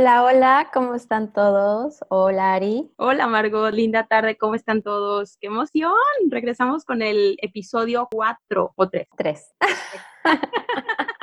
Hola, 0.00 0.24
hola, 0.24 0.70
¿cómo 0.72 0.94
están 0.94 1.30
todos? 1.30 2.00
Hola, 2.08 2.54
Ari. 2.54 2.90
Hola, 2.96 3.26
Margot, 3.26 3.70
linda 3.70 4.06
tarde, 4.06 4.38
¿cómo 4.38 4.54
están 4.54 4.80
todos? 4.80 5.36
¡Qué 5.38 5.48
emoción! 5.48 5.92
Regresamos 6.30 6.86
con 6.86 7.02
el 7.02 7.36
episodio 7.42 8.08
4 8.10 8.72
o 8.76 8.88
3. 8.88 9.06
3. 9.14 9.54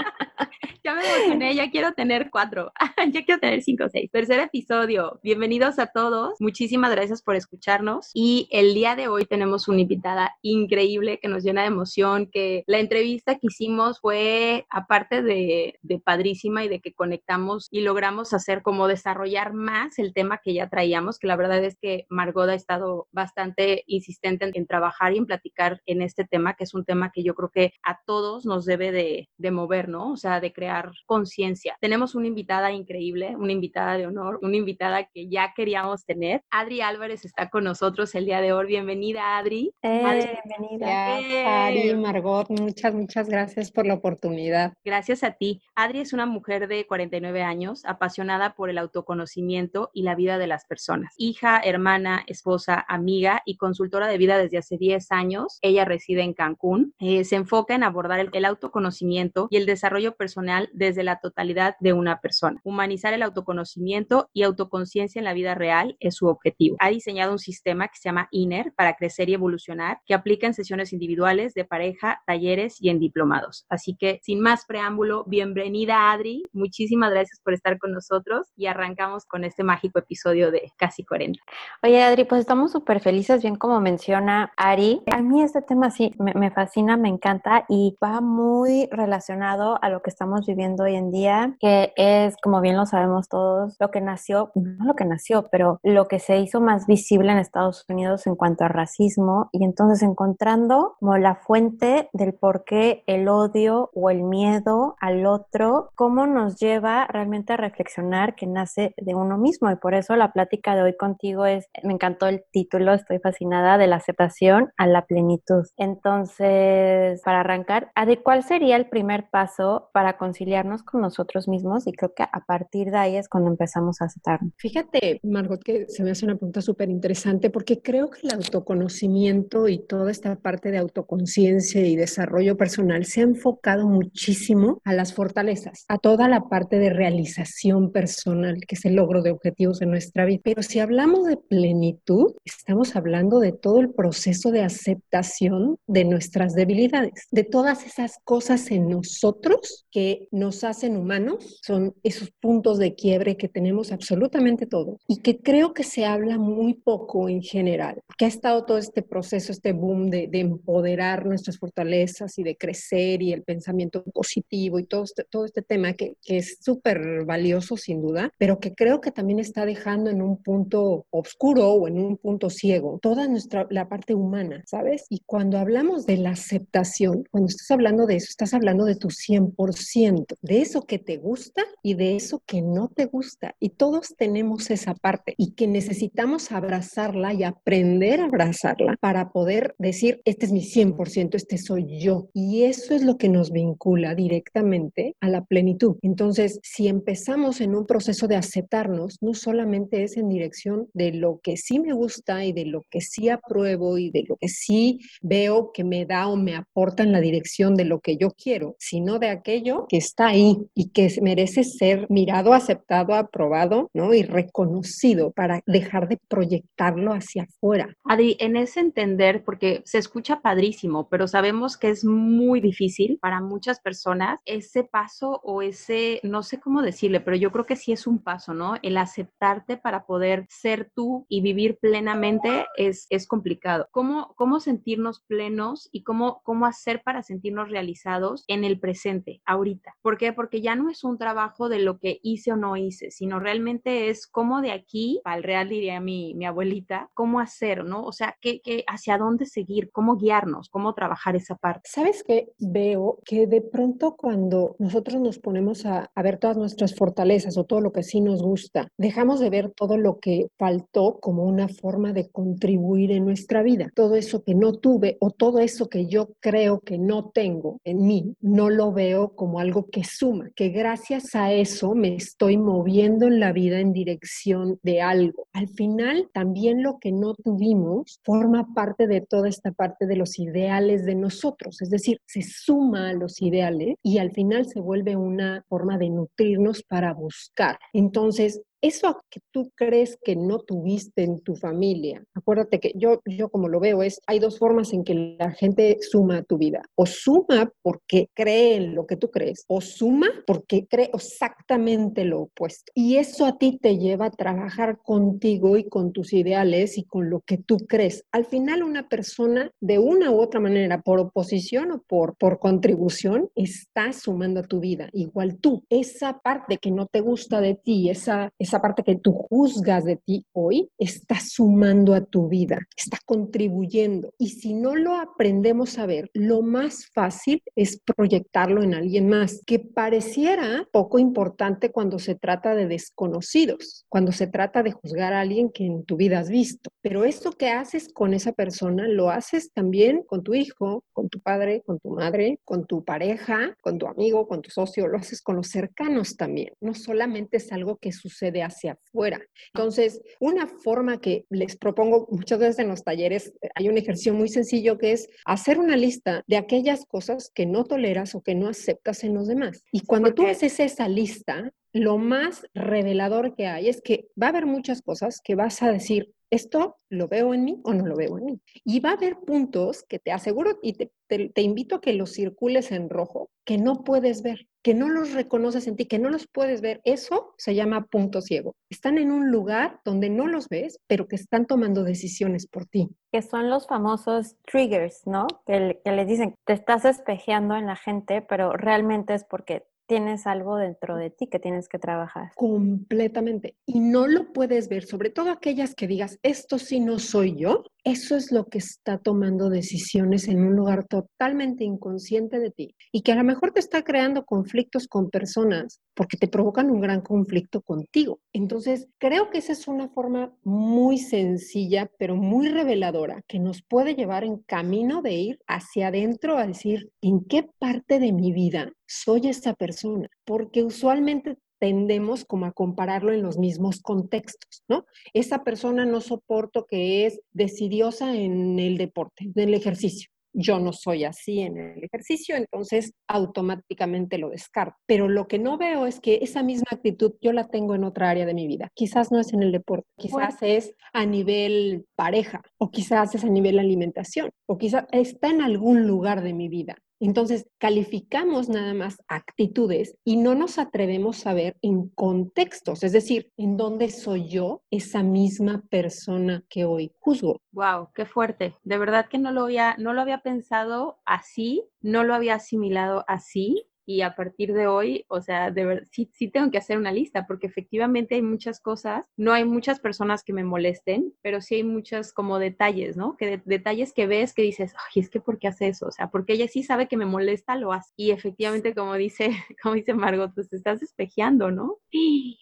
ya 0.88 0.96
me 0.96 1.02
emocioné, 1.02 1.54
ya 1.54 1.70
quiero 1.70 1.92
tener 1.92 2.30
cuatro, 2.32 2.72
ya 3.12 3.26
quiero 3.26 3.42
tener 3.42 3.62
cinco 3.62 3.84
o 3.84 3.90
seis. 3.90 4.10
Tercer 4.10 4.40
episodio, 4.40 5.20
bienvenidos 5.22 5.80
a 5.80 5.88
todos, 5.88 6.38
muchísimas 6.40 6.92
gracias 6.92 7.22
por 7.22 7.36
escucharnos 7.36 8.10
y 8.14 8.48
el 8.52 8.74
día 8.74 8.96
de 8.96 9.10
hoy 9.10 9.26
tenemos 9.26 9.68
una 9.68 9.82
invitada 9.82 10.38
increíble 10.42 11.20
que 11.22 11.28
nos 11.28 11.44
llena 11.44 11.64
de 11.64 11.68
emoción, 11.68 12.30
que 12.32 12.64
la 12.68 12.80
entrevista 12.80 13.34
que 13.34 13.48
hicimos 13.48 14.00
fue 14.00 14.66
aparte 14.70 15.22
de, 15.22 15.78
de 15.82 16.00
padrísima 16.00 16.64
y 16.64 16.70
de 16.70 16.80
que 16.80 16.94
conectamos 16.94 17.68
y 17.70 17.82
logramos 17.82 18.32
hacer 18.34 18.62
como 18.62 18.88
desarrollar 18.88 19.52
más 19.52 20.00
el 20.00 20.14
tema 20.14 20.40
que 20.42 20.54
ya 20.54 20.70
traíamos, 20.70 21.20
que 21.20 21.28
la 21.28 21.36
verdad 21.36 21.62
es 21.66 21.78
que 21.82 22.06
Margot 22.10 22.48
ha 22.48 22.54
estado 22.56 23.10
bastante 23.12 23.84
insistente 23.88 24.50
en, 24.54 24.66
trabajar 24.66 25.12
y 25.12 25.18
en 25.18 25.26
platicar 25.26 25.82
en 25.86 26.02
este 26.02 26.24
tema, 26.24 26.54
que 26.54 26.64
es 26.64 26.74
un 26.74 26.86
tema 26.86 27.12
que 27.14 27.24
yo 27.24 27.36
creo 27.36 27.50
que 27.50 27.74
a 27.84 28.00
todos 28.06 28.46
nos 28.46 28.64
debe 28.64 28.94
de, 28.94 29.30
de 29.38 29.52
mover, 29.52 29.90
¿no? 29.90 30.14
O 30.14 30.16
sea, 30.16 30.40
de 30.40 30.54
crear 30.54 30.77
conciencia. 31.06 31.78
Tenemos 31.80 32.16
una 32.16 32.28
invitada 32.28 32.72
increíble, 32.72 33.36
una 33.36 33.52
invitada 33.52 33.98
de 33.98 34.08
honor, 34.08 34.40
una 34.42 34.58
invitada 34.58 35.06
que 35.06 35.28
ya 35.30 35.54
queríamos 35.56 36.06
tener. 36.06 36.42
Adri 36.50 36.82
Álvarez 36.82 37.26
está 37.26 37.50
con 37.50 37.64
nosotros 37.64 38.14
el 38.16 38.26
día 38.26 38.42
de 38.42 38.54
hoy. 38.54 38.68
Bienvenida, 38.68 39.38
Adri. 39.38 39.74
Eh, 39.82 40.40
bienvenida. 40.46 41.68
Adri, 41.68 41.96
Margot, 41.96 42.50
muchas, 42.50 42.94
muchas 42.94 43.30
gracias 43.30 43.72
por 43.72 43.86
la 43.86 43.96
oportunidad. 43.96 44.74
Gracias 44.84 45.24
a 45.24 45.32
ti. 45.32 45.62
Adri 45.76 46.00
es 46.00 46.14
una 46.14 46.26
mujer 46.26 46.68
de 46.68 46.86
49 46.86 47.44
años, 47.44 47.84
apasionada 47.86 48.54
por 48.56 48.70
el 48.70 48.78
autoconocimiento 48.78 49.92
y 49.94 50.04
la 50.04 50.16
vida 50.16 50.38
de 50.38 50.48
las 50.48 50.66
personas. 50.66 51.14
Hija, 51.18 51.60
hermana, 51.64 52.24
esposa, 52.28 52.86
amiga 52.88 53.42
y 53.46 53.58
consultora 53.58 54.08
de 54.08 54.18
vida 54.18 54.38
desde 54.38 54.58
hace 54.58 54.78
10 54.78 55.12
años. 55.12 55.60
Ella 55.62 55.86
reside 55.86 56.22
en 56.22 56.34
Cancún. 56.34 56.94
Eh, 57.00 57.24
se 57.24 57.36
enfoca 57.36 57.76
en 57.76 57.84
abordar 57.84 58.30
el 58.32 58.46
autoconocimiento 58.46 59.48
y 59.50 59.58
el 59.58 59.66
desarrollo 59.66 60.16
personal 60.16 60.57
desde 60.74 61.04
la 61.04 61.20
totalidad 61.20 61.76
de 61.80 61.94
una 61.94 62.20
persona. 62.20 62.60
Humanizar 62.64 63.14
el 63.14 63.24
autoconocimiento 63.24 64.30
y 64.34 64.44
autoconciencia 64.44 65.20
en 65.20 65.26
la 65.26 65.34
vida 65.34 65.56
real 65.56 65.96
es 66.00 66.16
su 66.16 66.28
objetivo. 66.28 66.78
Ha 66.80 66.90
diseñado 66.90 67.32
un 67.32 67.40
sistema 67.40 67.88
que 67.88 67.98
se 67.98 68.10
llama 68.10 68.28
INER 68.32 68.74
para 68.74 68.96
crecer 68.96 69.30
y 69.30 69.34
evolucionar, 69.34 70.00
que 70.06 70.14
aplica 70.14 70.48
en 70.48 70.54
sesiones 70.54 70.94
individuales, 70.94 71.54
de 71.54 71.66
pareja, 71.66 72.22
talleres 72.26 72.82
y 72.82 72.90
en 72.90 73.00
diplomados. 73.00 73.66
Así 73.70 73.96
que, 73.96 74.20
sin 74.24 74.40
más 74.40 74.66
preámbulo, 74.66 75.24
bienvenida 75.26 76.12
Adri. 76.12 76.44
Muchísimas 76.54 77.12
gracias 77.12 77.40
por 77.44 77.54
estar 77.54 77.78
con 77.78 77.92
nosotros 77.92 78.48
y 78.56 78.68
arrancamos 78.68 79.26
con 79.26 79.44
este 79.44 79.64
mágico 79.64 80.00
episodio 80.00 80.52
de 80.52 80.72
Casi 80.78 81.04
40. 81.04 81.40
Oye, 81.84 82.04
Adri, 82.04 82.24
pues 82.26 82.42
estamos 82.42 82.72
súper 82.72 83.00
felices, 83.00 83.42
bien 83.42 83.56
como 83.56 83.80
menciona 83.82 84.52
Ari. 84.58 85.02
A 85.12 85.22
mí 85.22 85.42
este 85.42 85.62
tema 85.62 85.92
sí 85.92 86.14
me, 86.18 86.34
me 86.34 86.52
fascina, 86.52 86.98
me 86.98 87.10
encanta 87.10 87.66
y 87.70 87.98
va 88.04 88.22
muy 88.22 88.88
relacionado 88.92 89.80
a 89.82 89.90
lo 89.90 90.02
que 90.02 90.10
estamos 90.10 90.47
viviendo 90.48 90.84
hoy 90.84 90.96
en 90.96 91.12
día, 91.12 91.56
que 91.60 91.94
es, 91.96 92.36
como 92.42 92.62
bien 92.62 92.78
lo 92.78 92.86
sabemos 92.86 93.30
todos, 93.30 93.76
lo 93.80 93.92
que 93.92 94.02
nació, 94.02 94.52
no 94.56 94.86
lo 94.86 94.96
que 94.96 95.06
nació, 95.06 95.48
pero 95.52 95.80
lo 95.84 96.08
que 96.08 96.20
se 96.20 96.40
hizo 96.40 96.62
más 96.62 96.88
visible 96.88 97.32
en 97.32 97.38
Estados 97.38 97.86
Unidos 97.88 98.26
en 98.26 98.36
cuanto 98.36 98.64
a 98.64 98.70
racismo 98.70 99.50
y 99.52 99.64
entonces 99.64 100.02
encontrando 100.02 100.96
como 101.00 101.18
la 101.18 101.36
fuente 101.36 102.10
del 102.14 102.34
por 102.34 102.64
qué 102.64 103.04
el 103.08 103.28
odio 103.28 103.92
o 103.94 104.10
el 104.10 104.24
miedo 104.24 104.96
al 105.00 105.26
otro, 105.26 105.92
cómo 105.96 106.26
nos 106.26 106.58
lleva 106.58 107.06
realmente 107.08 107.54
a 107.54 107.58
reflexionar 107.58 108.36
que 108.36 108.48
nace 108.48 108.94
de 108.98 109.16
uno 109.16 109.38
mismo 109.38 109.70
y 109.72 109.76
por 109.76 109.94
eso 109.94 110.16
la 110.16 110.32
plática 110.32 110.76
de 110.76 110.84
hoy 110.84 110.96
contigo 110.96 111.46
es, 111.46 111.68
me 111.84 111.94
encantó 111.94 112.28
el 112.28 112.44
título, 112.52 112.94
estoy 112.94 113.20
fascinada 113.20 113.78
de 113.78 113.88
la 113.88 113.98
aceptación 113.98 114.72
a 114.78 114.88
la 114.88 115.06
plenitud. 115.06 115.66
Entonces, 115.78 117.22
para 117.24 117.42
arrancar, 117.42 117.92
Adi, 117.96 118.18
¿cuál 118.18 118.44
sería 118.44 118.76
el 118.76 118.88
primer 118.90 119.30
paso 119.30 119.90
para 119.94 120.18
conciliar 120.38 120.68
con 120.86 121.02
nosotros 121.02 121.48
mismos 121.48 121.88
y 121.88 121.94
creo 121.94 122.14
que 122.14 122.24
a 122.24 122.44
partir 122.46 122.92
de 122.92 122.98
ahí 122.98 123.16
es 123.16 123.30
cuando 123.30 123.50
empezamos 123.50 124.02
a 124.02 124.06
aceptarnos. 124.06 124.54
Fíjate, 124.58 125.20
Margot, 125.24 125.64
que 125.64 125.86
se 125.88 126.04
me 126.04 126.12
hace 126.12 126.26
una 126.26 126.36
pregunta 126.36 126.62
súper 126.62 126.90
interesante 126.90 127.50
porque 127.50 127.82
creo 127.82 128.10
que 128.10 128.28
el 128.28 128.34
autoconocimiento 128.34 129.68
y 129.68 129.80
toda 129.80 130.12
esta 130.12 130.36
parte 130.36 130.72
de 130.72 130.78
autoconciencia 130.78 131.86
y 131.86 131.96
desarrollo 131.96 132.58
personal 132.58 133.06
se 133.06 133.22
ha 133.22 133.24
enfocado 133.24 133.88
muchísimo 133.88 134.82
a 134.84 134.94
las 134.94 135.14
fortalezas, 135.14 135.86
a 135.88 135.98
toda 135.98 136.28
la 136.28 136.50
parte 136.50 136.78
de 136.78 136.92
realización 136.92 137.92
personal, 137.92 138.58
que 138.68 138.76
es 138.76 138.86
el 138.86 138.96
logro 138.96 139.22
de 139.22 139.32
objetivos 139.32 139.80
de 139.80 139.86
nuestra 139.86 140.26
vida. 140.26 140.42
Pero 140.44 140.64
si 140.64 140.80
hablamos 140.80 141.26
de 141.26 141.38
plenitud, 141.38 142.34
estamos 142.46 142.96
hablando 142.96 143.40
de 143.40 143.54
todo 143.54 143.80
el 143.80 143.92
proceso 143.92 144.52
de 144.52 144.64
aceptación 144.64 145.78
de 145.88 146.04
nuestras 146.04 146.54
debilidades, 146.54 147.28
de 147.32 147.44
todas 147.44 147.86
esas 147.86 148.18
cosas 148.24 148.70
en 148.72 148.90
nosotros 148.90 149.86
que 149.92 150.27
nos 150.32 150.64
hacen 150.64 150.98
humanos 150.98 151.60
son 151.64 151.96
esos 152.04 152.32
puntos 152.32 152.78
de 152.78 152.96
quiebre 152.96 153.38
que 153.38 153.48
tenemos 153.48 153.92
absolutamente 153.92 154.66
todos 154.66 155.02
y 155.08 155.22
que 155.22 155.40
creo 155.40 155.74
que 155.74 155.84
se 155.84 156.06
habla 156.06 156.38
muy 156.38 156.74
poco 156.74 157.30
en 157.30 157.42
general, 157.42 158.02
que 158.18 158.26
ha 158.26 158.28
estado 158.28 158.66
todo 158.66 158.78
este 158.78 159.02
proceso, 159.02 159.52
este 159.52 159.74
boom 159.74 160.10
de, 160.10 160.30
empoderar 160.38 161.26
nuestras 161.26 161.58
fortalezas 161.58 162.38
y 162.38 162.44
de 162.44 162.56
crecer 162.56 163.24
y 163.24 163.34
el 163.34 163.44
pensamiento 163.44 164.04
positivo 164.04 164.78
y 164.78 164.86
todo 164.86 165.04
este, 165.04 165.26
este 165.46 165.62
tema 165.64 165.94
que, 165.94 166.16
que 166.22 166.38
es 166.38 166.58
súper 166.62 167.26
valioso 167.26 167.76
sin 167.76 168.02
duda, 168.02 168.32
pero 168.38 168.60
que 168.60 168.74
creo 168.74 169.02
que 169.02 169.12
también 169.12 169.40
está 169.40 169.66
dejando 169.66 170.10
en 170.10 170.22
un 170.22 170.42
punto 170.44 171.06
oscuro 171.10 171.72
o 171.72 171.88
en 171.88 171.98
un 171.98 172.18
punto 172.18 172.50
ciego 172.50 173.00
toda 173.02 173.28
nuestra, 173.28 173.68
la 173.70 173.88
parte 173.88 174.14
humana, 174.14 174.64
¿sabes? 174.66 175.06
Y 175.10 175.22
cuando 175.26 175.58
hablamos 175.58 176.06
de 176.06 176.18
la 176.18 176.32
aceptación, 176.32 177.24
cuando 177.32 177.48
estás 177.48 177.72
hablando 177.72 178.06
de 178.06 178.18
eso, 178.18 178.28
estás 178.30 178.54
hablando 178.54 178.86
de 178.86 178.96
tu 178.96 179.10
100%, 179.10 180.17
de 180.42 180.62
eso 180.62 180.86
que 180.86 181.00
te 181.00 181.18
gusta 181.18 181.64
y 181.84 181.94
de 181.96 182.16
eso 182.16 182.42
que 182.46 182.62
no 182.62 182.90
te 182.90 183.06
gusta. 183.06 183.56
Y 183.60 183.70
todos 183.70 184.16
tenemos 184.18 184.70
esa 184.70 184.94
parte 184.94 185.34
y 185.38 185.52
que 185.52 185.68
necesitamos 185.68 186.52
abrazarla 186.52 187.34
y 187.34 187.44
aprender 187.44 188.22
a 188.22 188.26
abrazarla 188.26 188.98
para 189.00 189.32
poder 189.32 189.76
decir, 189.78 190.22
este 190.26 190.46
es 190.46 190.52
mi 190.52 190.62
100%, 190.62 191.36
este 191.36 191.58
soy 191.58 192.00
yo. 192.00 192.30
Y 192.34 192.64
eso 192.64 192.94
es 192.94 193.04
lo 193.04 193.18
que 193.18 193.30
nos 193.30 193.52
vincula 193.52 194.16
directamente 194.16 195.16
a 195.20 195.30
la 195.30 195.46
plenitud. 195.46 195.98
Entonces, 196.02 196.60
si 196.64 196.88
empezamos 196.88 197.62
en 197.62 197.76
un 197.76 197.86
proceso 197.86 198.28
de 198.28 198.36
aceptarnos, 198.36 199.18
no 199.22 199.34
solamente 199.34 200.04
es 200.04 200.18
en 200.18 200.30
dirección 200.30 200.88
de 200.94 201.14
lo 201.14 201.40
que 201.42 201.58
sí 201.58 201.80
me 201.80 201.94
gusta 201.94 202.46
y 202.46 202.54
de 202.54 202.66
lo 202.66 202.84
que 202.90 203.02
sí 203.02 203.30
apruebo 203.30 203.98
y 203.98 204.10
de 204.10 204.24
lo 204.28 204.38
que 204.38 204.50
sí 204.50 205.00
veo 205.22 205.72
que 205.72 205.84
me 205.84 206.06
da 206.06 206.28
o 206.28 206.36
me 206.36 206.56
aporta 206.56 207.04
en 207.04 207.12
la 207.12 207.22
dirección 207.22 207.76
de 207.76 207.86
lo 207.86 208.00
que 208.00 208.18
yo 208.18 208.32
quiero, 208.32 208.76
sino 208.80 209.20
de 209.20 209.30
aquello 209.30 209.86
que 209.90 209.98
está 210.08 210.28
ahí 210.28 210.58
y 210.74 210.90
que 210.90 211.10
merece 211.22 211.64
ser 211.64 212.08
mirado, 212.10 212.54
aceptado, 212.54 213.14
aprobado, 213.14 213.90
¿no? 213.94 214.14
Y 214.14 214.24
reconocido 214.24 215.32
para 215.32 215.62
dejar 215.66 216.08
de 216.08 216.18
proyectarlo 216.28 217.14
hacia 217.14 217.44
afuera. 217.44 217.94
Adri, 218.04 218.38
en 218.40 218.56
ese 218.56 218.80
entender, 218.80 219.44
porque 219.44 219.82
se 219.86 219.98
escucha 219.98 220.42
padrísimo, 220.42 221.08
pero 221.10 221.28
sabemos 221.28 221.78
que 221.78 221.90
es 221.90 222.06
muy 222.06 222.62
difícil 222.62 223.20
para 223.22 223.42
muchas 223.42 223.80
personas 223.80 224.40
ese 224.46 224.84
paso 224.84 225.42
o 225.44 225.62
ese, 225.62 226.20
no 226.24 226.44
sé 226.44 226.60
cómo 226.60 226.82
decirle, 226.82 227.20
pero 227.20 227.36
yo 227.36 227.52
creo 227.52 227.66
que 227.66 227.76
sí 227.76 227.92
es 227.92 228.08
un 228.08 228.20
paso, 228.20 228.54
¿no? 228.54 228.76
El 228.82 228.98
aceptarte 228.98 229.78
para 229.78 230.06
poder 230.06 230.46
ser 230.50 230.90
tú 230.96 231.26
y 231.28 231.42
vivir 231.42 231.78
plenamente 231.80 232.66
es, 232.78 233.08
es 233.10 233.28
complicado. 233.28 233.88
¿Cómo, 233.92 234.34
¿Cómo 234.36 234.60
sentirnos 234.60 235.22
plenos 235.28 235.90
y 235.92 236.04
cómo, 236.04 236.42
cómo 236.44 236.66
hacer 236.66 237.02
para 237.04 237.24
sentirnos 237.24 237.70
realizados 237.70 238.44
en 238.48 238.64
el 238.64 238.80
presente, 238.80 239.42
ahorita? 239.46 239.97
¿Por 240.02 240.18
qué? 240.18 240.34
Porque 240.34 240.62
ya 240.62 240.76
no 240.76 240.90
es 240.90 241.04
un 241.04 241.18
trabajo 241.18 241.70
de 241.70 241.80
lo 241.80 242.00
que 242.00 242.20
hice 242.24 242.54
o 242.54 242.56
no 242.56 242.78
hice, 242.78 243.12
sino 243.12 243.40
realmente 243.40 244.10
es 244.10 244.28
cómo 244.28 244.62
de 244.62 244.72
aquí, 244.72 245.22
al 245.24 245.44
real 245.44 245.70
diría 245.70 246.00
mi, 246.00 246.34
mi 246.36 246.46
abuelita, 246.46 247.10
cómo 247.14 247.40
hacer, 247.40 247.84
¿no? 247.84 248.04
O 248.04 248.12
sea, 248.12 248.36
¿qué, 248.42 248.62
qué, 248.62 248.84
hacia 248.88 249.18
dónde 249.18 249.46
seguir, 249.46 249.92
cómo 249.92 250.18
guiarnos, 250.18 250.70
cómo 250.70 250.94
trabajar 250.94 251.36
esa 251.36 251.56
parte. 251.56 251.90
¿Sabes 251.92 252.24
qué? 252.24 252.50
Veo 252.60 253.20
que 253.26 253.48
de 253.48 253.62
pronto 253.62 254.16
cuando 254.16 254.76
nosotros 254.80 255.22
nos 255.22 255.40
ponemos 255.40 255.86
a, 255.86 256.12
a 256.14 256.22
ver 256.22 256.38
todas 256.38 256.58
nuestras 256.58 256.96
fortalezas 256.96 257.58
o 257.58 257.66
todo 257.66 257.82
lo 257.82 257.92
que 257.92 258.04
sí 258.04 258.22
nos 258.22 258.42
gusta, 258.42 258.88
dejamos 258.98 259.40
de 259.40 259.50
ver 259.50 259.72
todo 259.72 259.98
lo 259.98 260.20
que 260.20 260.48
faltó 260.58 261.20
como 261.20 261.44
una 261.44 261.68
forma 261.68 262.14
de 262.14 262.30
contribuir 262.30 263.12
en 263.12 263.26
nuestra 263.26 263.64
vida. 263.64 263.90
Todo 263.96 264.16
eso 264.16 264.44
que 264.44 264.56
no 264.56 264.74
tuve 264.74 265.18
o 265.20 265.32
todo 265.32 265.60
eso 265.60 265.90
que 265.90 266.08
yo 266.08 266.30
creo 266.40 266.80
que 266.80 266.98
no 266.98 267.30
tengo 267.30 267.80
en 267.84 268.06
mí, 268.06 268.36
no 268.42 268.70
lo 268.70 268.92
veo 268.92 269.36
como 269.36 269.60
algo 269.60 269.87
que 269.92 270.04
suma, 270.04 270.50
que 270.56 270.70
gracias 270.70 271.36
a 271.36 271.52
eso 271.52 271.96
me 271.96 272.16
estoy 272.16 272.58
moviendo 272.58 273.28
en 273.28 273.40
la 273.40 273.52
vida 273.52 273.80
en 273.80 273.94
dirección 273.94 274.80
de 274.84 275.02
algo. 275.02 275.48
Al 275.54 275.68
final, 275.70 276.30
también 276.34 276.84
lo 276.84 277.00
que 277.00 277.12
no 277.12 277.34
tuvimos 277.34 278.20
forma 278.24 278.74
parte 278.74 279.08
de 279.08 279.22
toda 279.22 279.50
esta 279.50 279.72
parte 279.72 280.06
de 280.06 280.16
los 280.16 280.40
ideales 280.40 281.06
de 281.06 281.16
nosotros, 281.16 281.82
es 281.82 281.90
decir, 281.90 282.20
se 282.26 282.42
suma 282.42 283.10
a 283.10 283.14
los 283.14 283.42
ideales 283.42 283.96
y 284.04 284.18
al 284.18 284.32
final 284.32 284.66
se 284.66 284.80
vuelve 284.80 285.16
una 285.16 285.64
forma 285.68 285.98
de 285.98 286.10
nutrirnos 286.10 286.84
para 286.84 287.14
buscar. 287.14 287.78
Entonces, 287.94 288.62
eso 288.82 289.22
que 289.30 289.42
tú 289.52 289.72
crees 289.76 290.18
que 290.24 290.36
no 290.36 290.60
tuviste 290.60 291.24
en 291.24 291.42
tu 291.42 291.56
familia, 291.56 292.24
acuérdate 292.34 292.80
que 292.80 292.92
yo, 292.96 293.22
yo 293.26 293.50
como 293.50 293.68
lo 293.68 293.80
veo 293.80 294.04
es, 294.04 294.22
hay 294.28 294.40
dos 294.40 294.60
formas 294.60 294.94
en 294.94 295.04
que 295.04 295.36
la 295.40 295.52
gente 295.52 295.98
suma 296.02 296.38
a 296.38 296.44
tu 296.44 296.58
vida. 296.58 296.84
O 296.96 297.06
suma 297.06 297.72
porque 297.82 298.30
cree 298.34 298.76
en 298.76 298.96
lo 298.96 299.06
que 299.06 299.18
tú 299.18 299.32
crees, 299.32 299.66
o 299.68 299.82
suma 299.82 300.28
porque 300.46 300.86
cree 300.88 301.10
exactamente 301.14 302.24
lo 302.26 302.42
opuesto. 302.42 302.92
Y 302.96 303.18
eso 303.18 303.46
a 303.46 303.58
ti 303.58 303.80
te 303.82 303.98
lleva 303.98 304.28
a 304.28 304.32
trabajar 304.32 305.00
contigo 305.04 305.78
y 305.78 305.88
con 305.88 306.12
tus 306.12 306.34
ideales 306.34 306.98
y 306.98 307.04
con 307.04 307.30
lo 307.30 307.42
que 307.42 307.58
tú 307.58 307.78
crees. 307.88 308.24
Al 308.32 308.46
final 308.46 308.84
una 308.84 309.08
persona 309.08 309.72
de 309.80 310.00
una 310.00 310.32
u 310.32 310.40
otra 310.40 310.60
manera, 310.60 311.02
por 311.02 311.20
oposición 311.20 311.92
o 311.92 312.02
por, 312.08 312.36
por 312.38 312.60
contribución, 312.60 313.50
está 313.56 314.14
sumando 314.14 314.62
a 314.62 314.64
tu 314.64 314.80
vida. 314.80 315.10
Igual 315.14 315.58
tú, 315.58 315.84
esa 315.90 316.40
parte 316.40 316.78
que 316.78 316.92
no 316.92 317.08
te 317.08 317.22
gusta 317.22 317.62
de 317.62 317.76
ti, 317.76 318.10
esa 318.10 318.52
esa 318.68 318.82
parte 318.82 319.04
que 319.04 319.16
tú 319.16 319.34
juzgas 319.34 320.04
de 320.04 320.18
ti 320.18 320.46
hoy 320.54 320.90
está 320.98 321.40
sumando 321.40 322.14
a 322.14 322.26
tu 322.26 322.48
vida, 322.48 322.80
está 322.96 323.18
contribuyendo. 323.26 324.34
Y 324.38 324.50
si 324.50 324.74
no 324.74 324.96
lo 324.96 325.16
aprendemos 325.16 325.98
a 325.98 326.06
ver, 326.06 326.30
lo 326.34 326.62
más 326.62 327.08
fácil 327.14 327.64
es 327.76 328.00
proyectarlo 328.00 328.84
en 328.84 328.94
alguien 328.94 329.30
más, 329.30 329.62
que 329.66 329.80
pareciera 329.80 330.88
poco 330.92 331.20
importante 331.20 331.92
cuando 331.92 332.20
se 332.20 332.36
trata 332.36 332.76
de 332.76 332.88
desconocidos, 332.88 334.06
cuando 334.10 334.32
se 334.32 334.48
trata 334.48 334.84
de 334.84 334.92
juzgar 334.92 335.34
a 335.34 335.42
alguien 335.42 335.70
que 335.72 335.86
en 335.86 336.04
tu 336.04 336.18
vida 336.18 336.40
has 336.40 336.50
visto. 336.50 336.90
Pero 337.02 337.24
esto 337.24 337.52
que 337.52 337.70
haces 337.70 338.12
con 338.14 338.34
esa 338.34 338.52
persona, 338.52 339.08
lo 339.08 339.30
haces 339.30 339.72
también 339.74 340.24
con 340.24 340.44
tu 340.44 340.54
hijo, 340.54 341.04
con 341.14 341.30
tu 341.30 341.40
padre, 341.40 341.84
con 341.86 342.00
tu 342.00 342.10
madre, 342.10 342.60
con 342.66 342.86
tu 342.86 343.04
pareja, 343.04 343.76
con 343.82 343.98
tu 343.98 344.08
amigo, 344.08 344.48
con 344.48 344.62
tu 344.62 344.70
socio, 344.70 345.08
lo 345.08 345.18
haces 345.18 345.42
con 345.42 345.56
los 345.56 345.68
cercanos 345.68 346.36
también. 346.36 346.74
No 346.82 346.94
solamente 346.94 347.58
es 347.58 347.72
algo 347.72 347.98
que 347.98 348.12
sucede 348.12 348.57
hacia 348.64 348.94
afuera. 348.94 349.42
Entonces, 349.74 350.22
una 350.40 350.68
forma 350.68 351.20
que 351.20 351.46
les 351.50 351.76
propongo 351.76 352.28
muchas 352.32 352.60
veces 352.60 352.80
en 352.80 352.90
los 352.90 353.04
talleres, 353.04 353.54
eh, 353.62 353.70
hay 353.76 353.90
un 353.90 353.98
ejercicio 353.98 354.34
muy 354.34 354.50
sencillo 354.50 354.98
que 354.98 355.12
es 355.14 355.30
hacer 355.46 355.80
una 355.80 355.96
lista 355.96 356.44
de 356.48 356.58
aquellas 356.58 357.06
cosas 357.06 357.52
que 357.54 357.66
no 357.66 357.84
toleras 357.84 358.36
o 358.36 358.42
que 358.42 358.56
no 358.56 358.68
aceptas 358.68 359.24
en 359.24 359.34
los 359.34 359.48
demás. 359.48 359.84
Y 359.92 360.02
cuando 360.02 360.34
tú 360.34 360.46
haces 360.48 360.80
esa 360.80 361.08
lista, 361.08 361.72
lo 361.94 362.18
más 362.18 362.66
revelador 362.74 363.56
que 363.56 363.68
hay 363.68 363.90
es 363.90 364.02
que 364.02 364.28
va 364.42 364.48
a 364.48 364.50
haber 364.50 364.66
muchas 364.66 365.02
cosas 365.02 365.42
que 365.44 365.56
vas 365.56 365.82
a 365.82 365.92
decir, 365.92 366.34
¿esto 366.50 366.98
lo 367.10 367.28
veo 367.28 367.54
en 367.54 367.64
mí 367.64 367.82
o 367.84 367.94
no 367.94 368.06
lo 368.06 368.16
veo 368.16 368.38
en 368.38 368.46
mí? 368.46 368.62
Y 368.84 369.00
va 369.00 369.12
a 369.12 369.14
haber 369.14 369.38
puntos 369.40 370.04
que 370.08 370.20
te 370.20 370.32
aseguro 370.32 370.80
y 370.82 370.94
te, 370.94 371.12
te, 371.28 371.62
invito 371.62 371.96
a 371.96 372.02
que 372.02 372.14
los 372.14 372.32
circules 372.32 372.92
en 372.92 373.10
rojo, 373.10 373.50
que 373.66 373.78
no 373.78 374.04
puedes 374.04 374.42
ver, 374.42 374.68
que 374.84 374.94
no 374.94 375.10
los 375.10 375.34
reconoces 375.34 375.88
en 375.88 375.96
ti, 375.96 376.06
que 376.06 376.20
no 376.20 376.30
los 376.30 376.48
puedes 376.48 376.82
ver. 376.82 377.02
Eso 377.04 377.54
se 377.58 377.76
llama 377.76 378.06
punto 378.06 378.42
ciego. 378.42 378.76
Están 378.90 379.18
en 379.18 379.32
un 379.32 379.52
lugar 379.52 380.00
donde 380.06 380.30
no 380.30 380.48
los 380.48 380.70
ves, 380.70 381.00
pero 381.08 381.28
que 381.28 381.36
están 381.36 381.66
tomando 381.66 382.04
decisiones 382.04 382.68
por 382.68 382.86
ti. 382.86 383.10
Que 383.32 383.42
son 383.42 383.70
los 383.70 383.88
famosos 383.88 384.56
triggers, 384.66 385.22
¿no? 385.26 385.48
Que, 385.66 386.00
que 386.04 386.12
les 386.12 386.28
dicen, 386.28 386.56
te 386.66 386.74
estás 386.74 387.06
espejeando 387.06 387.76
en 387.76 387.88
la 387.88 387.96
gente, 387.96 388.42
pero 388.42 388.74
realmente 388.74 389.34
es 389.34 389.44
porque 389.44 389.86
tienes 390.08 390.48
algo 390.48 390.78
dentro 390.78 391.16
de 391.16 391.30
ti 391.30 391.48
que 391.48 391.60
tienes 391.60 391.88
que 391.88 392.00
trabajar. 392.00 392.52
Completamente. 392.56 393.76
Y 393.86 394.00
no 394.00 394.28
lo 394.28 394.54
puedes 394.54 394.90
ver, 394.90 395.06
sobre 395.06 395.30
todo 395.30 395.52
aquellas 395.52 395.94
que 395.94 396.08
digas, 396.08 396.40
esto 396.44 396.80
sí 396.80 397.00
no 397.00 397.20
soy 397.20 397.56
yo, 397.58 397.84
eso 398.12 398.38
es 398.38 398.54
lo 398.54 398.68
que 398.68 398.78
está 398.78 399.18
tomando 399.18 399.70
decisiones 399.70 400.48
en 400.48 400.64
un 400.64 400.78
lugar 400.78 401.06
totalmente 401.06 401.84
inconsciente 401.84 402.58
de 402.58 402.72
ti 402.72 402.96
y 403.12 403.22
que 403.22 403.34
a 403.34 403.36
lo 403.36 403.44
mejor 403.44 403.74
te 403.74 403.82
está 403.82 404.02
creando 404.04 404.46
conflictos 404.46 405.10
con 405.10 405.30
personas 405.30 406.00
porque 406.14 406.38
te 406.38 406.48
provocan 406.48 406.90
un 406.90 407.02
gran 407.02 407.20
conflicto 407.20 407.82
contigo. 407.82 408.40
Entonces, 408.54 409.10
creo 409.18 409.50
que 409.50 409.58
esa 409.58 409.74
es 409.74 409.90
una 409.90 410.08
forma 410.08 410.54
muy 410.64 411.18
sencilla, 411.18 412.10
pero 412.18 412.38
muy 412.38 412.70
reveladora, 412.70 413.44
que 413.46 413.60
nos 413.60 413.84
puede 413.84 414.16
llevar 414.16 414.46
en 414.46 414.60
camino 414.60 415.22
de 415.22 415.34
ir 415.34 415.60
hacia 415.68 416.08
adentro 416.08 416.58
a 416.58 416.66
decir, 416.66 417.12
¿en 417.22 417.42
qué 417.44 417.68
parte 417.78 418.20
de 418.20 418.32
mi 418.32 418.54
vida 418.54 418.94
soy 419.06 419.50
esta 419.50 419.74
persona? 419.74 420.30
Porque 420.46 420.82
usualmente 420.82 421.58
tendemos 421.80 422.46
como 422.46 422.66
a 422.66 422.72
compararlo 422.72 423.32
en 423.32 423.42
los 423.42 423.58
mismos 423.58 424.02
contextos, 424.02 424.84
¿no? 424.88 425.06
Esa 425.34 425.64
persona 425.64 426.06
no 426.06 426.22
soporto 426.22 426.86
que 426.86 427.26
es 427.26 427.40
decidiosa 427.52 428.36
en 428.36 428.80
el 428.80 428.98
deporte, 428.98 429.46
en 429.56 429.70
el 429.70 429.74
ejercicio. 429.74 430.30
Yo 430.60 430.80
no 430.80 430.92
soy 430.92 431.24
así 431.24 431.60
en 431.60 431.78
el 431.78 432.04
ejercicio, 432.04 432.56
entonces 432.56 433.14
automáticamente 433.28 434.40
lo 434.40 434.50
descarto. 434.50 434.96
Pero 435.06 435.28
lo 435.28 435.48
que 435.48 435.60
no 435.60 435.78
veo 435.78 436.08
es 436.08 436.20
que 436.20 436.40
esa 436.42 436.64
misma 436.64 436.88
actitud 436.92 437.34
yo 437.42 437.54
la 437.54 437.68
tengo 437.68 437.94
en 437.94 438.04
otra 438.04 438.32
área 438.32 438.48
de 438.48 438.56
mi 438.56 438.66
vida. 438.66 438.90
Quizás 438.96 439.32
no 439.32 439.40
es 439.40 439.54
en 439.54 439.62
el 439.62 439.72
deporte, 439.72 440.08
quizás 440.18 440.58
es 440.62 440.96
a 441.14 441.28
nivel 441.28 442.06
pareja, 442.16 442.64
o 442.80 442.90
quizás 442.90 443.36
es 443.36 443.44
a 443.44 443.50
nivel 443.50 443.78
alimentación, 443.78 444.50
o 444.66 444.80
quizás 444.80 445.06
está 445.12 445.50
en 445.50 445.62
algún 445.62 446.08
lugar 446.08 446.42
de 446.42 446.54
mi 446.54 446.70
vida. 446.70 446.96
Entonces, 447.20 447.68
calificamos 447.80 448.70
nada 448.70 448.94
más 448.94 449.18
actitudes 449.28 450.16
y 450.24 450.38
no 450.38 450.56
nos 450.56 450.78
atrevemos 450.78 451.48
a 451.48 451.54
ver 451.54 451.78
en 451.82 452.10
contextos, 452.10 453.04
es 453.04 453.12
decir, 453.12 453.52
en 453.58 453.78
dónde 453.78 454.10
soy 454.10 454.48
yo 454.48 454.84
esa 454.92 455.24
misma 455.24 455.84
persona 455.90 456.64
que 456.70 456.86
hoy 456.86 457.12
juzgo. 457.20 457.62
Wow, 457.72 458.10
qué 458.14 458.26
fuerte. 458.26 458.76
De 458.84 458.98
verdad 458.98 459.28
que 459.30 459.40
no 459.40 459.52
lo 459.52 459.64
había 459.64 459.96
no 459.98 460.14
lo 460.14 460.22
había 460.22 460.42
pensado 460.42 461.20
así, 461.26 461.84
no 462.02 462.24
lo 462.24 462.36
había 462.36 462.56
asimilado 462.56 463.24
así 463.28 463.88
y 464.08 464.22
a 464.22 464.36
partir 464.36 464.74
de 464.74 464.88
hoy, 464.88 465.26
o 465.28 465.42
sea, 465.42 465.70
de 465.70 465.84
ver, 465.84 466.08
sí, 466.10 466.32
sí 466.34 466.48
tengo 466.48 466.72
que 466.72 466.78
hacer 466.78 466.98
una 466.98 467.12
lista 467.12 467.46
porque 467.46 467.68
efectivamente 467.68 468.36
hay 468.36 468.42
muchas 468.42 468.80
cosas, 468.80 469.26
no 469.36 469.52
hay 469.52 469.66
muchas 469.66 470.00
personas 470.00 470.46
que 470.46 470.54
me 470.54 470.64
molesten, 470.64 471.34
pero 471.42 471.60
sí 471.60 471.76
hay 471.76 471.84
muchas 471.84 472.32
como 472.32 472.58
detalles, 472.58 473.18
¿no? 473.18 473.36
Que 473.36 473.62
detalles 473.66 474.14
que 474.14 474.26
ves 474.26 474.54
que 474.54 474.62
dices, 474.62 474.94
ay, 474.96 475.22
es 475.22 475.30
que 475.30 475.42
¿por 475.42 475.60
qué 475.60 475.68
hace 475.68 475.90
eso? 475.90 476.08
O 476.08 476.12
sea, 476.12 476.30
porque 476.30 476.54
ella 476.54 476.70
sí 476.70 476.84
sabe 476.84 477.10
que 477.10 477.18
me 477.18 477.26
molesta, 477.26 477.76
lo 477.76 477.92
hace. 477.92 478.14
Y 478.16 478.32
efectivamente, 478.32 478.96
como 478.96 479.14
dice, 479.16 479.50
como 479.84 479.96
dice 479.96 480.14
Margot, 480.14 480.54
pues 480.56 480.70
te 480.70 480.78
estás 480.78 481.04
espejeando, 481.04 481.70
¿no? 481.70 481.98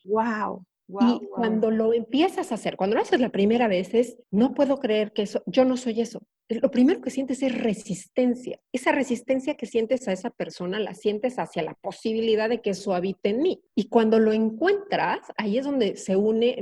¡Wow! 0.04 0.66
y 0.88 1.28
cuando 1.30 1.72
lo 1.72 1.94
empiezas 1.94 2.52
a 2.52 2.56
hacer, 2.56 2.76
cuando 2.78 2.96
lo 2.96 3.02
haces 3.02 3.20
la 3.20 3.30
primera 3.30 3.68
vez, 3.68 3.94
es, 3.94 4.20
no 4.32 4.54
puedo 4.54 4.80
creer 4.80 5.14
que 5.14 5.24
eso, 5.24 5.42
yo 5.48 5.66
no 5.66 5.78
soy 5.78 6.02
eso. 6.02 6.22
Lo 6.48 6.70
primero 6.70 7.02
que 7.02 7.10
sientes 7.10 7.42
es 7.42 7.58
resistencia. 7.58 8.60
Esa 8.72 8.92
resistencia 8.92 9.56
que 9.56 9.66
sientes 9.66 10.08
a 10.08 10.12
esa 10.12 10.30
persona 10.30 10.80
la 10.80 10.94
sientes 10.94 11.40
hacia 11.40 11.64
la 11.64 11.74
posibilidad 11.74 12.50
de 12.50 12.62
que 12.62 12.72
eso 12.72 12.94
habite 12.94 13.30
en 13.30 13.42
mí. 13.42 13.64
Y 13.74 13.90
cuando 13.90 14.20
lo 14.20 14.32
encuentras, 14.32 15.22
ahí 15.38 15.58
es 15.58 15.66
donde 15.66 15.98
se 15.98 16.16
une 16.16 16.56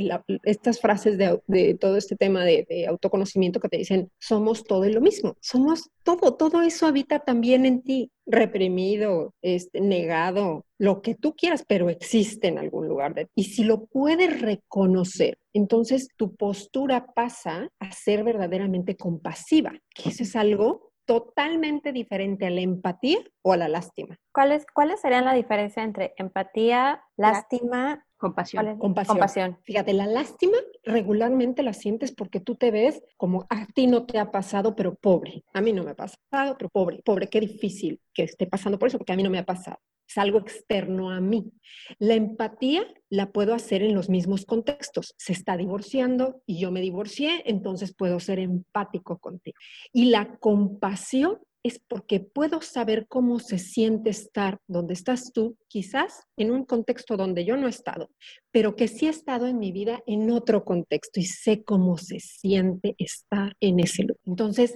estas 0.44 0.80
frases 0.80 1.18
de, 1.18 1.78
todo 1.80 1.98
este 1.98 2.16
tema 2.16 2.46
de, 2.46 2.86
autoconocimiento 2.88 3.60
que 3.60 3.68
te 3.68 3.78
dicen, 3.78 4.10
somos 4.20 4.64
todo 4.64 4.86
lo 4.86 5.02
mismo. 5.02 5.36
Somos 5.42 5.90
todo, 6.04 6.36
todo 6.36 6.62
eso 6.62 6.88
habita 6.88 7.20
también 7.20 7.66
en 7.66 7.82
ti 7.82 8.10
reprimido, 8.26 9.34
este, 9.42 9.82
negado, 9.82 10.66
lo 10.78 11.02
que 11.02 11.16
tú 11.16 11.36
quieras, 11.36 11.66
pero 11.68 11.90
existe 11.90 12.48
en 12.48 12.58
algún 12.58 12.88
lugar 12.88 13.14
de. 13.16 13.28
Y 13.36 13.46
si 13.46 13.66
lo 13.66 13.86
puedes 13.86 14.42
reconocer, 14.42 15.38
entonces 15.54 16.10
tu 16.18 16.36
postura 16.36 17.06
pasa 17.14 17.70
a 17.80 17.92
ser 17.92 18.24
verdaderamente 18.24 18.96
compasiva, 18.96 19.72
que 19.94 20.10
eso 20.10 20.24
es 20.24 20.36
algo 20.36 20.92
totalmente 21.06 21.92
diferente 21.92 22.46
a 22.46 22.50
la 22.50 22.62
empatía 22.62 23.20
o 23.42 23.54
a 23.54 23.58
la 23.58 23.68
lástima. 23.68 24.18
¿Cuáles, 24.34 24.66
¿Cuáles 24.74 25.02
serían 25.02 25.26
la 25.26 25.34
diferencia 25.34 25.84
entre 25.84 26.14
empatía, 26.18 27.04
lástima 27.18 28.06
Compasión. 28.24 28.78
Compasión. 28.78 29.60
Fíjate, 29.64 29.92
la 29.92 30.08
lástima 30.08 30.56
regularmente 30.84 31.62
la 31.62 31.74
sientes 31.74 32.14
porque 32.14 32.40
tú 32.40 32.56
te 32.56 32.72
ves 32.72 33.04
como 33.18 33.46
a 33.50 33.66
ti 33.66 33.86
no 33.86 34.06
te 34.06 34.18
ha 34.18 34.32
pasado, 34.32 34.78
pero 34.78 34.96
pobre. 34.96 35.44
A 35.54 35.60
mí 35.60 35.74
no 35.74 35.84
me 35.84 35.92
ha 35.92 35.96
pasado, 35.96 36.56
pero 36.58 36.70
pobre, 36.70 37.02
pobre, 37.04 37.28
qué 37.28 37.42
difícil 37.42 38.00
que 38.14 38.24
esté 38.24 38.48
pasando 38.48 38.80
por 38.80 38.88
eso, 38.88 38.98
porque 38.98 39.12
a 39.12 39.18
mí 39.18 39.24
no 39.24 39.30
me 39.30 39.40
ha 39.40 39.46
pasado. 39.46 39.78
Es 40.14 40.18
algo 40.20 40.40
externo 40.40 41.10
a 41.10 41.20
mí. 41.20 41.52
La 41.98 42.14
empatía 42.14 42.86
la 43.10 43.32
puedo 43.32 43.56
hacer 43.56 43.82
en 43.82 43.96
los 43.96 44.10
mismos 44.10 44.46
contextos. 44.46 45.16
Se 45.18 45.34
está 45.34 45.58
divorciando 45.58 46.42
y 46.46 46.60
yo 46.60 46.72
me 46.72 46.82
divorcié, 46.82 47.42
entonces 47.46 47.96
puedo 47.96 48.20
ser 48.20 48.38
empático 48.38 49.18
contigo. 49.18 49.58
Y 49.92 50.06
la 50.06 50.38
compasión 50.38 51.40
es 51.64 51.80
porque 51.80 52.20
puedo 52.20 52.62
saber 52.62 53.08
cómo 53.08 53.40
se 53.40 53.58
siente 53.58 54.10
estar 54.10 54.60
donde 54.68 54.94
estás 54.94 55.32
tú, 55.34 55.58
quizás 55.68 56.24
en 56.38 56.52
un 56.52 56.66
contexto 56.66 57.16
donde 57.16 57.46
yo 57.46 57.56
no 57.56 57.68
he 57.68 57.70
estado, 57.70 58.10
pero 58.52 58.76
que 58.76 58.90
sí 58.90 59.08
he 59.08 59.10
estado 59.10 59.48
en 59.48 59.60
mi 59.60 59.72
vida 59.72 60.04
en 60.06 60.30
otro 60.30 60.66
contexto 60.66 61.22
y 61.22 61.24
sé 61.24 61.64
cómo 61.64 61.98
se 61.98 62.20
siente 62.20 62.96
estar 62.98 63.56
en 63.62 63.80
ese 63.80 64.04
lugar. 64.04 64.20
Entonces, 64.26 64.76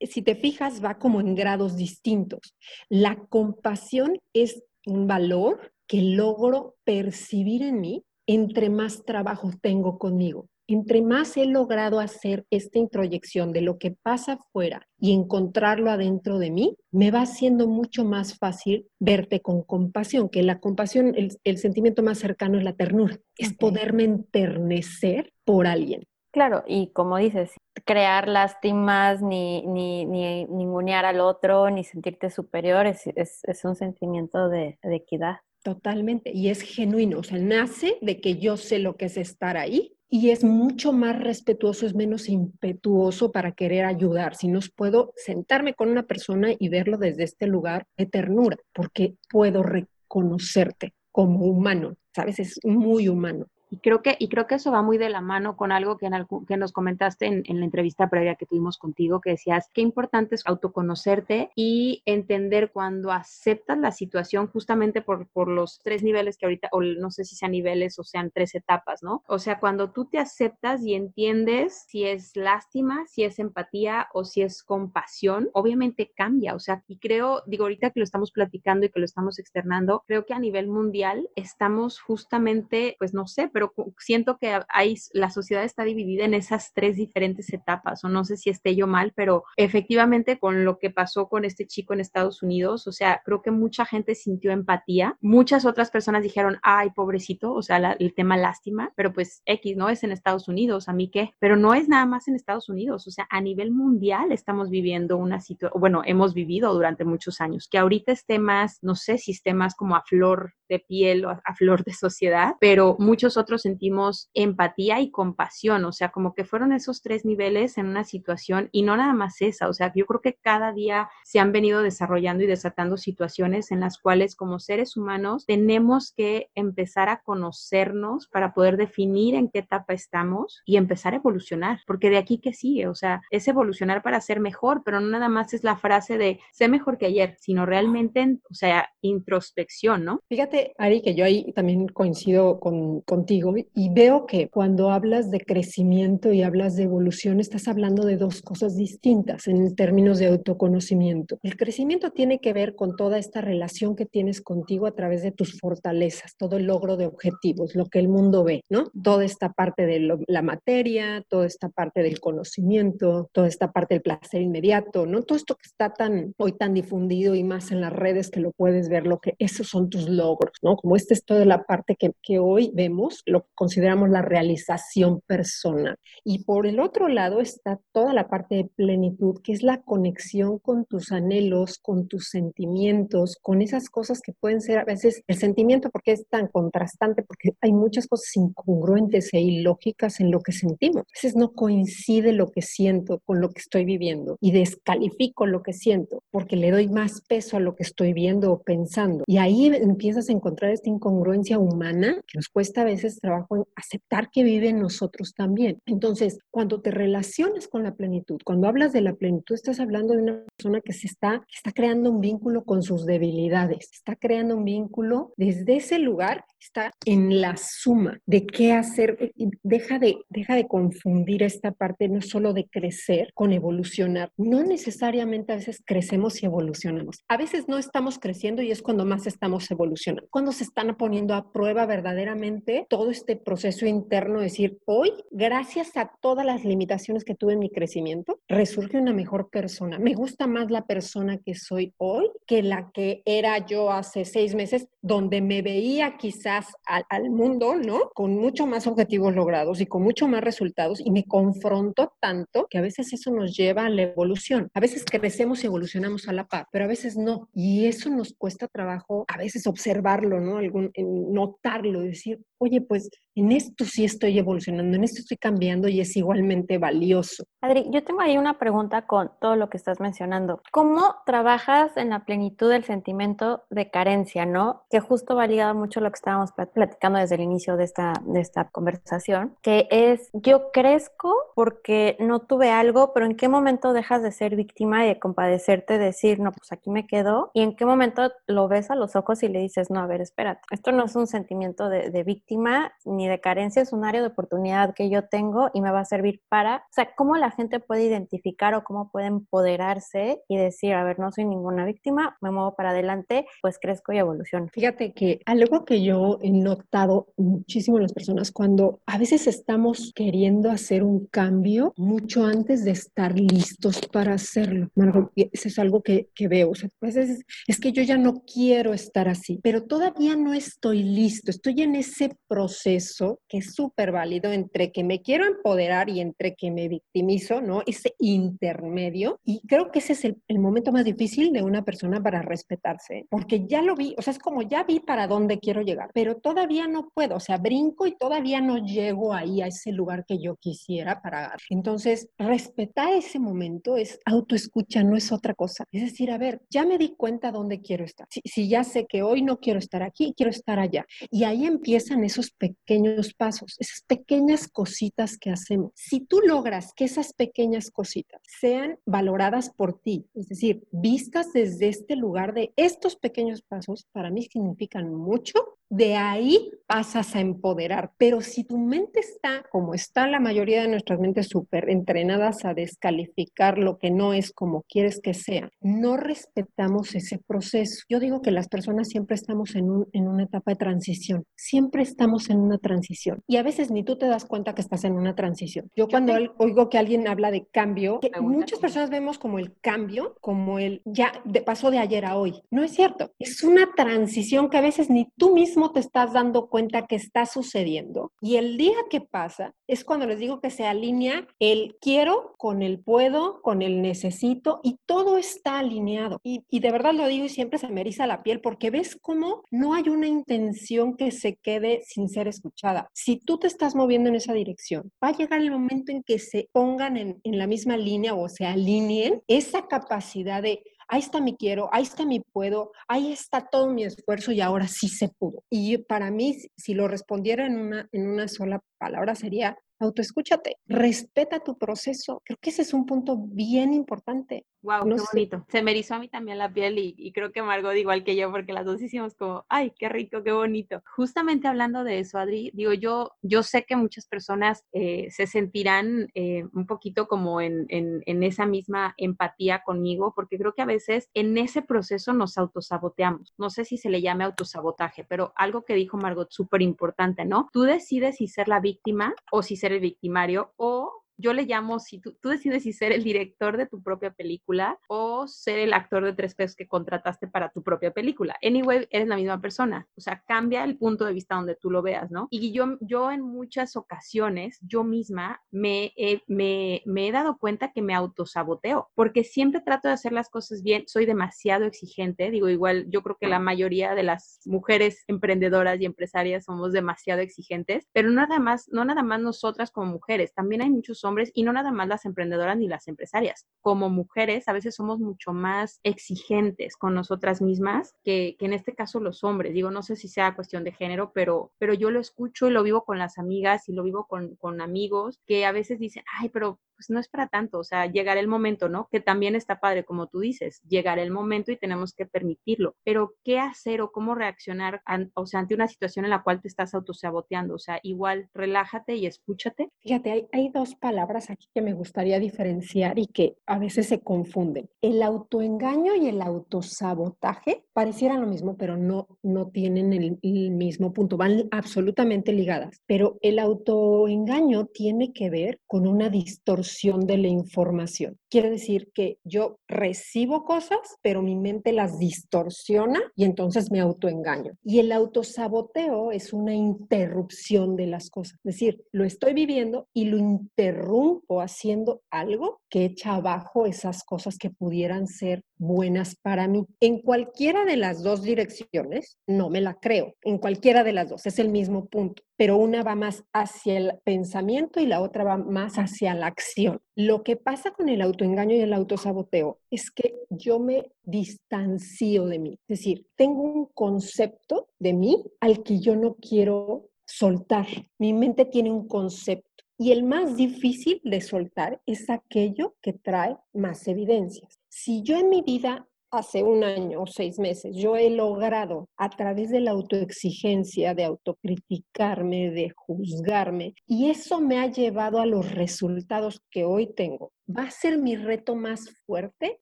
si 0.00 0.22
te 0.22 0.36
fijas, 0.36 0.82
va 0.82 0.98
como 0.98 1.20
en 1.20 1.34
grados 1.34 1.76
distintos. 1.76 2.54
La 2.88 3.16
compasión 3.28 4.20
es 4.32 4.62
un 4.88 5.06
valor 5.06 5.72
que 5.86 6.02
logro 6.02 6.74
percibir 6.84 7.62
en 7.62 7.80
mí 7.80 8.04
entre 8.26 8.68
más 8.70 9.04
trabajo 9.04 9.50
tengo 9.60 9.98
conmigo 9.98 10.48
entre 10.68 11.00
más 11.00 11.36
he 11.38 11.46
logrado 11.46 11.98
hacer 11.98 12.44
esta 12.50 12.78
introyección 12.78 13.52
de 13.52 13.62
lo 13.62 13.78
que 13.78 13.90
pasa 13.90 14.34
afuera 14.34 14.86
y 15.00 15.12
encontrarlo 15.12 15.90
adentro 15.90 16.38
de 16.38 16.50
mí, 16.50 16.76
me 16.92 17.10
va 17.10 17.24
siendo 17.24 17.66
mucho 17.66 18.04
más 18.04 18.36
fácil 18.36 18.86
verte 19.00 19.40
con 19.40 19.62
compasión, 19.62 20.28
que 20.28 20.42
la 20.42 20.60
compasión, 20.60 21.14
el, 21.16 21.58
sentimiento 21.58 22.02
más 22.02 22.18
cercano 22.18 22.58
es 22.58 22.64
la 22.64 22.74
ternura, 22.74 23.18
es 23.38 23.54
poderme 23.54 24.04
enternecer 24.04 25.32
por 25.44 25.66
alguien. 25.66 26.04
Claro, 26.30 26.62
y 26.66 26.88
como 26.92 27.16
dices, 27.16 27.52
crear 27.84 28.28
lástimas, 28.28 29.22
ni, 29.22 29.66
ni, 29.66 30.04
ni 30.04 30.44
ningunear 30.44 31.04
al 31.04 31.20
otro, 31.20 31.70
ni 31.70 31.84
sentirte 31.84 32.30
superior, 32.30 32.86
es, 32.86 33.06
es, 33.06 33.64
un 33.64 33.74
sentimiento 33.74 34.48
de, 34.48 34.78
de 34.82 34.96
equidad. 34.96 35.38
Totalmente, 35.62 36.30
y 36.32 36.50
es 36.50 36.62
genuino, 36.62 37.18
o 37.18 37.22
sea, 37.22 37.38
nace 37.38 37.98
de 38.00 38.20
que 38.20 38.36
yo 38.36 38.56
sé 38.56 38.78
lo 38.78 38.96
que 38.96 39.06
es 39.06 39.16
estar 39.16 39.56
ahí 39.56 39.96
y 40.10 40.30
es 40.30 40.42
mucho 40.44 40.92
más 40.92 41.18
respetuoso, 41.18 41.86
es 41.86 41.94
menos 41.94 42.28
impetuoso 42.28 43.30
para 43.30 43.52
querer 43.52 43.84
ayudar. 43.84 44.36
Si 44.36 44.48
no 44.48 44.60
puedo 44.74 45.12
sentarme 45.16 45.74
con 45.74 45.90
una 45.90 46.04
persona 46.04 46.50
y 46.58 46.68
verlo 46.68 46.96
desde 46.96 47.24
este 47.24 47.46
lugar 47.46 47.86
de 47.96 48.06
ternura, 48.06 48.56
porque 48.72 49.16
puedo 49.30 49.62
reconocerte 49.62 50.94
como 51.12 51.44
humano, 51.44 51.96
¿sabes? 52.14 52.38
Es 52.38 52.58
muy 52.64 53.08
humano. 53.08 53.46
Y 53.70 53.78
creo 53.78 54.02
que, 54.02 54.16
y 54.18 54.28
creo 54.28 54.46
que 54.46 54.56
eso 54.56 54.72
va 54.72 54.82
muy 54.82 54.98
de 54.98 55.10
la 55.10 55.20
mano 55.20 55.56
con 55.56 55.72
algo 55.72 55.98
que, 55.98 56.06
en 56.06 56.26
que 56.46 56.56
nos 56.56 56.72
comentaste 56.72 57.26
en, 57.26 57.44
la 57.58 57.64
entrevista 57.64 58.08
previa 58.08 58.36
que 58.36 58.46
tuvimos 58.46 58.78
contigo, 58.78 59.20
que 59.20 59.30
decías 59.30 59.70
qué 59.72 59.80
importante 59.80 60.34
es 60.34 60.46
autoconocerte 60.46 61.50
y 61.54 62.02
entender 62.06 62.70
cuando 62.72 63.12
aceptas 63.12 63.78
la 63.78 63.92
situación 63.92 64.48
justamente 64.48 65.02
por, 65.02 65.26
por 65.28 65.48
los 65.48 65.80
tres 65.82 66.02
niveles 66.02 66.38
que 66.38 66.46
ahorita, 66.46 66.68
o 66.72 66.82
no 66.82 67.10
sé 67.10 67.24
si 67.24 67.36
sean 67.36 67.52
niveles 67.52 67.98
o 67.98 68.04
sean 68.04 68.30
tres 68.30 68.54
etapas, 68.54 69.02
¿no? 69.02 69.22
O 69.26 69.38
sea, 69.38 69.58
cuando 69.58 69.90
tú 69.90 70.06
te 70.06 70.18
aceptas 70.18 70.84
y 70.84 70.94
entiendes 70.94 71.84
si 71.88 72.04
es 72.04 72.36
lástima, 72.36 73.04
si 73.06 73.24
es 73.24 73.38
empatía 73.38 74.08
o 74.12 74.24
si 74.24 74.42
es 74.42 74.62
compasión, 74.62 75.50
obviamente 75.52 76.12
cambia. 76.14 76.54
O 76.54 76.60
sea, 76.60 76.82
y 76.86 76.98
creo, 76.98 77.42
digo, 77.46 77.64
ahorita 77.64 77.90
que 77.90 78.00
lo 78.00 78.04
estamos 78.04 78.32
platicando 78.32 78.86
y 78.86 78.90
que 78.90 79.00
lo 79.00 79.04
estamos 79.04 79.38
externando, 79.38 80.04
creo 80.06 80.24
que 80.24 80.34
a 80.34 80.38
nivel 80.38 80.68
mundial 80.68 81.28
estamos 81.36 82.00
justamente, 82.00 82.96
pues 82.98 83.14
no 83.14 83.26
sé, 83.26 83.48
pero 83.58 83.74
siento 83.98 84.38
que 84.38 84.56
hay, 84.68 84.94
la 85.12 85.30
sociedad 85.30 85.64
está 85.64 85.82
dividida 85.82 86.24
en 86.24 86.32
esas 86.32 86.72
tres 86.72 86.94
diferentes 86.94 87.52
etapas, 87.52 88.04
o 88.04 88.08
no 88.08 88.24
sé 88.24 88.36
si 88.36 88.50
esté 88.50 88.76
yo 88.76 88.86
mal, 88.86 89.12
pero 89.16 89.42
efectivamente 89.56 90.38
con 90.38 90.64
lo 90.64 90.78
que 90.78 90.90
pasó 90.90 91.28
con 91.28 91.44
este 91.44 91.66
chico 91.66 91.92
en 91.92 91.98
Estados 91.98 92.40
Unidos, 92.40 92.86
o 92.86 92.92
sea, 92.92 93.20
creo 93.24 93.42
que 93.42 93.50
mucha 93.50 93.84
gente 93.84 94.14
sintió 94.14 94.52
empatía, 94.52 95.16
muchas 95.20 95.64
otras 95.64 95.90
personas 95.90 96.22
dijeron, 96.22 96.60
ay, 96.62 96.90
pobrecito, 96.90 97.52
o 97.52 97.60
sea, 97.60 97.96
el 97.98 98.14
tema 98.14 98.36
lástima, 98.36 98.92
pero 98.94 99.12
pues 99.12 99.42
X, 99.44 99.76
¿no? 99.76 99.88
Es 99.88 100.04
en 100.04 100.12
Estados 100.12 100.46
Unidos, 100.46 100.88
a 100.88 100.92
mí 100.92 101.10
qué, 101.10 101.34
pero 101.40 101.56
no 101.56 101.74
es 101.74 101.88
nada 101.88 102.06
más 102.06 102.28
en 102.28 102.36
Estados 102.36 102.68
Unidos, 102.68 103.08
o 103.08 103.10
sea, 103.10 103.26
a 103.28 103.40
nivel 103.40 103.72
mundial 103.72 104.30
estamos 104.30 104.70
viviendo 104.70 105.16
una 105.16 105.40
situación, 105.40 105.80
bueno, 105.80 106.02
hemos 106.04 106.32
vivido 106.32 106.72
durante 106.72 107.04
muchos 107.04 107.40
años, 107.40 107.66
que 107.68 107.78
ahorita 107.78 108.12
esté 108.12 108.38
más, 108.38 108.78
no 108.82 108.94
sé 108.94 109.18
si 109.18 109.32
esté 109.32 109.52
más 109.52 109.74
como 109.74 109.96
a 109.96 110.04
flor 110.04 110.54
de 110.68 110.78
piel 110.78 111.24
o 111.24 111.30
a, 111.30 111.42
a 111.44 111.56
flor 111.56 111.82
de 111.82 111.92
sociedad, 111.92 112.54
pero 112.60 112.94
muchos 113.00 113.36
otros 113.36 113.47
sentimos 113.56 114.28
empatía 114.34 115.00
y 115.00 115.10
compasión, 115.10 115.84
o 115.86 115.92
sea, 115.92 116.10
como 116.10 116.34
que 116.34 116.44
fueron 116.44 116.72
esos 116.72 117.00
tres 117.00 117.24
niveles 117.24 117.78
en 117.78 117.86
una 117.86 118.04
situación 118.04 118.68
y 118.72 118.82
no 118.82 118.96
nada 118.96 119.14
más 119.14 119.40
esa, 119.40 119.68
o 119.68 119.72
sea, 119.72 119.92
yo 119.94 120.04
creo 120.04 120.20
que 120.20 120.34
cada 120.34 120.72
día 120.72 121.08
se 121.24 121.38
han 121.38 121.52
venido 121.52 121.80
desarrollando 121.80 122.44
y 122.44 122.46
desatando 122.46 122.96
situaciones 122.96 123.70
en 123.70 123.80
las 123.80 123.98
cuales 123.98 124.36
como 124.36 124.58
seres 124.58 124.96
humanos 124.96 125.46
tenemos 125.46 126.12
que 126.12 126.50
empezar 126.54 127.08
a 127.08 127.22
conocernos 127.22 128.26
para 128.28 128.52
poder 128.52 128.76
definir 128.76 129.34
en 129.34 129.48
qué 129.48 129.60
etapa 129.60 129.94
estamos 129.94 130.60
y 130.64 130.76
empezar 130.76 131.14
a 131.14 131.16
evolucionar, 131.16 131.80
porque 131.86 132.10
de 132.10 132.18
aquí 132.18 132.38
que 132.38 132.52
sigue, 132.52 132.88
o 132.88 132.94
sea, 132.94 133.22
es 133.30 133.46
evolucionar 133.48 134.02
para 134.02 134.20
ser 134.20 134.40
mejor, 134.40 134.82
pero 134.84 135.00
no 135.00 135.08
nada 135.08 135.28
más 135.28 135.54
es 135.54 135.64
la 135.64 135.76
frase 135.76 136.18
de 136.18 136.40
sé 136.52 136.68
mejor 136.68 136.98
que 136.98 137.06
ayer, 137.06 137.36
sino 137.40 137.66
realmente, 137.66 138.38
o 138.50 138.54
sea, 138.54 138.90
introspección, 139.00 140.04
¿no? 140.04 140.20
Fíjate, 140.28 140.74
Ari, 140.78 141.02
que 141.02 141.14
yo 141.14 141.24
ahí 141.24 141.52
también 141.52 141.88
coincido 141.88 142.58
con, 142.58 143.00
contigo 143.02 143.37
y 143.74 143.88
veo 143.90 144.26
que 144.26 144.48
cuando 144.48 144.90
hablas 144.90 145.30
de 145.30 145.40
crecimiento 145.40 146.32
y 146.32 146.42
hablas 146.42 146.76
de 146.76 146.84
evolución, 146.84 147.40
estás 147.40 147.68
hablando 147.68 148.04
de 148.04 148.16
dos 148.16 148.42
cosas 148.42 148.76
distintas 148.76 149.46
en 149.46 149.74
términos 149.74 150.18
de 150.18 150.26
autoconocimiento. 150.26 151.38
El 151.42 151.56
crecimiento 151.56 152.10
tiene 152.10 152.40
que 152.40 152.52
ver 152.52 152.74
con 152.74 152.96
toda 152.96 153.18
esta 153.18 153.40
relación 153.40 153.96
que 153.96 154.06
tienes 154.06 154.40
contigo 154.40 154.86
a 154.86 154.94
través 154.94 155.22
de 155.22 155.32
tus 155.32 155.58
fortalezas, 155.58 156.36
todo 156.36 156.56
el 156.56 156.66
logro 156.66 156.96
de 156.96 157.06
objetivos, 157.06 157.74
lo 157.74 157.86
que 157.86 157.98
el 157.98 158.08
mundo 158.08 158.44
ve, 158.44 158.62
¿no? 158.68 158.90
Toda 159.02 159.24
esta 159.24 159.52
parte 159.52 159.86
de 159.86 160.18
la 160.26 160.42
materia, 160.42 161.24
toda 161.28 161.46
esta 161.46 161.68
parte 161.68 162.02
del 162.02 162.20
conocimiento, 162.20 163.28
toda 163.32 163.48
esta 163.48 163.72
parte 163.72 163.94
del 163.94 164.02
placer 164.02 164.42
inmediato, 164.42 165.06
¿no? 165.06 165.22
Todo 165.22 165.36
esto 165.36 165.54
que 165.54 165.66
está 165.66 165.92
tan 165.92 166.34
hoy 166.38 166.52
tan 166.52 166.74
difundido 166.74 167.34
y 167.34 167.44
más 167.44 167.70
en 167.70 167.80
las 167.80 167.92
redes 167.92 168.30
que 168.30 168.40
lo 168.40 168.52
puedes 168.52 168.88
ver, 168.88 169.06
lo 169.06 169.18
que 169.18 169.34
esos 169.38 169.68
son 169.68 169.90
tus 169.90 170.08
logros, 170.08 170.54
¿no? 170.62 170.76
Como 170.76 170.96
esta 170.96 171.14
es 171.14 171.24
toda 171.24 171.44
la 171.44 171.64
parte 171.64 171.96
que, 171.96 172.12
que 172.22 172.38
hoy 172.38 172.70
vemos 172.74 173.22
lo 173.28 173.42
que 173.42 173.50
consideramos 173.54 174.10
la 174.10 174.22
realización 174.22 175.20
personal. 175.26 175.96
Y 176.24 176.44
por 176.44 176.66
el 176.66 176.80
otro 176.80 177.08
lado 177.08 177.40
está 177.40 177.80
toda 177.92 178.12
la 178.12 178.28
parte 178.28 178.56
de 178.56 178.64
plenitud, 178.64 179.40
que 179.42 179.52
es 179.52 179.62
la 179.62 179.82
conexión 179.82 180.58
con 180.58 180.84
tus 180.84 181.12
anhelos, 181.12 181.78
con 181.78 182.08
tus 182.08 182.28
sentimientos, 182.28 183.36
con 183.40 183.62
esas 183.62 183.88
cosas 183.90 184.20
que 184.20 184.32
pueden 184.32 184.60
ser 184.60 184.78
a 184.78 184.84
veces 184.84 185.22
el 185.26 185.36
sentimiento, 185.36 185.90
porque 185.90 186.12
es 186.12 186.26
tan 186.28 186.48
contrastante, 186.48 187.22
porque 187.22 187.50
hay 187.60 187.72
muchas 187.72 188.06
cosas 188.06 188.36
incongruentes 188.36 189.32
e 189.32 189.40
ilógicas 189.40 190.20
en 190.20 190.30
lo 190.30 190.40
que 190.40 190.52
sentimos. 190.52 191.02
A 191.02 191.14
veces 191.14 191.36
no 191.36 191.52
coincide 191.52 192.32
lo 192.32 192.50
que 192.50 192.62
siento 192.62 193.20
con 193.24 193.40
lo 193.40 193.50
que 193.50 193.60
estoy 193.60 193.84
viviendo 193.84 194.36
y 194.40 194.52
descalifico 194.52 195.46
lo 195.46 195.62
que 195.62 195.72
siento 195.72 196.22
porque 196.30 196.56
le 196.56 196.70
doy 196.70 196.88
más 196.88 197.22
peso 197.28 197.56
a 197.56 197.60
lo 197.60 197.74
que 197.74 197.82
estoy 197.82 198.12
viendo 198.12 198.52
o 198.52 198.62
pensando. 198.62 199.24
Y 199.26 199.38
ahí 199.38 199.66
empiezas 199.66 200.28
a 200.28 200.32
encontrar 200.32 200.72
esta 200.72 200.90
incongruencia 200.90 201.58
humana 201.58 202.20
que 202.26 202.38
nos 202.38 202.48
cuesta 202.48 202.82
a 202.82 202.84
veces 202.84 203.17
trabajo 203.20 203.56
en 203.56 203.64
aceptar 203.76 204.30
que 204.30 204.42
vive 204.42 204.68
en 204.68 204.80
nosotros 204.80 205.34
también. 205.34 205.80
Entonces, 205.86 206.38
cuando 206.50 206.80
te 206.80 206.90
relacionas 206.90 207.68
con 207.68 207.82
la 207.82 207.94
plenitud, 207.94 208.40
cuando 208.44 208.68
hablas 208.68 208.92
de 208.92 209.00
la 209.00 209.14
plenitud, 209.14 209.54
estás 209.54 209.80
hablando 209.80 210.14
de 210.14 210.22
una 210.22 210.44
persona 210.56 210.80
que 210.80 210.92
se 210.92 211.06
está, 211.06 211.40
que 211.40 211.56
está 211.56 211.72
creando 211.72 212.10
un 212.10 212.20
vínculo 212.20 212.64
con 212.64 212.82
sus 212.82 213.06
debilidades, 213.06 213.90
está 213.92 214.16
creando 214.16 214.56
un 214.56 214.64
vínculo 214.64 215.32
desde 215.36 215.76
ese 215.76 215.98
lugar, 215.98 216.44
está 216.60 216.92
en 217.04 217.40
la 217.40 217.56
suma 217.56 218.20
de 218.26 218.46
qué 218.46 218.72
hacer, 218.72 219.32
deja 219.62 219.98
de, 219.98 220.16
deja 220.28 220.54
de 220.54 220.66
confundir 220.66 221.42
esta 221.42 221.72
parte 221.72 222.08
no 222.08 222.20
solo 222.20 222.52
de 222.52 222.68
crecer 222.68 223.30
con 223.34 223.52
evolucionar. 223.52 224.32
No 224.36 224.62
necesariamente 224.62 225.52
a 225.52 225.56
veces 225.56 225.82
crecemos 225.84 226.42
y 226.42 226.46
evolucionamos. 226.46 227.24
A 227.28 227.36
veces 227.36 227.68
no 227.68 227.78
estamos 227.78 228.18
creciendo 228.18 228.62
y 228.62 228.70
es 228.70 228.82
cuando 228.82 229.04
más 229.04 229.26
estamos 229.26 229.70
evolucionando. 229.70 230.28
Cuando 230.30 230.52
se 230.52 230.64
están 230.64 230.96
poniendo 230.96 231.34
a 231.34 231.52
prueba 231.52 231.86
verdaderamente 231.86 232.86
todo 232.88 233.07
este 233.10 233.36
proceso 233.36 233.86
interno, 233.86 234.40
decir, 234.40 234.78
hoy, 234.84 235.12
gracias 235.30 235.96
a 235.96 236.10
todas 236.20 236.44
las 236.44 236.64
limitaciones 236.64 237.24
que 237.24 237.34
tuve 237.34 237.54
en 237.54 237.58
mi 237.58 237.70
crecimiento, 237.70 238.40
resurge 238.48 238.98
una 238.98 239.12
mejor 239.12 239.50
persona. 239.50 239.98
Me 239.98 240.14
gusta 240.14 240.46
más 240.46 240.70
la 240.70 240.86
persona 240.86 241.38
que 241.38 241.54
soy 241.54 241.94
hoy 241.98 242.30
que 242.46 242.62
la 242.62 242.90
que 242.92 243.22
era 243.24 243.66
yo 243.66 243.90
hace 243.90 244.24
seis 244.24 244.54
meses, 244.54 244.88
donde 245.02 245.40
me 245.40 245.62
veía 245.62 246.16
quizás 246.16 246.66
al, 246.86 247.04
al 247.08 247.30
mundo, 247.30 247.76
¿no? 247.76 248.10
Con 248.14 248.36
mucho 248.36 248.66
más 248.66 248.86
objetivos 248.86 249.34
logrados 249.34 249.80
y 249.80 249.86
con 249.86 250.02
mucho 250.02 250.28
más 250.28 250.42
resultados 250.42 251.00
y 251.04 251.10
me 251.10 251.24
confronto 251.24 252.12
tanto 252.20 252.66
que 252.70 252.78
a 252.78 252.82
veces 252.82 253.12
eso 253.12 253.30
nos 253.30 253.56
lleva 253.56 253.86
a 253.86 253.90
la 253.90 254.02
evolución. 254.02 254.70
A 254.74 254.80
veces 254.80 255.04
crecemos 255.04 255.62
y 255.62 255.66
evolucionamos 255.66 256.28
a 256.28 256.32
la 256.32 256.46
par, 256.46 256.66
pero 256.72 256.84
a 256.84 256.88
veces 256.88 257.16
no. 257.16 257.48
Y 257.54 257.86
eso 257.86 258.10
nos 258.10 258.34
cuesta 258.34 258.68
trabajo 258.68 259.24
a 259.28 259.36
veces 259.38 259.66
observarlo, 259.66 260.40
¿no? 260.40 260.58
Algún, 260.58 260.90
notarlo, 260.96 262.00
decir, 262.00 262.40
oye, 262.58 262.80
pues 262.80 262.97
was 262.98 263.10
en 263.38 263.52
esto 263.52 263.84
sí 263.84 264.04
estoy 264.04 264.38
evolucionando, 264.38 264.96
en 264.96 265.04
esto 265.04 265.20
estoy 265.20 265.36
cambiando 265.36 265.88
y 265.88 266.00
es 266.00 266.16
igualmente 266.16 266.78
valioso. 266.78 267.44
Adri, 267.60 267.86
yo 267.90 268.02
tengo 268.04 268.20
ahí 268.20 268.36
una 268.36 268.58
pregunta 268.58 269.06
con 269.06 269.30
todo 269.40 269.56
lo 269.56 269.68
que 269.68 269.76
estás 269.76 270.00
mencionando. 270.00 270.60
¿Cómo 270.72 271.16
trabajas 271.26 271.96
en 271.96 272.10
la 272.10 272.24
plenitud 272.24 272.70
del 272.70 272.84
sentimiento 272.84 273.64
de 273.70 273.90
carencia, 273.90 274.46
no? 274.46 274.82
Que 274.90 275.00
justo 275.00 275.36
va 275.36 275.46
ligado 275.46 275.74
mucho 275.74 276.00
lo 276.00 276.10
que 276.10 276.16
estábamos 276.16 276.50
platicando 276.52 277.18
desde 277.18 277.36
el 277.36 277.42
inicio 277.42 277.76
de 277.76 277.84
esta, 277.84 278.12
de 278.24 278.40
esta 278.40 278.68
conversación, 278.68 279.56
que 279.62 279.88
es 279.90 280.30
yo 280.32 280.70
crezco 280.72 281.34
porque 281.54 282.16
no 282.20 282.40
tuve 282.40 282.70
algo, 282.70 283.12
pero 283.12 283.26
¿en 283.26 283.36
qué 283.36 283.48
momento 283.48 283.92
dejas 283.92 284.22
de 284.22 284.32
ser 284.32 284.56
víctima 284.56 285.04
y 285.04 285.08
de 285.08 285.18
compadecerte, 285.18 285.98
decir, 285.98 286.40
no, 286.40 286.52
pues 286.52 286.72
aquí 286.72 286.90
me 286.90 287.06
quedo? 287.06 287.50
¿Y 287.54 287.62
en 287.62 287.76
qué 287.76 287.84
momento 287.84 288.32
lo 288.46 288.68
ves 288.68 288.90
a 288.90 288.94
los 288.94 289.16
ojos 289.16 289.42
y 289.42 289.48
le 289.48 289.60
dices, 289.60 289.90
no, 289.90 290.00
a 290.00 290.06
ver, 290.06 290.20
espérate, 290.20 290.62
esto 290.70 290.92
no 290.92 291.04
es 291.04 291.14
un 291.16 291.26
sentimiento 291.26 291.88
de, 291.88 292.10
de 292.10 292.22
víctima 292.24 292.92
ni 293.04 293.27
de 293.28 293.40
carencia, 293.40 293.82
es 293.82 293.92
un 293.92 294.04
área 294.04 294.20
de 294.20 294.28
oportunidad 294.28 294.94
que 294.94 295.10
yo 295.10 295.28
tengo 295.28 295.70
y 295.74 295.80
me 295.80 295.90
va 295.90 296.00
a 296.00 296.04
servir 296.04 296.40
para, 296.48 296.76
o 296.76 296.92
sea, 296.92 297.10
¿cómo 297.16 297.36
la 297.36 297.50
gente 297.50 297.80
puede 297.80 298.04
identificar 298.04 298.74
o 298.74 298.84
cómo 298.84 299.10
puede 299.10 299.26
empoderarse 299.26 300.42
y 300.48 300.56
decir, 300.56 300.94
a 300.94 301.04
ver, 301.04 301.18
no 301.18 301.32
soy 301.32 301.44
ninguna 301.44 301.84
víctima, 301.84 302.36
me 302.40 302.50
muevo 302.50 302.74
para 302.74 302.90
adelante, 302.90 303.46
pues 303.62 303.78
crezco 303.80 304.12
y 304.12 304.18
evoluciono? 304.18 304.68
Fíjate 304.72 305.12
que 305.12 305.40
algo 305.46 305.84
que 305.84 306.02
yo 306.02 306.38
he 306.42 306.50
notado 306.50 307.28
muchísimo 307.36 307.98
en 307.98 308.04
las 308.04 308.12
personas 308.12 308.52
cuando 308.52 309.00
a 309.06 309.18
veces 309.18 309.46
estamos 309.46 310.12
queriendo 310.14 310.70
hacer 310.70 311.02
un 311.02 311.26
cambio 311.26 311.92
mucho 311.96 312.44
antes 312.44 312.84
de 312.84 312.92
estar 312.92 313.38
listos 313.38 314.00
para 314.12 314.34
hacerlo. 314.34 314.88
Margot, 314.94 315.30
eso 315.34 315.68
es 315.68 315.78
algo 315.78 316.02
que, 316.02 316.28
que 316.34 316.48
veo. 316.48 316.70
O 316.70 316.74
sea, 316.74 316.88
a 317.00 317.06
veces 317.06 317.44
es 317.66 317.80
que 317.80 317.92
yo 317.92 318.02
ya 318.02 318.16
no 318.16 318.42
quiero 318.42 318.92
estar 318.94 319.28
así, 319.28 319.60
pero 319.62 319.84
todavía 319.84 320.36
no 320.36 320.54
estoy 320.54 321.02
listo. 321.02 321.50
Estoy 321.50 321.82
en 321.82 321.96
ese 321.96 322.36
proceso 322.48 323.17
que 323.48 323.58
es 323.58 323.74
súper 323.74 324.12
válido 324.12 324.52
entre 324.52 324.92
que 324.92 325.04
me 325.04 325.22
quiero 325.22 325.44
empoderar 325.46 326.08
y 326.08 326.20
entre 326.20 326.54
que 326.54 326.70
me 326.70 326.88
victimizo, 326.88 327.60
¿no? 327.60 327.82
Ese 327.86 328.14
intermedio. 328.18 329.40
Y 329.44 329.60
creo 329.66 329.90
que 329.90 329.98
ese 329.98 330.12
es 330.12 330.24
el, 330.24 330.42
el 330.48 330.58
momento 330.58 330.92
más 330.92 331.04
difícil 331.04 331.52
de 331.52 331.62
una 331.62 331.84
persona 331.84 332.22
para 332.22 332.42
respetarse, 332.42 333.26
porque 333.30 333.66
ya 333.66 333.82
lo 333.82 333.94
vi, 333.94 334.14
o 334.18 334.22
sea, 334.22 334.32
es 334.32 334.38
como 334.38 334.62
ya 334.62 334.84
vi 334.84 335.00
para 335.00 335.26
dónde 335.26 335.58
quiero 335.58 335.82
llegar, 335.82 336.10
pero 336.14 336.36
todavía 336.36 336.86
no 336.86 337.10
puedo, 337.14 337.36
o 337.36 337.40
sea, 337.40 337.58
brinco 337.58 338.06
y 338.06 338.16
todavía 338.16 338.60
no 338.60 338.78
llego 338.78 339.34
ahí 339.34 339.62
a 339.62 339.66
ese 339.66 339.92
lugar 339.92 340.24
que 340.26 340.38
yo 340.38 340.56
quisiera 340.56 341.20
para 341.20 341.56
Entonces, 341.70 342.28
respetar 342.38 343.12
ese 343.12 343.38
momento 343.38 343.96
es 343.96 344.18
autoescucha, 344.24 345.02
no 345.02 345.16
es 345.16 345.32
otra 345.32 345.54
cosa. 345.54 345.84
Es 345.92 346.02
decir, 346.02 346.30
a 346.30 346.38
ver, 346.38 346.60
ya 346.70 346.84
me 346.84 346.98
di 346.98 347.14
cuenta 347.16 347.50
dónde 347.50 347.80
quiero 347.80 348.04
estar. 348.04 348.26
Si, 348.30 348.40
si 348.44 348.68
ya 348.68 348.84
sé 348.84 349.06
que 349.06 349.22
hoy 349.22 349.42
no 349.42 349.58
quiero 349.58 349.78
estar 349.78 350.02
aquí, 350.02 350.34
quiero 350.36 350.50
estar 350.50 350.78
allá. 350.78 351.06
Y 351.30 351.44
ahí 351.44 351.66
empiezan 351.66 352.24
esos 352.24 352.50
pequeños 352.50 352.97
pasos, 353.36 353.76
esas 353.78 354.02
pequeñas 354.02 354.68
cositas 354.68 355.38
que 355.38 355.50
hacemos. 355.50 355.92
Si 355.94 356.20
tú 356.20 356.40
logras 356.40 356.92
que 356.94 357.04
esas 357.04 357.32
pequeñas 357.32 357.90
cositas 357.90 358.40
sean 358.60 358.98
valoradas 359.06 359.70
por 359.70 359.98
ti, 360.00 360.26
es 360.34 360.48
decir, 360.48 360.86
vistas 360.90 361.52
desde 361.52 361.88
este 361.88 362.16
lugar 362.16 362.54
de 362.54 362.72
estos 362.76 363.16
pequeños 363.16 363.62
pasos, 363.62 364.06
para 364.12 364.30
mí 364.30 364.42
significan 364.42 365.14
mucho, 365.14 365.77
de 365.90 366.16
ahí 366.16 366.70
pasas 366.86 367.36
a 367.36 367.40
empoderar. 367.40 368.12
Pero 368.16 368.40
si 368.40 368.64
tu 368.64 368.78
mente 368.78 369.20
está, 369.20 369.62
como 369.70 369.94
está 369.94 370.26
la 370.26 370.40
mayoría 370.40 370.82
de 370.82 370.88
nuestras 370.88 371.20
mentes 371.20 371.48
súper 371.48 371.90
entrenadas 371.90 372.64
a 372.64 372.74
descalificar 372.74 373.78
lo 373.78 373.98
que 373.98 374.10
no 374.10 374.32
es 374.32 374.52
como 374.52 374.82
quieres 374.88 375.20
que 375.20 375.34
sea, 375.34 375.70
no 375.80 376.16
respetamos 376.16 377.14
ese 377.14 377.38
proceso. 377.38 378.04
Yo 378.08 378.20
digo 378.20 378.40
que 378.40 378.50
las 378.50 378.68
personas 378.68 379.08
siempre 379.08 379.34
estamos 379.34 379.74
en, 379.74 379.90
un, 379.90 380.08
en 380.12 380.28
una 380.28 380.44
etapa 380.44 380.72
de 380.72 380.76
transición, 380.76 381.44
siempre 381.54 382.02
estamos 382.02 382.48
en 382.48 382.58
una 382.58 382.78
transición 382.78 383.42
y 383.46 383.56
a 383.56 383.62
veces 383.62 383.90
ni 383.90 384.02
tú 384.02 384.16
te 384.16 384.26
das 384.26 384.46
cuenta 384.46 384.74
que 384.74 384.80
estás 384.80 385.04
en 385.04 385.12
una 385.12 385.34
transición. 385.34 385.90
Yo 385.94 386.08
cuando 386.08 386.34
oigo 386.56 386.88
que 386.88 386.98
alguien 386.98 387.28
habla 387.28 387.50
de 387.50 387.66
cambio, 387.66 388.20
que 388.20 388.30
muchas 388.40 388.78
personas 388.78 389.10
vemos 389.10 389.38
como 389.38 389.58
el 389.58 389.78
cambio, 389.80 390.36
como 390.40 390.78
el 390.78 391.02
ya 391.04 391.32
de, 391.44 391.60
pasó 391.60 391.90
de 391.90 391.98
ayer 391.98 392.24
a 392.24 392.36
hoy. 392.36 392.62
No 392.70 392.82
es 392.82 392.92
cierto, 392.92 393.32
es 393.38 393.62
una 393.62 393.90
transición 393.94 394.70
que 394.70 394.78
a 394.78 394.82
veces 394.82 395.10
ni 395.10 395.30
tú 395.36 395.54
mismo 395.54 395.77
te 395.92 396.00
estás 396.00 396.32
dando 396.32 396.68
cuenta 396.68 397.06
que 397.06 397.16
está 397.16 397.46
sucediendo. 397.46 398.32
Y 398.40 398.56
el 398.56 398.76
día 398.76 398.96
que 399.10 399.20
pasa 399.20 399.74
es 399.86 400.04
cuando 400.04 400.26
les 400.26 400.38
digo 400.38 400.60
que 400.60 400.70
se 400.70 400.86
alinea 400.86 401.46
el 401.58 401.96
quiero 402.00 402.54
con 402.58 402.82
el 402.82 403.00
puedo, 403.00 403.62
con 403.62 403.82
el 403.82 404.02
necesito 404.02 404.80
y 404.82 404.98
todo 405.06 405.38
está 405.38 405.78
alineado. 405.78 406.40
Y, 406.42 406.64
y 406.68 406.80
de 406.80 406.90
verdad 406.90 407.14
lo 407.14 407.26
digo 407.26 407.44
y 407.44 407.48
siempre 407.48 407.78
se 407.78 407.88
me 407.88 408.00
eriza 408.00 408.26
la 408.26 408.42
piel 408.42 408.60
porque 408.60 408.90
ves 408.90 409.16
cómo 409.20 409.62
no 409.70 409.94
hay 409.94 410.08
una 410.08 410.26
intención 410.26 411.16
que 411.16 411.30
se 411.30 411.56
quede 411.56 412.02
sin 412.04 412.28
ser 412.28 412.48
escuchada. 412.48 413.08
Si 413.14 413.36
tú 413.36 413.58
te 413.58 413.66
estás 413.66 413.94
moviendo 413.94 414.28
en 414.28 414.36
esa 414.36 414.52
dirección, 414.52 415.12
va 415.22 415.28
a 415.28 415.36
llegar 415.36 415.60
el 415.60 415.70
momento 415.70 416.12
en 416.12 416.22
que 416.22 416.38
se 416.38 416.68
pongan 416.72 417.16
en, 417.16 417.40
en 417.44 417.58
la 417.58 417.66
misma 417.66 417.96
línea 417.96 418.34
o 418.34 418.48
se 418.48 418.66
alineen 418.66 419.42
esa 419.46 419.86
capacidad 419.86 420.62
de 420.62 420.82
ahí 421.08 421.20
está 421.20 421.40
mi 421.40 421.56
quiero, 421.56 421.88
ahí 421.92 422.02
está 422.02 422.24
mi 422.24 422.40
puedo, 422.40 422.92
ahí 423.08 423.32
está 423.32 423.68
todo 423.68 423.92
mi 423.92 424.04
esfuerzo 424.04 424.52
y 424.52 424.60
ahora 424.60 424.86
sí 424.88 425.08
se 425.08 425.28
pudo. 425.28 425.64
Y 425.70 425.98
para 425.98 426.30
mí, 426.30 426.56
si 426.76 426.94
lo 426.94 427.08
respondiera 427.08 427.66
en 427.66 427.78
una, 427.78 428.08
en 428.12 428.28
una 428.28 428.48
sola 428.48 428.80
palabra, 428.98 429.34
sería 429.34 429.76
autoescúchate, 429.98 430.76
respeta 430.86 431.60
tu 431.60 431.76
proceso. 431.76 432.42
Creo 432.44 432.58
que 432.60 432.70
ese 432.70 432.82
es 432.82 432.94
un 432.94 433.06
punto 433.06 433.36
bien 433.36 433.92
importante. 433.92 434.66
Wow, 434.82 435.08
qué 435.08 435.16
bonito. 435.32 435.66
Se 435.68 435.82
me 435.82 435.90
erizó 435.90 436.14
a 436.14 436.18
mí 436.20 436.28
también 436.28 436.58
la 436.58 436.72
piel 436.72 436.98
y, 436.98 437.32
creo 437.32 437.52
que 437.52 437.62
Margot 437.62 437.94
igual 437.96 438.22
que 438.22 438.36
yo, 438.36 438.50
porque 438.50 438.72
las 438.72 438.84
dos 438.84 439.02
hicimos 439.02 439.34
como, 439.34 439.66
ay, 439.68 439.92
qué 439.98 440.08
rico, 440.08 440.42
qué 440.44 440.52
bonito. 440.52 441.02
Justamente 441.16 441.66
hablando 441.66 442.04
de 442.04 442.20
eso, 442.20 442.38
Adri, 442.38 442.70
digo, 442.74 442.92
yo, 442.92 443.32
yo 443.42 443.62
sé 443.62 443.84
que 443.84 443.96
muchas 443.96 444.26
personas 444.26 444.84
eh, 444.92 445.28
se 445.30 445.46
sentirán 445.46 446.28
eh, 446.34 446.64
un 446.72 446.86
poquito 446.86 447.26
como 447.26 447.60
en, 447.60 447.86
en, 447.88 448.22
en, 448.26 448.42
esa 448.44 448.66
misma 448.66 449.14
empatía 449.16 449.82
conmigo, 449.84 450.32
porque 450.34 450.58
creo 450.58 450.74
que 450.74 450.82
a 450.82 450.86
veces 450.86 451.28
en 451.34 451.58
ese 451.58 451.82
proceso 451.82 452.32
nos 452.32 452.56
autosaboteamos. 452.56 453.54
No 453.58 453.70
sé 453.70 453.84
si 453.84 453.96
se 453.96 454.10
le 454.10 454.22
llame 454.22 454.44
autosabotaje, 454.44 455.24
pero 455.24 455.52
algo 455.56 455.84
que 455.84 455.94
dijo 455.94 456.16
Margot 456.18 456.50
súper 456.50 456.82
importante, 456.82 457.44
¿no? 457.44 457.68
Tú 457.72 457.82
decides 457.82 458.36
si 458.36 458.46
ser 458.46 458.68
la 458.68 458.80
víctima 458.80 459.34
o 459.50 459.62
si 459.62 459.76
ser 459.76 459.87
el 459.92 460.00
victimario 460.00 460.72
o 460.76 461.17
yo 461.38 461.52
le 461.52 461.64
llamo, 461.64 462.00
si 462.00 462.18
tú, 462.18 462.36
tú, 462.42 462.48
decides 462.48 462.82
si 462.82 462.92
ser 462.92 463.12
el 463.12 463.22
director 463.22 463.76
de 463.76 463.86
tu 463.86 464.02
propia 464.02 464.32
película 464.32 464.98
o 465.08 465.46
ser 465.46 465.78
el 465.78 465.92
actor 465.92 466.24
de 466.24 466.32
tres 466.32 466.54
pesos 466.54 466.74
que 466.74 466.88
contrataste 466.88 467.46
para 467.46 467.70
tu 467.70 467.82
propia 467.82 468.10
película. 468.12 468.56
Anyway, 468.62 469.06
eres 469.10 469.28
la 469.28 469.36
misma 469.36 469.60
persona. 469.60 470.08
O 470.16 470.20
sea, 470.20 470.42
cambia 470.46 470.82
el 470.82 470.98
punto 470.98 471.24
de 471.24 471.32
vista 471.32 471.54
donde 471.54 471.76
tú 471.76 471.90
lo 471.90 472.02
veas, 472.02 472.30
¿no? 472.30 472.48
Y 472.50 472.72
yo, 472.72 472.98
yo 473.00 473.30
en 473.30 473.40
muchas 473.40 473.96
ocasiones, 473.96 474.78
yo 474.82 475.04
misma 475.04 475.62
me, 475.70 476.12
me, 476.48 477.02
me 477.06 477.28
he 477.28 477.32
dado 477.32 477.56
cuenta 477.58 477.92
que 477.92 478.02
me 478.02 478.14
autosaboteo, 478.14 479.10
porque 479.14 479.44
siempre 479.44 479.80
trato 479.80 480.08
de 480.08 480.14
hacer 480.14 480.32
las 480.32 480.50
cosas 480.50 480.82
bien. 480.82 481.04
Soy 481.06 481.24
demasiado 481.24 481.84
exigente. 481.84 482.50
Digo, 482.50 482.68
igual, 482.68 483.06
yo 483.10 483.22
creo 483.22 483.36
que 483.40 483.46
la 483.46 483.60
mayoría 483.60 484.16
de 484.16 484.24
las 484.24 484.60
mujeres 484.64 485.22
emprendedoras 485.28 486.00
y 486.00 486.04
empresarias 486.04 486.64
somos 486.64 486.92
demasiado 486.92 487.42
exigentes, 487.42 488.08
pero 488.12 488.30
nada 488.30 488.58
más, 488.58 488.88
no 488.88 489.04
nada 489.04 489.22
más 489.22 489.40
nosotras 489.40 489.92
como 489.92 490.10
mujeres, 490.10 490.52
también 490.52 490.82
hay 490.82 490.90
muchos 490.90 491.22
hombres 491.24 491.27
y 491.54 491.62
no 491.62 491.72
nada 491.72 491.92
más 491.92 492.08
las 492.08 492.24
emprendedoras 492.24 492.76
ni 492.76 492.88
las 492.88 493.08
empresarias. 493.08 493.66
Como 493.80 494.08
mujeres 494.10 494.68
a 494.68 494.72
veces 494.72 494.94
somos 494.94 495.18
mucho 495.18 495.52
más 495.52 496.00
exigentes 496.02 496.96
con 496.96 497.14
nosotras 497.14 497.60
mismas 497.60 498.14
que, 498.24 498.56
que, 498.58 498.66
en 498.66 498.72
este 498.72 498.94
caso 498.94 499.20
los 499.20 499.44
hombres. 499.44 499.72
Digo, 499.72 499.90
no 499.90 500.02
sé 500.02 500.16
si 500.16 500.28
sea 500.28 500.54
cuestión 500.54 500.84
de 500.84 500.92
género, 500.92 501.32
pero, 501.34 501.72
pero 501.78 501.94
yo 501.94 502.10
lo 502.10 502.20
escucho 502.20 502.68
y 502.68 502.72
lo 502.72 502.82
vivo 502.82 503.04
con 503.04 503.18
las 503.18 503.38
amigas 503.38 503.88
y 503.88 503.92
lo 503.92 504.02
vivo 504.02 504.26
con, 504.26 504.56
con 504.56 504.80
amigos 504.80 505.40
que 505.46 505.64
a 505.66 505.72
veces 505.72 505.98
dicen, 505.98 506.24
ay, 506.40 506.48
pero 506.48 506.80
pues 506.98 507.10
no 507.10 507.20
es 507.20 507.28
para 507.28 507.46
tanto, 507.46 507.78
o 507.78 507.84
sea, 507.84 508.06
llegar 508.06 508.38
el 508.38 508.48
momento, 508.48 508.88
¿no? 508.88 509.08
Que 509.10 509.20
también 509.20 509.54
está 509.54 509.78
padre, 509.78 510.04
como 510.04 510.26
tú 510.26 510.40
dices, 510.40 510.82
llegar 510.82 511.20
el 511.20 511.30
momento 511.30 511.70
y 511.70 511.76
tenemos 511.76 512.12
que 512.12 512.26
permitirlo, 512.26 512.96
pero 513.04 513.34
¿qué 513.44 513.60
hacer 513.60 514.00
o 514.00 514.10
cómo 514.10 514.34
reaccionar, 514.34 515.00
o 515.34 515.46
sea, 515.46 515.60
ante 515.60 515.76
una 515.76 515.86
situación 515.86 516.24
en 516.24 516.32
la 516.32 516.42
cual 516.42 516.60
te 516.60 516.66
estás 516.66 516.94
autosaboteando? 516.94 517.76
O 517.76 517.78
sea, 517.78 518.00
igual 518.02 518.48
relájate 518.52 519.14
y 519.14 519.26
escúchate. 519.26 519.90
Fíjate, 520.00 520.32
hay, 520.32 520.48
hay 520.50 520.70
dos 520.70 520.96
palabras 520.96 521.50
aquí 521.50 521.68
que 521.72 521.82
me 521.82 521.94
gustaría 521.94 522.40
diferenciar 522.40 523.16
y 523.18 523.28
que 523.28 523.56
a 523.66 523.78
veces 523.78 524.08
se 524.08 524.20
confunden. 524.20 524.90
El 525.00 525.22
autoengaño 525.22 526.16
y 526.16 526.26
el 526.26 526.42
autosabotaje 526.42 527.84
parecieran 527.92 528.40
lo 528.40 528.48
mismo, 528.48 528.76
pero 528.76 528.96
no, 528.96 529.28
no 529.44 529.68
tienen 529.68 530.12
el, 530.12 530.38
el 530.42 530.70
mismo 530.72 531.12
punto, 531.12 531.36
van 531.36 531.68
absolutamente 531.70 532.52
ligadas, 532.52 533.00
pero 533.06 533.38
el 533.40 533.60
autoengaño 533.60 534.86
tiene 534.86 535.32
que 535.32 535.48
ver 535.48 535.80
con 535.86 536.08
una 536.08 536.28
distorsión 536.28 536.87
de 537.26 537.38
la 537.38 537.48
información. 537.48 538.38
Quiere 538.50 538.70
decir 538.70 539.10
que 539.14 539.38
yo 539.44 539.78
recibo 539.88 540.64
cosas, 540.64 540.98
pero 541.22 541.42
mi 541.42 541.56
mente 541.56 541.92
las 541.92 542.18
distorsiona 542.18 543.20
y 543.36 543.44
entonces 543.44 543.90
me 543.90 544.00
autoengaño. 544.00 544.72
Y 544.82 545.00
el 545.00 545.12
autosaboteo 545.12 546.32
es 546.32 546.52
una 546.52 546.74
interrupción 546.74 547.96
de 547.96 548.06
las 548.06 548.30
cosas. 548.30 548.58
Es 548.64 548.74
decir, 548.74 549.04
lo 549.12 549.24
estoy 549.24 549.52
viviendo 549.54 550.08
y 550.14 550.26
lo 550.26 550.38
interrumpo 550.38 551.60
haciendo 551.60 552.22
algo 552.30 552.80
que 552.88 553.04
echa 553.04 553.34
abajo 553.34 553.86
esas 553.86 554.24
cosas 554.24 554.56
que 554.56 554.70
pudieran 554.70 555.26
ser 555.26 555.62
buenas 555.76 556.36
para 556.36 556.68
mí. 556.68 556.86
En 557.00 557.20
cualquiera 557.20 557.84
de 557.84 557.96
las 557.96 558.22
dos 558.22 558.42
direcciones, 558.42 559.38
no 559.46 559.70
me 559.70 559.80
la 559.80 559.94
creo. 559.94 560.34
En 560.42 560.58
cualquiera 560.58 561.04
de 561.04 561.12
las 561.12 561.28
dos, 561.28 561.46
es 561.46 561.58
el 561.58 561.68
mismo 561.68 562.06
punto, 562.06 562.42
pero 562.56 562.76
una 562.76 563.02
va 563.02 563.14
más 563.14 563.44
hacia 563.52 563.96
el 563.96 564.12
pensamiento 564.24 565.00
y 565.00 565.06
la 565.06 565.20
otra 565.20 565.44
va 565.44 565.56
más 565.56 565.94
hacia 565.98 566.34
la 566.34 566.46
acción. 566.46 567.00
Lo 567.14 567.42
que 567.42 567.56
pasa 567.56 567.92
con 567.92 568.08
el 568.08 568.22
autoengaño 568.38 568.76
y 568.76 568.80
el 568.80 568.92
autosaboteo 568.92 569.80
es 569.90 570.10
que 570.10 570.34
yo 570.48 570.78
me 570.78 571.10
distancio 571.24 572.46
de 572.46 572.58
mí. 572.60 572.78
Es 572.86 572.98
decir, 573.00 573.26
tengo 573.36 573.62
un 573.62 573.86
concepto 573.86 574.88
de 575.00 575.12
mí 575.12 575.44
al 575.60 575.82
que 575.82 575.98
yo 575.98 576.14
no 576.14 576.36
quiero 576.36 577.10
soltar. 577.26 577.86
Mi 578.18 578.32
mente 578.32 578.64
tiene 578.64 578.92
un 578.92 579.08
concepto 579.08 579.84
y 579.98 580.12
el 580.12 580.22
más 580.22 580.56
difícil 580.56 581.20
de 581.24 581.40
soltar 581.40 582.00
es 582.06 582.30
aquello 582.30 582.94
que 583.02 583.12
trae 583.12 583.56
más 583.72 584.06
evidencias. 584.06 584.78
Si 584.88 585.22
yo 585.22 585.36
en 585.36 585.48
mi 585.48 585.62
vida 585.62 586.07
hace 586.30 586.62
un 586.62 586.84
año 586.84 587.22
o 587.22 587.26
seis 587.26 587.58
meses 587.58 587.96
yo 587.96 588.16
he 588.16 588.30
logrado 588.30 589.08
a 589.16 589.30
través 589.30 589.70
de 589.70 589.80
la 589.80 589.92
autoexigencia, 589.92 591.14
de 591.14 591.24
autocriticarme, 591.24 592.70
de 592.70 592.90
juzgarme, 592.94 593.94
y 594.06 594.30
eso 594.30 594.60
me 594.60 594.78
ha 594.78 594.86
llevado 594.86 595.40
a 595.40 595.46
los 595.46 595.72
resultados 595.72 596.60
que 596.70 596.84
hoy 596.84 597.12
tengo, 597.14 597.52
va 597.68 597.84
a 597.84 597.90
ser 597.90 598.18
mi 598.18 598.36
reto 598.36 598.74
más 598.74 599.10
fuerte 599.26 599.80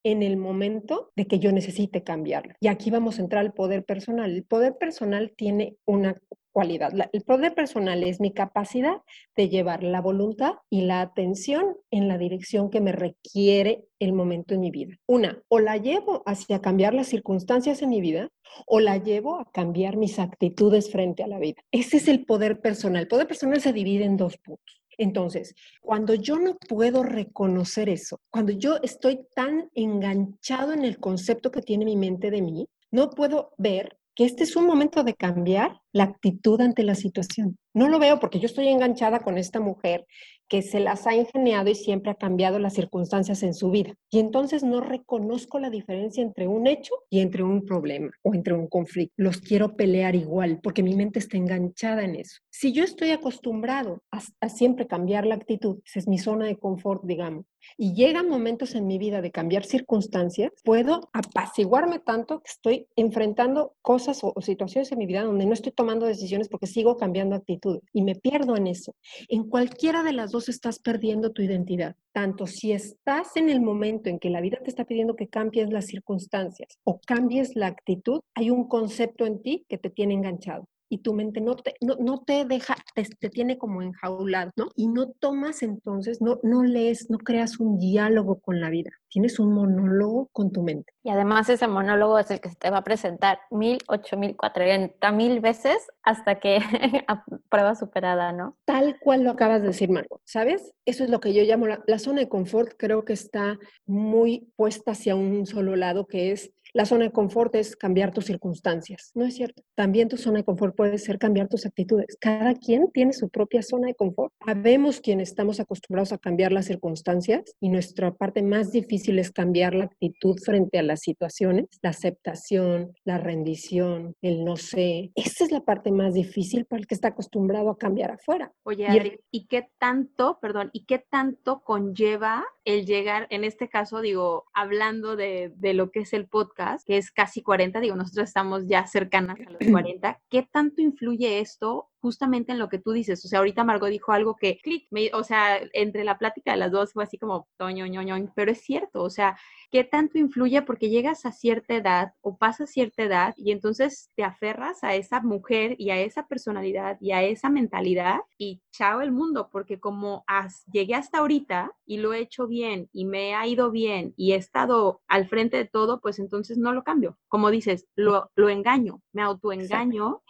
en 0.03 0.23
el 0.23 0.37
momento 0.37 1.11
de 1.17 1.27
que 1.27 1.39
yo 1.39 1.53
necesite 1.53 2.03
cambiarlo. 2.03 2.55
Y 2.61 2.69
aquí 2.69 2.91
vamos 2.91 3.19
a 3.19 3.23
entrar 3.23 3.45
al 3.45 3.53
poder 3.53 3.85
personal. 3.85 4.31
El 4.33 4.45
poder 4.45 4.77
personal 4.77 5.33
tiene 5.37 5.77
una 5.85 6.15
cualidad. 6.57 6.91
el 7.13 7.21
poder 7.21 7.55
personal 7.55 8.03
es 8.03 8.19
mi 8.19 8.33
capacidad 8.33 9.03
de 9.37 9.51
llevar 9.51 9.83
la 9.83 10.01
voluntad 10.01 10.55
y 10.71 10.87
la 10.87 11.03
atención 11.03 11.77
en 11.91 12.09
la 12.09 12.17
dirección 12.17 12.71
que 12.71 12.81
me 12.81 12.93
requiere 12.93 13.85
el 13.99 14.15
momento 14.15 14.55
en 14.55 14.61
mi 14.61 14.71
vida. 14.71 14.97
Una, 15.07 15.43
o 15.49 15.59
la 15.59 15.77
llevo 15.77 16.23
hacia 16.25 16.63
cambiar 16.63 16.95
las 16.95 17.09
circunstancias 17.09 17.83
en 17.83 17.91
mi 17.91 18.01
vida 18.01 18.31
o 18.67 18.81
la 18.81 18.97
llevo 18.97 19.39
a 19.39 19.51
cambiar 19.53 19.99
mis 19.99 20.19
actitudes 20.19 20.91
frente 20.91 21.23
a 21.23 21.27
la 21.27 21.39
vida. 21.39 21.61
Ese 21.73 21.99
es 21.99 22.09
el 22.09 22.25
poder 22.25 22.63
personal. 22.63 23.03
El 23.03 23.09
poder 23.09 23.27
personal 23.27 23.61
se 23.61 23.75
divide 23.75 24.07
en 24.07 24.17
dos 24.17 24.39
puntos. 24.39 24.81
Entonces, 24.97 25.55
cuando 25.83 26.15
yo 26.15 26.39
no 26.39 26.57
puedo 26.57 27.03
reconocer 27.03 27.91
eso, 27.91 28.23
cuando 28.31 28.53
yo 28.53 28.79
estoy 28.83 29.27
tan 29.35 29.69
enganchado 29.75 30.73
en 30.73 30.87
el 30.87 30.97
concepto 31.01 31.51
que 31.51 31.61
tiene 31.61 31.85
mi 31.85 31.97
mente 31.97 32.31
de 32.31 32.41
mí, 32.41 32.67
no 32.91 33.11
puedo 33.11 33.53
ver 33.59 33.99
que 34.17 34.25
este 34.25 34.45
es 34.45 34.57
un 34.57 34.67
momento 34.67 35.05
de 35.05 35.15
cambiar 35.15 35.79
la 35.93 36.05
actitud 36.05 36.59
ante 36.63 36.83
la 36.83 36.95
situación. 36.95 37.59
No 37.75 37.89
lo 37.89 37.99
veo 37.99 38.19
porque 38.19 38.41
yo 38.41 38.47
estoy 38.47 38.69
enganchada 38.69 39.21
con 39.21 39.37
esta 39.37 39.61
mujer 39.61 40.07
que 40.49 40.63
se 40.63 40.81
las 40.81 41.07
ha 41.07 41.15
ingeniado 41.15 41.69
y 41.69 41.75
siempre 41.75 42.13
ha 42.13 42.15
cambiado 42.15 42.59
las 42.59 42.73
circunstancias 42.73 43.43
en 43.43 43.53
su 43.53 43.71
vida. 43.71 43.95
Y 44.11 44.19
entonces 44.19 44.63
no 44.63 44.81
reconozco 44.81 45.59
la 45.59 45.69
diferencia 45.69 46.23
entre 46.23 46.49
un 46.49 46.67
hecho 46.67 46.95
y 47.11 47.21
entre 47.21 47.43
un 47.43 47.67
problema 47.67 48.11
o 48.23 48.35
entre 48.35 48.55
un 48.55 48.69
conflicto. 48.69 49.13
Los 49.19 49.39
quiero 49.43 49.77
pelear 49.77 50.15
igual 50.15 50.61
porque 50.63 50.83
mi 50.83 50.95
mente 50.95 51.19
está 51.19 51.37
enganchada 51.37 52.03
en 52.03 52.15
eso. 52.15 52.41
Si 52.59 52.73
yo 52.73 52.85
estoy 52.85 53.11
acostumbrado 53.11 54.03
a, 54.11 54.49
siempre 54.49 54.87
cambiar 54.87 55.27
la 55.27 55.35
actitud, 55.35 55.81
esa 55.85 55.99
es 55.99 56.09
mi 56.09 56.17
zona 56.17 56.47
de 56.47 56.57
confort, 56.57 57.05
digamos, 57.05 57.45
y 57.77 57.93
llegan 57.93 58.31
momentos 58.31 58.75
en 58.75 58.87
mi 58.87 58.97
vida 58.97 59.21
de 59.21 59.31
cambiar 59.31 59.67
circunstancias, 59.67 60.53
puedo 60.65 61.11
apaciguarme 61.13 61.99
tanto 61.99 62.41
que 62.41 62.49
estoy 62.49 62.87
enfrentando 62.97 63.75
cosas 63.83 64.21
o, 64.23 64.33
situaciones 64.41 64.91
en 64.91 64.97
mi 64.97 65.05
vida 65.05 65.25
donde 65.25 65.45
no 65.45 65.53
estoy 65.53 65.73
tomando 65.73 66.07
decisiones 66.07 66.49
porque 66.49 66.67
sigo 66.67 66.97
cambiando 66.97 67.37
actitudes 67.37 67.83
y 67.93 68.01
me 68.01 68.15
pierdo 68.15 68.57
en 68.57 68.69
eso. 68.69 68.95
En 69.29 69.51
cualquiera 69.51 70.03
de 70.03 70.15
las 70.15 70.31
dos 70.31 70.49
estás 70.49 70.79
perdiendo 70.79 71.33
tu 71.33 71.43
identidad. 71.43 71.95
Tanto 72.13 72.47
si 72.47 72.73
estás 72.73 73.37
en 73.37 73.51
el 73.51 73.61
momento 73.61 74.09
en 74.09 74.19
que 74.19 74.31
la 74.31 74.41
vida 74.41 74.61
te 74.65 74.71
está 74.71 74.87
pidiendo 74.87 75.15
que 75.15 75.29
cambies 75.29 75.71
las 75.71 75.89
circunstancias 75.89 76.79
o 76.85 77.01
cambies 77.07 77.55
la 77.55 77.67
actitud, 77.67 78.21
hay 78.35 78.49
un 78.49 78.67
concepto 78.67 79.27
en 79.27 79.43
ti 79.43 79.67
que 79.69 79.77
te 79.77 79.91
tiene 79.91 80.15
enganchado 80.15 80.67
y 80.89 80.99
tu 80.99 81.15
mente 81.15 81.41
no 81.41 81.57
te, 81.57 81.75
no, 81.81 81.97
no 81.97 82.23
te 82.23 82.45
deja, 82.45 82.77
te, 82.95 83.05
te, 83.05 83.29
tiene 83.31 83.59
como 83.59 83.83
enjaulado, 83.83 84.51
¿no? 84.57 84.69
Y 84.77 84.89
no 84.89 85.09
tomas 85.11 85.63
entonces, 85.63 86.21
no, 86.21 86.39
no 86.43 86.63
lees, 86.63 87.11
no 87.11 87.19
creas 87.19 87.59
un 87.59 87.79
diálogo 87.79 88.41
con 88.41 88.61
la 88.61 88.71
vida, 88.71 88.91
tienes 89.09 89.39
un 89.39 89.53
monólogo 89.53 90.29
con 90.33 90.53
tu 90.53 90.63
mente. 90.63 90.93
Y 91.03 91.11
además 91.11 91.49
ese 91.49 91.69
monólogo 91.69 92.19
es 92.19 92.31
el 92.31 92.41
que 92.41 92.51
se 92.51 92.57
te 92.57 92.71
va 92.71 92.79
a 92.79 92.85
presentar 92.85 93.39
mil, 93.51 93.79
ocho 93.89 94.17
mil, 94.17 94.37
cuatrocientos 94.37 95.13
mil 95.13 95.41
veces 95.41 95.77
hasta 96.03 96.39
que 96.41 96.59
prueba 97.51 97.75
superada, 97.75 98.33
¿no? 98.33 98.57
Tal 98.65 98.99
cual 99.01 99.23
lo 99.23 99.31
acabas 99.31 99.63
de 99.63 99.69
decir, 99.69 99.91
Marco, 99.91 100.21
¿sabes? 100.25 100.73
Eso 100.85 101.05
es 101.05 101.11
lo 101.11 101.21
que 101.21 101.35
yo 101.35 101.43
llamo 101.43 101.67
la, 101.67 101.83
la 101.87 101.99
zona 101.99 102.21
de 102.21 102.29
confort, 102.29 102.75
creo 102.77 103.05
que 103.05 103.13
está 103.13 103.59
muy 103.87 104.53
puesta 104.57 104.93
hacia 104.93 105.15
un 105.15 105.47
solo 105.47 105.77
lado, 105.77 106.07
que 106.07 106.33
es 106.33 106.53
la 106.77 106.85
zona 106.85 107.07
de 107.07 107.11
confort 107.11 107.55
es 107.55 107.75
cambiar 107.75 108.13
tus 108.13 108.27
circunstancias. 108.27 109.11
No 109.15 109.25
es 109.25 109.35
cierto. 109.35 109.63
También 109.75 110.11
tu 110.11 110.19
zona 110.19 110.41
de 110.41 110.45
confort 110.45 110.77
puede 110.77 110.99
ser 110.99 111.19
cambiar 111.19 111.49
tus 111.49 111.65
actitudes. 111.65 112.19
Cada 112.21 112.55
quien 112.55 112.91
tiene 112.93 113.15
su 113.15 113.31
propia 113.31 113.63
zona 113.63 113.87
de 113.87 113.95
confort. 113.95 114.35
Sabemos 114.45 115.01
quienes 115.01 115.31
estamos 115.31 115.59
acostumbrados 115.59 116.13
a 116.13 116.19
cambiar 116.19 116.53
las 116.53 116.67
circunstancias 116.67 117.45
y 117.61 117.71
nuestra 117.71 118.15
parte 118.15 118.43
más 118.43 118.73
difícil 118.73 119.19
es 119.19 119.31
cambiar 119.31 119.75
la 119.75 119.85
actitud 119.85 120.37
frente 120.45 120.79
a 120.79 120.83
las 120.83 121.01
situaciones, 121.01 121.65
la 121.81 121.91
aceptación, 121.91 122.93
la 123.05 123.17
rendición, 123.17 124.15
el 124.21 124.45
no 124.45 124.59
sé. 124.59 125.13
Esa 125.15 125.45
es 125.45 125.53
la 125.53 125.65
parte 125.65 125.91
más 125.91 126.13
difícil 126.13 126.67
para 126.67 126.81
el 126.81 126.87
que 126.87 126.95
está 126.95 127.09
acostumbrado 127.09 127.71
a 127.71 127.79
cambiar 127.79 128.11
afuera. 128.11 128.53
Oye, 128.65 128.87
Adri, 128.87 129.19
¿y 129.31 129.47
qué 129.47 129.71
tanto, 129.79 130.39
perdón, 130.43 130.69
y 130.75 130.85
qué 130.85 130.99
tanto 130.99 131.63
conlleva 131.63 132.45
el 132.67 132.85
llegar, 132.85 133.29
en 133.31 133.45
este 133.45 133.71
caso, 133.71 134.03
digo, 134.03 134.45
hablando 134.53 135.17
de, 135.17 135.55
de 135.57 135.73
lo 135.73 135.91
que 135.91 136.01
es 136.01 136.13
el 136.13 136.29
podcast? 136.29 136.66
Que 136.85 136.97
es 136.97 137.11
casi 137.11 137.43
40, 137.43 137.81
digo, 137.81 137.97
nosotros 137.97 138.29
estamos 138.29 138.67
ya 138.67 138.87
cercanas 138.87 139.39
a 139.41 139.51
los 139.51 139.59
40, 139.71 140.21
¿qué 140.29 140.43
tanto 140.51 140.83
influye 140.83 141.41
esto 141.41 141.91
justamente 142.07 142.53
en 142.53 142.61
lo 142.61 142.69
que 142.69 142.79
tú 142.79 142.93
dices. 142.93 143.25
O 143.25 143.29
sea, 143.29 143.41
ahorita 143.41 143.65
Margot 143.65 143.91
dijo 143.91 144.13
algo 144.13 144.37
que, 144.37 144.59
clic, 144.63 144.87
o 145.13 145.25
sea, 145.25 145.59
entre 145.73 146.05
la 146.05 146.19
plática 146.19 146.53
de 146.53 146.59
las 146.59 146.71
dos 146.71 146.93
fue 146.93 147.03
así 147.03 147.19
como, 147.19 147.49
toño, 147.57 147.85
ñoño, 147.87 148.33
pero 148.37 148.53
es 148.53 148.61
cierto, 148.61 149.03
o 149.03 149.11
sea, 149.11 149.37
¿qué 149.73 149.83
tanto 149.83 150.19
influye? 150.19 150.63
Porque 150.63 150.89
llegas 150.89 151.27
a 151.27 151.33
cierta 151.33 151.75
edad 151.75 152.13
o 152.21 152.39
pasas 152.39 152.71
cierta 152.71 153.03
edad 153.03 153.35
y 153.37 153.51
entonces 153.51 154.11
te 154.15 154.23
aferras 154.23 154.85
a 154.85 154.95
esa 154.95 155.21
mujer 155.21 155.75
y 155.79 155.91
a 155.91 155.99
esa 155.99 156.29
personalidad 156.29 156.97
y 157.01 157.11
a 157.11 157.25
esa 157.25 157.51
mentalidad 157.51 158.21
y 158.39 158.63
chao 158.71 159.01
el 159.01 159.11
mundo, 159.11 159.49
porque 159.51 159.81
como 159.81 160.25
llegué 160.73 160.95
hasta 160.95 161.19
ahorita 161.19 161.73
y 161.87 161.97
lo 161.99 162.13
he 162.13 162.21
hecho 162.21 162.47
bien 162.47 162.89
y 162.93 163.05
me 163.05 163.35
ha 163.35 163.47
ido 163.47 163.71
bien 163.71 164.15
y 164.17 164.33
he 164.33 164.37
estado 164.37 165.01
al 165.09 165.29
frente 165.29 165.57
de 165.57 165.65
todo, 165.65 166.01
pues 166.01 166.19
entonces 166.19 166.59
no 166.59 166.73
lo 166.73 166.85
cambio. 166.85 167.19
Como 167.29 167.51
dices, 167.51 167.87
lo, 167.97 168.31
lo 168.37 168.49
engaño, 168.49 169.03
me 169.13 169.23
autoengaño. 169.23 170.23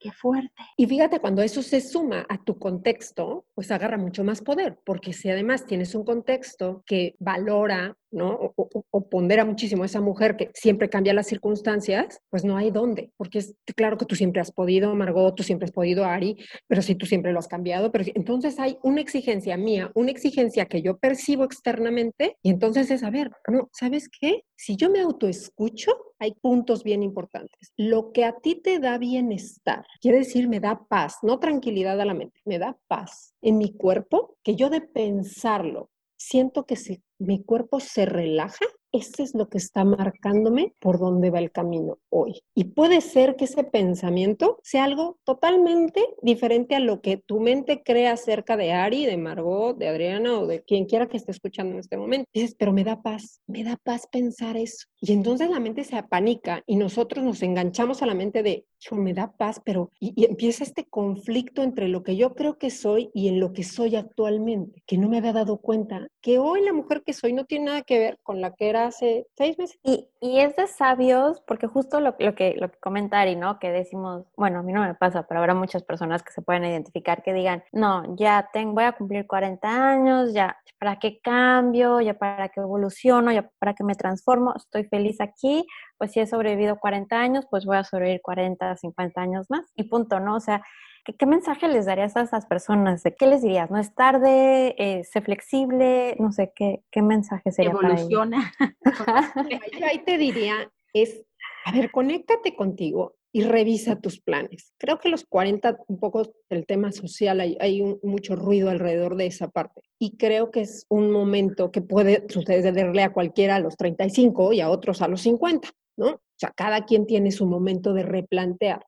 ¡Qué 0.00 0.12
fuerte! 0.12 0.62
Y 0.76 0.86
fíjate, 0.86 1.01
cuando 1.20 1.42
eso 1.42 1.62
se 1.62 1.80
suma 1.80 2.26
a 2.28 2.42
tu 2.42 2.58
contexto, 2.58 3.46
pues 3.54 3.70
agarra 3.70 3.98
mucho 3.98 4.24
más 4.24 4.40
poder, 4.40 4.78
porque 4.84 5.12
si 5.12 5.30
además 5.30 5.66
tienes 5.66 5.94
un 5.94 6.04
contexto 6.04 6.82
que 6.86 7.16
valora 7.18 7.96
¿no? 8.12 8.52
O, 8.56 9.08
pondera 9.08 9.44
muchísimo 9.44 9.82
a 9.82 9.86
esa 9.86 10.00
mujer 10.00 10.36
que 10.36 10.50
siempre 10.54 10.88
cambia 10.88 11.14
las 11.14 11.26
circunstancias, 11.26 12.20
pues 12.30 12.44
no 12.44 12.56
hay 12.56 12.70
dónde, 12.70 13.10
porque 13.16 13.38
es 13.38 13.54
claro 13.74 13.98
que 13.98 14.06
tú 14.06 14.14
siempre 14.14 14.40
has 14.40 14.52
podido, 14.52 14.94
Margot, 14.94 15.34
tú 15.34 15.42
siempre 15.42 15.64
has 15.64 15.72
podido, 15.72 16.04
Ari, 16.04 16.36
pero 16.66 16.82
si 16.82 16.94
tú 16.94 17.06
siempre 17.06 17.32
lo 17.32 17.38
has 17.38 17.48
cambiado, 17.48 17.90
pero 17.90 18.04
entonces 18.14 18.58
hay 18.58 18.78
una 18.82 19.00
exigencia 19.00 19.56
mía, 19.56 19.90
una 19.94 20.10
exigencia 20.10 20.66
que 20.66 20.82
yo 20.82 20.98
percibo 20.98 21.44
externamente, 21.44 22.36
y 22.42 22.50
entonces 22.50 22.90
es, 22.90 23.02
a 23.02 23.10
ver, 23.10 23.30
no, 23.48 23.68
¿sabes 23.72 24.08
qué? 24.08 24.44
Si 24.56 24.76
yo 24.76 24.90
me 24.90 25.00
autoescucho, 25.00 25.92
hay 26.18 26.34
puntos 26.34 26.84
bien 26.84 27.02
importantes. 27.02 27.72
Lo 27.76 28.12
que 28.12 28.24
a 28.24 28.36
ti 28.36 28.54
te 28.54 28.78
da 28.78 28.96
bienestar, 28.98 29.84
quiere 30.00 30.18
decir, 30.18 30.48
me 30.48 30.60
da 30.60 30.84
paz, 30.88 31.16
no 31.22 31.40
tranquilidad 31.40 32.00
a 32.00 32.04
la 32.04 32.14
mente, 32.14 32.40
me 32.44 32.58
da 32.58 32.78
paz 32.86 33.34
en 33.42 33.58
mi 33.58 33.72
cuerpo, 33.72 34.36
que 34.44 34.54
yo 34.54 34.70
de 34.70 34.80
pensarlo, 34.80 35.90
siento 36.16 36.64
que 36.64 36.76
si 36.76 37.02
mi 37.22 37.44
cuerpo 37.44 37.80
se 37.80 38.04
relaja, 38.04 38.66
eso 38.92 39.22
es 39.22 39.34
lo 39.34 39.48
que 39.48 39.58
está 39.58 39.84
marcándome 39.84 40.74
por 40.78 40.98
dónde 40.98 41.30
va 41.30 41.38
el 41.38 41.50
camino 41.50 41.98
hoy. 42.10 42.42
Y 42.54 42.64
puede 42.64 43.00
ser 43.00 43.36
que 43.36 43.46
ese 43.46 43.64
pensamiento 43.64 44.58
sea 44.62 44.84
algo 44.84 45.18
totalmente 45.24 46.06
diferente 46.20 46.76
a 46.76 46.80
lo 46.80 47.00
que 47.00 47.16
tu 47.16 47.40
mente 47.40 47.82
cree 47.82 48.08
acerca 48.08 48.56
de 48.56 48.72
Ari, 48.72 49.06
de 49.06 49.16
Margot, 49.16 49.76
de 49.76 49.88
Adriana 49.88 50.38
o 50.38 50.46
de 50.46 50.62
quien 50.62 50.84
quiera 50.84 51.08
que 51.08 51.16
esté 51.16 51.32
escuchando 51.32 51.72
en 51.72 51.80
este 51.80 51.96
momento. 51.96 52.28
Dices, 52.32 52.54
pero 52.58 52.72
me 52.72 52.84
da 52.84 53.02
paz, 53.02 53.40
me 53.46 53.64
da 53.64 53.78
paz 53.82 54.06
pensar 54.10 54.56
eso. 54.56 54.86
Y 55.00 55.12
entonces 55.12 55.50
la 55.50 55.60
mente 55.60 55.84
se 55.84 55.96
apanica 55.96 56.62
y 56.66 56.76
nosotros 56.76 57.24
nos 57.24 57.42
enganchamos 57.42 58.02
a 58.02 58.06
la 58.06 58.14
mente 58.14 58.42
de, 58.42 58.66
yo 58.78 58.96
me 58.96 59.14
da 59.14 59.32
paz, 59.32 59.60
pero 59.64 59.90
y, 59.98 60.12
y 60.16 60.26
empieza 60.26 60.64
este 60.64 60.84
conflicto 60.84 61.62
entre 61.62 61.88
lo 61.88 62.02
que 62.02 62.16
yo 62.16 62.34
creo 62.34 62.58
que 62.58 62.70
soy 62.70 63.10
y 63.14 63.28
en 63.28 63.40
lo 63.40 63.52
que 63.52 63.64
soy 63.64 63.96
actualmente, 63.96 64.82
que 64.86 64.98
no 64.98 65.08
me 65.08 65.18
había 65.18 65.32
dado 65.32 65.58
cuenta 65.58 66.08
que 66.20 66.38
hoy 66.38 66.62
la 66.62 66.72
mujer 66.72 67.02
que 67.04 67.12
soy 67.12 67.32
no 67.32 67.44
tiene 67.44 67.66
nada 67.66 67.82
que 67.82 67.98
ver 67.98 68.18
con 68.22 68.40
la 68.40 68.54
que 68.54 68.68
era 68.68 68.81
hace 68.82 69.26
seis 69.36 69.58
meses. 69.58 69.78
Y, 69.82 70.08
y 70.20 70.40
es 70.40 70.54
de 70.56 70.66
sabios, 70.66 71.40
porque 71.46 71.66
justo 71.66 72.00
lo, 72.00 72.16
que, 72.16 72.54
lo 72.58 72.70
que 72.70 72.78
comenta 72.78 73.20
Ari, 73.20 73.36
¿no? 73.36 73.58
Que 73.58 73.70
decimos, 73.70 74.24
bueno, 74.36 74.60
a 74.60 74.62
mí 74.62 74.72
no 74.72 74.82
me 74.82 74.94
pasa, 74.94 75.26
pero 75.26 75.40
habrá 75.40 75.54
muchas 75.54 75.82
personas 75.82 76.22
que 76.22 76.32
se 76.32 76.42
pueden 76.42 76.64
identificar 76.64 77.22
que 77.22 77.32
digan, 77.32 77.64
no, 77.72 78.16
ya 78.16 78.48
voy 78.66 78.84
a 78.84 78.92
cumplir 78.92 79.26
40 79.26 79.68
años, 79.68 80.32
ya, 80.32 80.56
¿para 80.78 80.98
qué 80.98 81.20
cambio? 81.20 82.00
Ya 82.00 82.14
para 82.14 82.48
qué 82.48 82.60
evoluciono, 82.60 83.32
ya 83.32 83.50
para 83.58 83.74
qué 83.74 83.84
me 83.84 83.94
transformo, 83.94 84.54
estoy 84.56 84.84
feliz 84.84 85.20
aquí, 85.20 85.66
pues 85.98 86.12
si 86.12 86.20
he 86.20 86.26
sobrevivido 86.26 86.78
40 86.78 87.18
años, 87.18 87.46
pues 87.50 87.64
voy 87.64 87.76
a 87.76 87.84
sobrevivir 87.84 88.20
40, 88.22 88.76
50 88.76 89.20
años 89.20 89.46
más 89.48 89.70
y 89.76 89.84
punto, 89.84 90.20
¿no? 90.20 90.36
O 90.36 90.40
sea, 90.40 90.62
¿Qué, 91.04 91.26
mensaje 91.26 91.68
les 91.68 91.86
darías 91.86 92.16
a 92.16 92.22
esas 92.22 92.46
personas? 92.46 93.02
¿De 93.02 93.14
qué 93.14 93.26
les 93.26 93.42
dirías? 93.42 93.70
¿No 93.70 93.78
es 93.78 93.94
tarde? 93.94 94.74
Eh, 94.78 95.02
¿Sé 95.04 95.20
flexible? 95.20 96.16
No 96.18 96.30
sé, 96.30 96.52
¿qué, 96.54 96.82
qué 96.90 97.02
mensaje 97.02 97.50
sería 97.50 97.72
Evoluciona. 97.72 98.52
Yo 99.80 99.86
ahí 99.86 99.98
te 100.04 100.16
diría, 100.16 100.70
es, 100.92 101.24
a 101.64 101.72
ver, 101.72 101.90
conéctate 101.90 102.54
contigo 102.54 103.16
y 103.32 103.42
revisa 103.42 103.98
tus 103.98 104.20
planes. 104.20 104.74
Creo 104.78 104.98
que 104.98 105.08
los 105.08 105.24
40, 105.24 105.78
un 105.88 105.98
poco 105.98 106.22
el 106.50 106.66
tema 106.66 106.92
social, 106.92 107.40
hay, 107.40 107.56
hay 107.60 107.82
mucho 108.02 108.36
ruido 108.36 108.70
alrededor 108.70 109.16
de 109.16 109.26
esa 109.26 109.48
parte. 109.48 109.80
Y 109.98 110.16
creo 110.16 110.50
que 110.50 110.60
es 110.60 110.86
un 110.90 111.10
momento 111.10 111.72
que 111.72 111.80
puede 111.80 112.26
sucederle 112.28 113.02
a 113.02 113.12
cualquiera 113.12 113.56
a 113.56 113.60
los 113.60 113.76
35 113.76 114.52
y 114.52 114.60
a 114.60 114.68
otros 114.68 115.00
a 115.00 115.08
los 115.08 115.22
50, 115.22 115.68
¿no? 115.96 116.08
O 116.10 116.20
sea, 116.36 116.52
cada 116.54 116.84
quien 116.84 117.06
tiene 117.06 117.32
su 117.32 117.46
momento 117.46 117.94
de 117.94 118.02
replantear. 118.02 118.84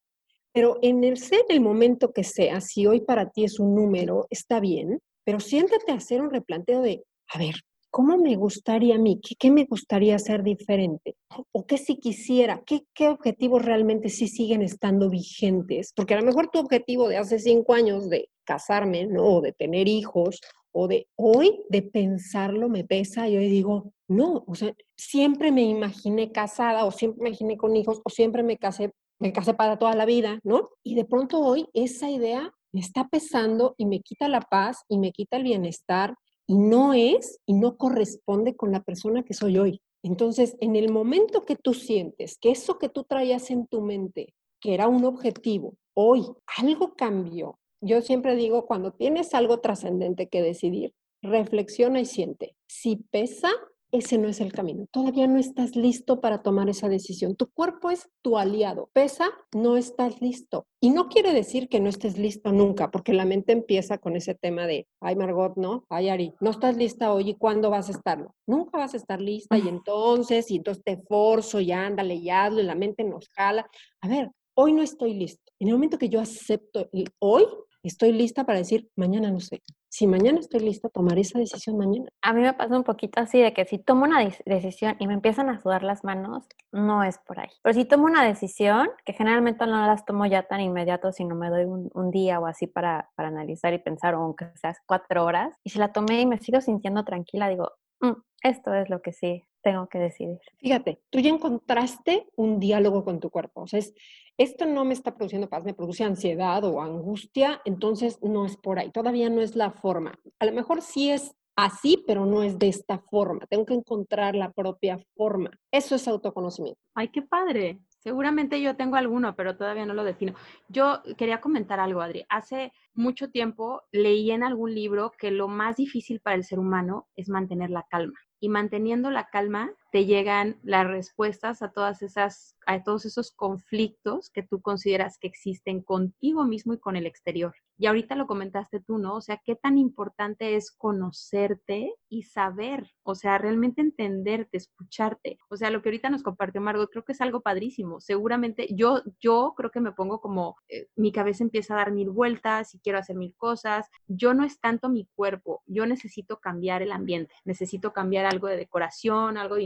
Pero 0.54 0.78
en 0.82 1.02
el 1.02 1.18
ser 1.18 1.42
el 1.48 1.60
momento 1.60 2.12
que 2.12 2.22
sea, 2.22 2.60
si 2.60 2.86
hoy 2.86 3.00
para 3.00 3.30
ti 3.30 3.44
es 3.44 3.58
un 3.58 3.74
número, 3.74 4.28
está 4.30 4.60
bien, 4.60 5.00
pero 5.24 5.40
siéntate 5.40 5.90
a 5.90 5.96
hacer 5.96 6.22
un 6.22 6.30
replanteo 6.30 6.80
de, 6.80 7.02
a 7.32 7.38
ver, 7.38 7.56
¿cómo 7.90 8.16
me 8.16 8.36
gustaría 8.36 8.94
a 8.94 8.98
mí? 8.98 9.20
¿Qué, 9.20 9.50
me 9.50 9.64
gustaría 9.64 10.14
hacer 10.14 10.44
diferente? 10.44 11.16
¿O 11.50 11.66
qué 11.66 11.76
si 11.76 11.96
quisiera? 11.96 12.62
¿Qué, 12.64 12.82
¿Qué 12.94 13.08
objetivos 13.08 13.64
realmente 13.64 14.10
sí 14.10 14.28
siguen 14.28 14.62
estando 14.62 15.10
vigentes? 15.10 15.92
Porque 15.94 16.14
a 16.14 16.20
lo 16.20 16.26
mejor 16.26 16.50
tu 16.50 16.60
objetivo 16.60 17.08
de 17.08 17.16
hace 17.16 17.40
cinco 17.40 17.74
años 17.74 18.08
de 18.08 18.28
casarme, 18.44 19.06
¿no? 19.06 19.24
O 19.24 19.40
de 19.40 19.52
tener 19.52 19.88
hijos, 19.88 20.40
o 20.76 20.88
de 20.88 21.06
hoy, 21.16 21.62
de 21.68 21.82
pensarlo, 21.82 22.68
me 22.68 22.84
pesa 22.84 23.28
y 23.28 23.36
hoy 23.36 23.48
digo, 23.48 23.92
no, 24.08 24.44
o 24.46 24.54
sea, 24.54 24.74
siempre 24.96 25.52
me 25.52 25.62
imaginé 25.62 26.32
casada 26.32 26.84
o 26.84 26.90
siempre 26.90 27.22
me 27.22 27.28
imaginé 27.30 27.56
con 27.56 27.76
hijos 27.76 28.00
o 28.04 28.10
siempre 28.10 28.42
me 28.42 28.58
casé 28.58 28.92
me 29.24 29.32
casé 29.32 29.54
para 29.54 29.78
toda 29.78 29.94
la 29.94 30.04
vida, 30.04 30.38
¿no? 30.44 30.68
Y 30.82 30.96
de 30.96 31.06
pronto 31.06 31.40
hoy 31.40 31.66
esa 31.72 32.10
idea 32.10 32.52
me 32.72 32.80
está 32.80 33.08
pesando 33.08 33.74
y 33.78 33.86
me 33.86 34.00
quita 34.00 34.28
la 34.28 34.42
paz 34.42 34.82
y 34.86 34.98
me 34.98 35.12
quita 35.12 35.38
el 35.38 35.44
bienestar 35.44 36.14
y 36.46 36.58
no 36.58 36.92
es 36.92 37.40
y 37.46 37.54
no 37.54 37.78
corresponde 37.78 38.54
con 38.54 38.70
la 38.70 38.82
persona 38.82 39.22
que 39.22 39.32
soy 39.32 39.56
hoy. 39.56 39.80
Entonces, 40.02 40.58
en 40.60 40.76
el 40.76 40.92
momento 40.92 41.46
que 41.46 41.56
tú 41.56 41.72
sientes 41.72 42.36
que 42.38 42.50
eso 42.50 42.78
que 42.78 42.90
tú 42.90 43.04
traías 43.04 43.50
en 43.50 43.66
tu 43.66 43.80
mente, 43.80 44.34
que 44.60 44.74
era 44.74 44.88
un 44.88 45.06
objetivo, 45.06 45.74
hoy 45.94 46.26
algo 46.58 46.94
cambió. 46.94 47.58
Yo 47.80 48.02
siempre 48.02 48.36
digo, 48.36 48.66
cuando 48.66 48.92
tienes 48.92 49.32
algo 49.32 49.60
trascendente 49.60 50.28
que 50.28 50.42
decidir, 50.42 50.92
reflexiona 51.22 51.98
y 51.98 52.04
siente. 52.04 52.56
Si 52.66 52.96
pesa, 52.96 53.48
ese 53.94 54.18
no 54.18 54.28
es 54.28 54.40
el 54.40 54.52
camino. 54.52 54.86
Todavía 54.90 55.28
no 55.28 55.38
estás 55.38 55.76
listo 55.76 56.20
para 56.20 56.42
tomar 56.42 56.68
esa 56.68 56.88
decisión. 56.88 57.36
Tu 57.36 57.48
cuerpo 57.52 57.92
es 57.92 58.08
tu 58.22 58.36
aliado. 58.36 58.90
Pesa, 58.92 59.30
no 59.54 59.76
estás 59.76 60.20
listo. 60.20 60.66
Y 60.80 60.90
no 60.90 61.08
quiere 61.08 61.32
decir 61.32 61.68
que 61.68 61.78
no 61.78 61.88
estés 61.88 62.18
listo 62.18 62.50
nunca, 62.50 62.90
porque 62.90 63.12
la 63.12 63.24
mente 63.24 63.52
empieza 63.52 63.98
con 63.98 64.16
ese 64.16 64.34
tema 64.34 64.66
de, 64.66 64.88
ay 65.00 65.14
Margot, 65.14 65.56
no, 65.56 65.86
ay 65.88 66.08
Ari, 66.08 66.34
no 66.40 66.50
estás 66.50 66.76
lista 66.76 67.12
hoy 67.12 67.30
y 67.30 67.34
cuándo 67.34 67.70
vas 67.70 67.88
a 67.88 67.92
estarlo. 67.92 68.34
Nunca 68.48 68.78
vas 68.78 68.94
a 68.94 68.96
estar 68.96 69.20
lista 69.20 69.56
y 69.56 69.68
entonces, 69.68 70.50
y 70.50 70.56
entonces 70.56 70.82
te 70.82 70.96
forzo 70.96 71.60
y 71.60 71.70
ándale 71.70 72.16
y 72.16 72.30
hazlo 72.30 72.60
y 72.60 72.64
la 72.64 72.74
mente 72.74 73.04
nos 73.04 73.28
jala. 73.28 73.64
A 74.00 74.08
ver, 74.08 74.32
hoy 74.54 74.72
no 74.72 74.82
estoy 74.82 75.14
listo. 75.14 75.52
En 75.60 75.68
el 75.68 75.74
momento 75.74 75.98
que 75.98 76.08
yo 76.08 76.18
acepto 76.18 76.88
el 76.92 77.10
hoy, 77.20 77.44
estoy 77.84 78.10
lista 78.10 78.44
para 78.44 78.58
decir, 78.58 78.88
mañana 78.96 79.30
no 79.30 79.38
sé. 79.38 79.62
Si 79.94 80.08
mañana 80.08 80.40
estoy 80.40 80.58
lista, 80.58 80.88
tomaré 80.88 81.20
esa 81.20 81.38
decisión 81.38 81.78
mañana. 81.78 82.08
A 82.20 82.32
mí 82.32 82.40
me 82.40 82.52
pasa 82.52 82.76
un 82.76 82.82
poquito 82.82 83.20
así 83.20 83.40
de 83.40 83.52
que 83.52 83.64
si 83.64 83.78
tomo 83.78 84.02
una 84.02 84.28
decisión 84.44 84.96
y 84.98 85.06
me 85.06 85.14
empiezan 85.14 85.48
a 85.48 85.62
sudar 85.62 85.84
las 85.84 86.02
manos, 86.02 86.48
no 86.72 87.04
es 87.04 87.18
por 87.18 87.38
ahí. 87.38 87.50
Pero 87.62 87.74
si 87.74 87.84
tomo 87.84 88.06
una 88.06 88.24
decisión, 88.24 88.88
que 89.04 89.12
generalmente 89.12 89.64
no 89.68 89.86
las 89.86 90.04
tomo 90.04 90.26
ya 90.26 90.42
tan 90.48 90.60
inmediato, 90.60 91.12
sino 91.12 91.36
me 91.36 91.48
doy 91.48 91.66
un, 91.66 92.10
día 92.10 92.40
o 92.40 92.46
así 92.46 92.66
para, 92.66 93.08
para, 93.14 93.28
analizar 93.28 93.72
y 93.72 93.78
pensar, 93.78 94.16
o 94.16 94.22
aunque 94.22 94.46
sea 94.56 94.74
cuatro 94.84 95.24
horas, 95.24 95.56
y 95.62 95.70
si 95.70 95.78
la 95.78 95.92
tomé 95.92 96.22
y 96.22 96.26
me 96.26 96.38
sigo 96.38 96.60
sintiendo 96.60 97.04
tranquila, 97.04 97.48
digo, 97.48 97.70
mm, 98.00 98.14
esto 98.42 98.74
es 98.74 98.90
lo 98.90 99.00
que 99.00 99.12
sí 99.12 99.44
tengo 99.62 99.88
que 99.88 99.98
decidir. 99.98 100.38
Fíjate, 100.58 101.00
tú 101.10 101.20
ya 101.20 101.30
encontraste 101.30 102.26
un 102.36 102.60
diálogo 102.60 103.04
con 103.04 103.18
tu 103.18 103.30
cuerpo. 103.30 103.62
O 103.62 103.66
sea, 103.66 103.78
es, 103.78 103.94
esto 104.38 104.66
no 104.66 104.84
me 104.84 104.94
está 104.94 105.14
produciendo 105.14 105.48
paz, 105.48 105.64
me 105.64 105.74
produce 105.74 106.04
ansiedad 106.04 106.64
o 106.64 106.80
angustia, 106.80 107.60
entonces 107.64 108.18
no 108.22 108.46
es 108.46 108.56
por 108.56 108.78
ahí. 108.78 108.90
Todavía 108.90 109.30
no 109.30 109.40
es 109.40 109.56
la 109.56 109.70
forma. 109.70 110.18
A 110.38 110.46
lo 110.46 110.52
mejor 110.52 110.82
sí 110.82 111.10
es 111.10 111.36
así, 111.56 112.02
pero 112.06 112.26
no 112.26 112.42
es 112.42 112.58
de 112.58 112.68
esta 112.68 112.98
forma. 112.98 113.46
Tengo 113.46 113.64
que 113.64 113.74
encontrar 113.74 114.34
la 114.34 114.52
propia 114.52 114.98
forma. 115.16 115.50
Eso 115.70 115.94
es 115.94 116.08
autoconocimiento. 116.08 116.80
Ay, 116.94 117.08
qué 117.08 117.22
padre. 117.22 117.78
Seguramente 118.00 118.60
yo 118.60 118.76
tengo 118.76 118.96
alguno, 118.96 119.34
pero 119.34 119.56
todavía 119.56 119.86
no 119.86 119.94
lo 119.94 120.04
defino. 120.04 120.34
Yo 120.68 121.02
quería 121.16 121.40
comentar 121.40 121.80
algo, 121.80 122.02
Adri. 122.02 122.24
Hace 122.28 122.72
mucho 122.92 123.30
tiempo 123.30 123.82
leí 123.92 124.30
en 124.30 124.42
algún 124.42 124.74
libro 124.74 125.12
que 125.16 125.30
lo 125.30 125.48
más 125.48 125.76
difícil 125.76 126.20
para 126.20 126.36
el 126.36 126.44
ser 126.44 126.58
humano 126.58 127.08
es 127.16 127.28
mantener 127.28 127.70
la 127.70 127.86
calma 127.88 128.18
y 128.40 128.50
manteniendo 128.50 129.10
la 129.10 129.28
calma 129.28 129.72
te 129.94 130.06
llegan 130.06 130.58
las 130.64 130.88
respuestas 130.88 131.62
a 131.62 131.70
todas 131.70 132.02
esas 132.02 132.56
a 132.66 132.82
todos 132.82 133.04
esos 133.04 133.30
conflictos 133.32 134.30
que 134.30 134.42
tú 134.42 134.60
consideras 134.60 135.18
que 135.18 135.28
existen 135.28 135.82
contigo 135.82 136.44
mismo 136.44 136.74
y 136.74 136.78
con 136.78 136.96
el 136.96 137.06
exterior. 137.06 137.54
Y 137.76 137.86
ahorita 137.86 138.14
lo 138.14 138.28
comentaste 138.28 138.78
tú, 138.80 138.98
¿no? 138.98 139.16
O 139.16 139.20
sea, 139.20 139.40
qué 139.44 139.56
tan 139.56 139.78
importante 139.78 140.54
es 140.54 140.70
conocerte 140.70 141.92
y 142.08 142.22
saber, 142.22 142.92
o 143.02 143.16
sea, 143.16 143.36
realmente 143.36 143.82
entenderte, 143.82 144.56
escucharte. 144.56 145.38
O 145.48 145.56
sea, 145.56 145.70
lo 145.70 145.82
que 145.82 145.88
ahorita 145.88 146.08
nos 146.08 146.22
compartió 146.22 146.60
Margot, 146.60 146.88
creo 146.88 147.04
que 147.04 147.12
es 147.12 147.20
algo 147.20 147.40
padrísimo. 147.40 148.00
Seguramente 148.00 148.68
yo 148.74 149.02
yo 149.20 149.54
creo 149.56 149.70
que 149.72 149.80
me 149.80 149.92
pongo 149.92 150.20
como 150.20 150.56
eh, 150.68 150.86
mi 150.94 151.10
cabeza 151.10 151.42
empieza 151.42 151.74
a 151.74 151.78
dar 151.78 151.92
mil 151.92 152.10
vueltas 152.10 152.74
y 152.74 152.78
quiero 152.78 152.98
hacer 152.98 153.16
mil 153.16 153.34
cosas. 153.36 153.88
Yo 154.06 154.34
no 154.34 154.44
es 154.44 154.60
tanto 154.60 154.88
mi 154.88 155.08
cuerpo, 155.14 155.62
yo 155.66 155.84
necesito 155.86 156.38
cambiar 156.38 156.82
el 156.82 156.92
ambiente, 156.92 157.34
necesito 157.44 157.92
cambiar 157.92 158.26
algo 158.26 158.46
de 158.46 158.56
decoración, 158.56 159.36
algo 159.36 159.56
de 159.56 159.62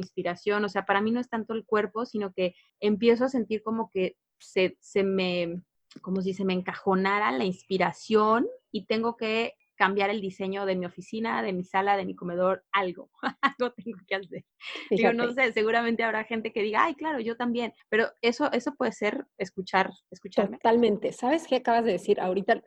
o 0.64 0.68
sea, 0.68 0.84
para 0.84 1.00
mí 1.00 1.10
no 1.10 1.20
es 1.20 1.28
tanto 1.28 1.54
el 1.54 1.64
cuerpo, 1.64 2.06
sino 2.06 2.32
que 2.32 2.54
empiezo 2.80 3.24
a 3.24 3.28
sentir 3.28 3.62
como 3.62 3.90
que 3.90 4.16
se, 4.38 4.76
se 4.80 5.02
me, 5.02 5.62
como 6.02 6.22
si 6.22 6.34
se 6.34 6.44
me 6.44 6.52
encajonara 6.52 7.32
la 7.32 7.44
inspiración 7.44 8.46
y 8.70 8.86
tengo 8.86 9.16
que 9.16 9.54
cambiar 9.78 10.10
el 10.10 10.20
diseño 10.20 10.66
de 10.66 10.74
mi 10.74 10.86
oficina, 10.86 11.40
de 11.40 11.52
mi 11.52 11.62
sala, 11.62 11.96
de 11.96 12.04
mi 12.04 12.14
comedor, 12.16 12.64
algo, 12.72 13.10
algo 13.40 13.72
tengo 13.72 13.98
que 14.06 14.16
hacer. 14.16 14.44
Yo 14.90 15.12
no 15.12 15.32
sé, 15.32 15.52
seguramente 15.52 16.02
habrá 16.02 16.24
gente 16.24 16.52
que 16.52 16.62
diga, 16.62 16.84
ay, 16.84 16.94
claro, 16.96 17.20
yo 17.20 17.36
también, 17.36 17.72
pero 17.88 18.08
eso, 18.20 18.50
eso 18.52 18.74
puede 18.74 18.92
ser 18.92 19.26
escuchar, 19.38 19.92
escucharme. 20.10 20.58
Totalmente. 20.58 21.12
¿Sabes 21.12 21.46
qué 21.46 21.56
acabas 21.56 21.84
de 21.84 21.92
decir? 21.92 22.20
Ahorita 22.20 22.60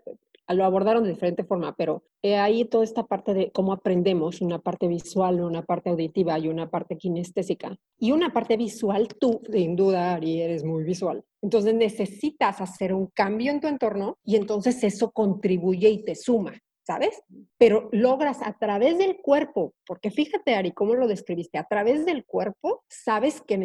lo 0.54 0.66
abordaron 0.66 1.04
de 1.04 1.10
diferente 1.10 1.44
forma, 1.44 1.76
pero 1.76 2.04
ahí 2.24 2.66
toda 2.66 2.84
esta 2.84 3.04
parte 3.04 3.34
de 3.34 3.52
cómo 3.52 3.74
aprendemos, 3.74 4.42
una 4.42 4.60
parte 4.60 4.88
visual, 4.88 5.42
una 5.42 5.64
parte 5.64 5.90
auditiva 5.90 6.38
y 6.40 6.48
una 6.48 6.70
parte 6.70 6.98
kinestésica. 6.98 7.78
Y 8.00 8.12
una 8.12 8.34
parte 8.34 8.58
visual, 8.58 9.08
tú, 9.20 9.42
sin 9.52 9.76
duda, 9.76 10.14
Ari, 10.14 10.42
eres 10.42 10.64
muy 10.64 10.84
visual. 10.84 11.24
Entonces 11.42 11.74
necesitas 11.74 12.62
hacer 12.62 12.94
un 12.94 13.08
cambio 13.08 13.52
en 13.52 13.60
tu 13.60 13.68
entorno 13.68 14.18
y 14.24 14.36
entonces 14.36 14.84
eso 14.84 15.12
contribuye 15.12 15.90
y 15.90 16.04
te 16.04 16.16
suma. 16.16 16.54
¿sabes? 16.84 17.22
Pero 17.58 17.90
logras 17.92 18.42
a 18.42 18.58
través 18.58 18.98
del 18.98 19.18
cuerpo, 19.18 19.74
porque 19.86 20.10
fíjate, 20.10 20.56
Ari, 20.56 20.72
cómo 20.72 20.96
lo 20.96 21.08
describiste, 21.08 21.58
a 21.58 21.64
través 21.64 22.06
del 22.06 22.26
cuerpo 22.26 22.84
sabes 22.90 23.40
que, 23.42 23.58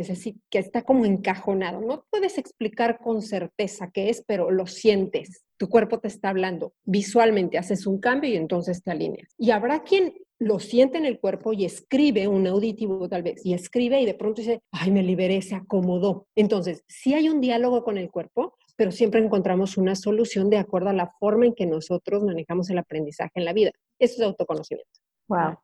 que 0.51 0.59
está 0.59 0.83
como 0.83 1.07
encajonado. 1.07 1.81
No 1.81 2.05
puedes 2.11 2.39
explicar 2.39 2.99
con 2.99 3.23
certeza 3.23 3.91
qué 3.91 4.11
es, 4.11 4.23
pero 4.27 4.51
lo 4.51 4.67
sientes 4.67 5.46
tu 5.57 5.69
cuerpo 5.69 5.99
te 5.99 6.09
está 6.09 6.29
hablando. 6.31 6.73
Visualmente 6.85 7.59
haces 7.59 7.87
un 7.87 7.99
cambio 7.99 8.31
y 8.31 8.37
entonces 8.37 8.83
te 8.83 8.91
alineas. 8.91 9.35
Y 9.39 9.51
habrá 9.51 9.83
quien 9.83 10.15
lo 10.39 10.59
siente 10.59 10.99
en 10.99 11.07
el 11.07 11.19
cuerpo 11.19 11.53
y 11.53 11.65
escribe 11.65 12.29
un 12.29 12.47
auditivo 12.47 13.09
tal 13.09 13.23
vez, 13.23 13.45
y 13.45 13.55
escribe 13.55 14.01
y 14.01 14.07
de 14.07 14.15
pronto 14.15 14.43
dice, 14.43 14.61
ay, 14.71 14.91
me 14.91 15.03
liberé, 15.03 15.41
se 15.43 15.55
acomodó. 15.55 16.27
Entonces, 16.35 16.85
sí 16.89 17.15
hay 17.15 17.29
un 17.29 17.41
diálogo 17.41 17.83
con 17.83 17.97
el 17.97 18.11
cuerpo, 18.11 18.55
pero 18.77 18.93
siempre 18.93 19.25
encontramos 19.25 19.79
una 19.79 19.95
solución 19.95 20.51
de 20.51 20.59
acuerdo 20.59 20.91
a 20.91 20.93
la 20.93 21.11
forma 21.19 21.47
en 21.47 21.55
que 21.55 21.67
nosotros 21.67 22.23
manejamos 22.23 22.69
el 22.69 22.79
aprendizaje 22.79 23.33
en 23.37 23.47
la 23.47 23.55
vida. 23.55 23.73
Eso 23.99 24.17
es 24.17 24.23
autoconocimiento. 24.23 24.91
Wow. 25.29 25.59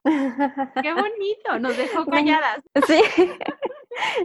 Qué 0.83 0.93
bonito, 0.93 1.59
nos 1.61 1.77
dejó 1.77 2.07
calladas. 2.07 2.61
Sí. 2.87 3.01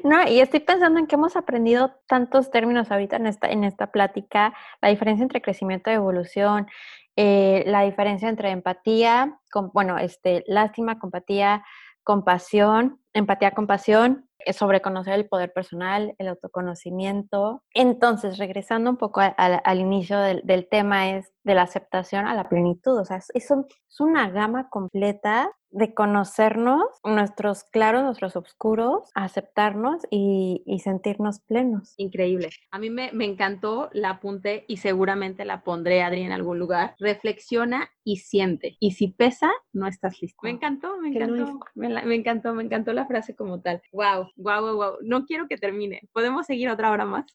No, 0.04 0.28
y 0.28 0.40
estoy 0.40 0.62
pensando 0.62 1.00
en 1.00 1.08
que 1.08 1.16
hemos 1.16 1.36
aprendido 1.36 1.96
tantos 2.08 2.52
términos 2.52 2.92
ahorita 2.92 3.18
en 3.18 3.28
esta, 3.28 3.50
en 3.50 3.64
esta 3.64 3.92
plática, 3.92 4.54
la 4.82 4.90
diferencia 4.90 5.24
entre 5.24 5.42
crecimiento 5.42 5.90
y 5.90 5.94
evolución, 5.94 6.68
eh, 7.16 7.64
la 7.66 7.82
diferencia 7.82 8.30
entre 8.30 8.52
empatía, 8.52 9.40
bueno, 9.74 9.98
este, 9.98 10.44
lástima, 10.48 11.00
compatía, 11.00 11.66
compasión, 12.04 13.02
empatía, 13.14 13.52
compasión, 13.52 14.27
sobre 14.54 14.82
conocer 14.82 15.14
el 15.14 15.28
poder 15.28 15.54
personal, 15.54 16.16
el 16.18 16.28
autoconocimiento. 16.28 17.64
Entonces, 17.74 18.38
regresando 18.38 18.90
un 18.90 18.98
poco 18.98 19.22
al 19.22 19.80
inicio 19.80 20.20
del, 20.20 20.42
del, 20.44 20.68
tema, 20.68 21.12
es 21.12 21.32
de 21.44 21.56
la 21.56 21.64
aceptación 21.64 22.26
a 22.26 22.36
la 22.36 22.50
plenitud. 22.50 23.00
O 23.00 23.06
sea, 23.06 23.18
es, 23.18 23.32
es 23.34 24.00
una 24.00 24.30
gama 24.30 24.70
completa 24.70 25.52
de 25.72 25.94
conocernos, 25.94 26.86
nuestros 27.04 27.64
claros, 27.66 28.04
nuestros 28.04 28.36
oscuros, 28.36 29.10
aceptarnos 29.16 30.04
y, 30.10 30.64
sentirnos 30.84 31.40
plenos. 31.42 31.94
Increíble. 31.98 32.50
A 32.72 32.80
mí 32.80 32.90
me, 32.90 33.12
encantó, 33.26 33.90
la 33.94 34.12
apunte 34.12 34.64
y 34.68 34.78
seguramente 34.78 35.44
la 35.44 35.64
pondré, 35.64 36.04
Adri, 36.04 36.22
en 36.22 36.32
algún 36.32 36.60
lugar. 36.60 36.96
Reflexiona 37.00 37.90
y 38.04 38.18
siente. 38.18 38.78
Y 38.80 38.92
si 38.92 39.10
pesa, 39.10 39.52
no 39.74 39.88
estás 39.88 40.22
listo. 40.22 40.40
Me 40.44 40.52
encantó, 40.52 40.98
me 40.98 41.10
encantó. 41.10 41.60
Me, 41.76 41.90
me, 42.06 42.16
encantó, 42.16 42.54
me 42.54 42.64
encantó 42.64 42.94
la 42.94 43.06
frase 43.06 43.36
como 43.36 43.62
tal. 43.62 43.82
Wow, 43.92 44.32
wow, 44.38 44.62
wow, 44.62 44.76
wow. 44.76 44.98
No 45.02 45.26
quiero 45.26 45.48
que 45.48 45.58
termine. 45.58 46.02
¿Podemos 46.14 46.46
seguir 46.46 46.70
otra 46.70 46.92
hora 46.92 47.06
más? 47.06 47.26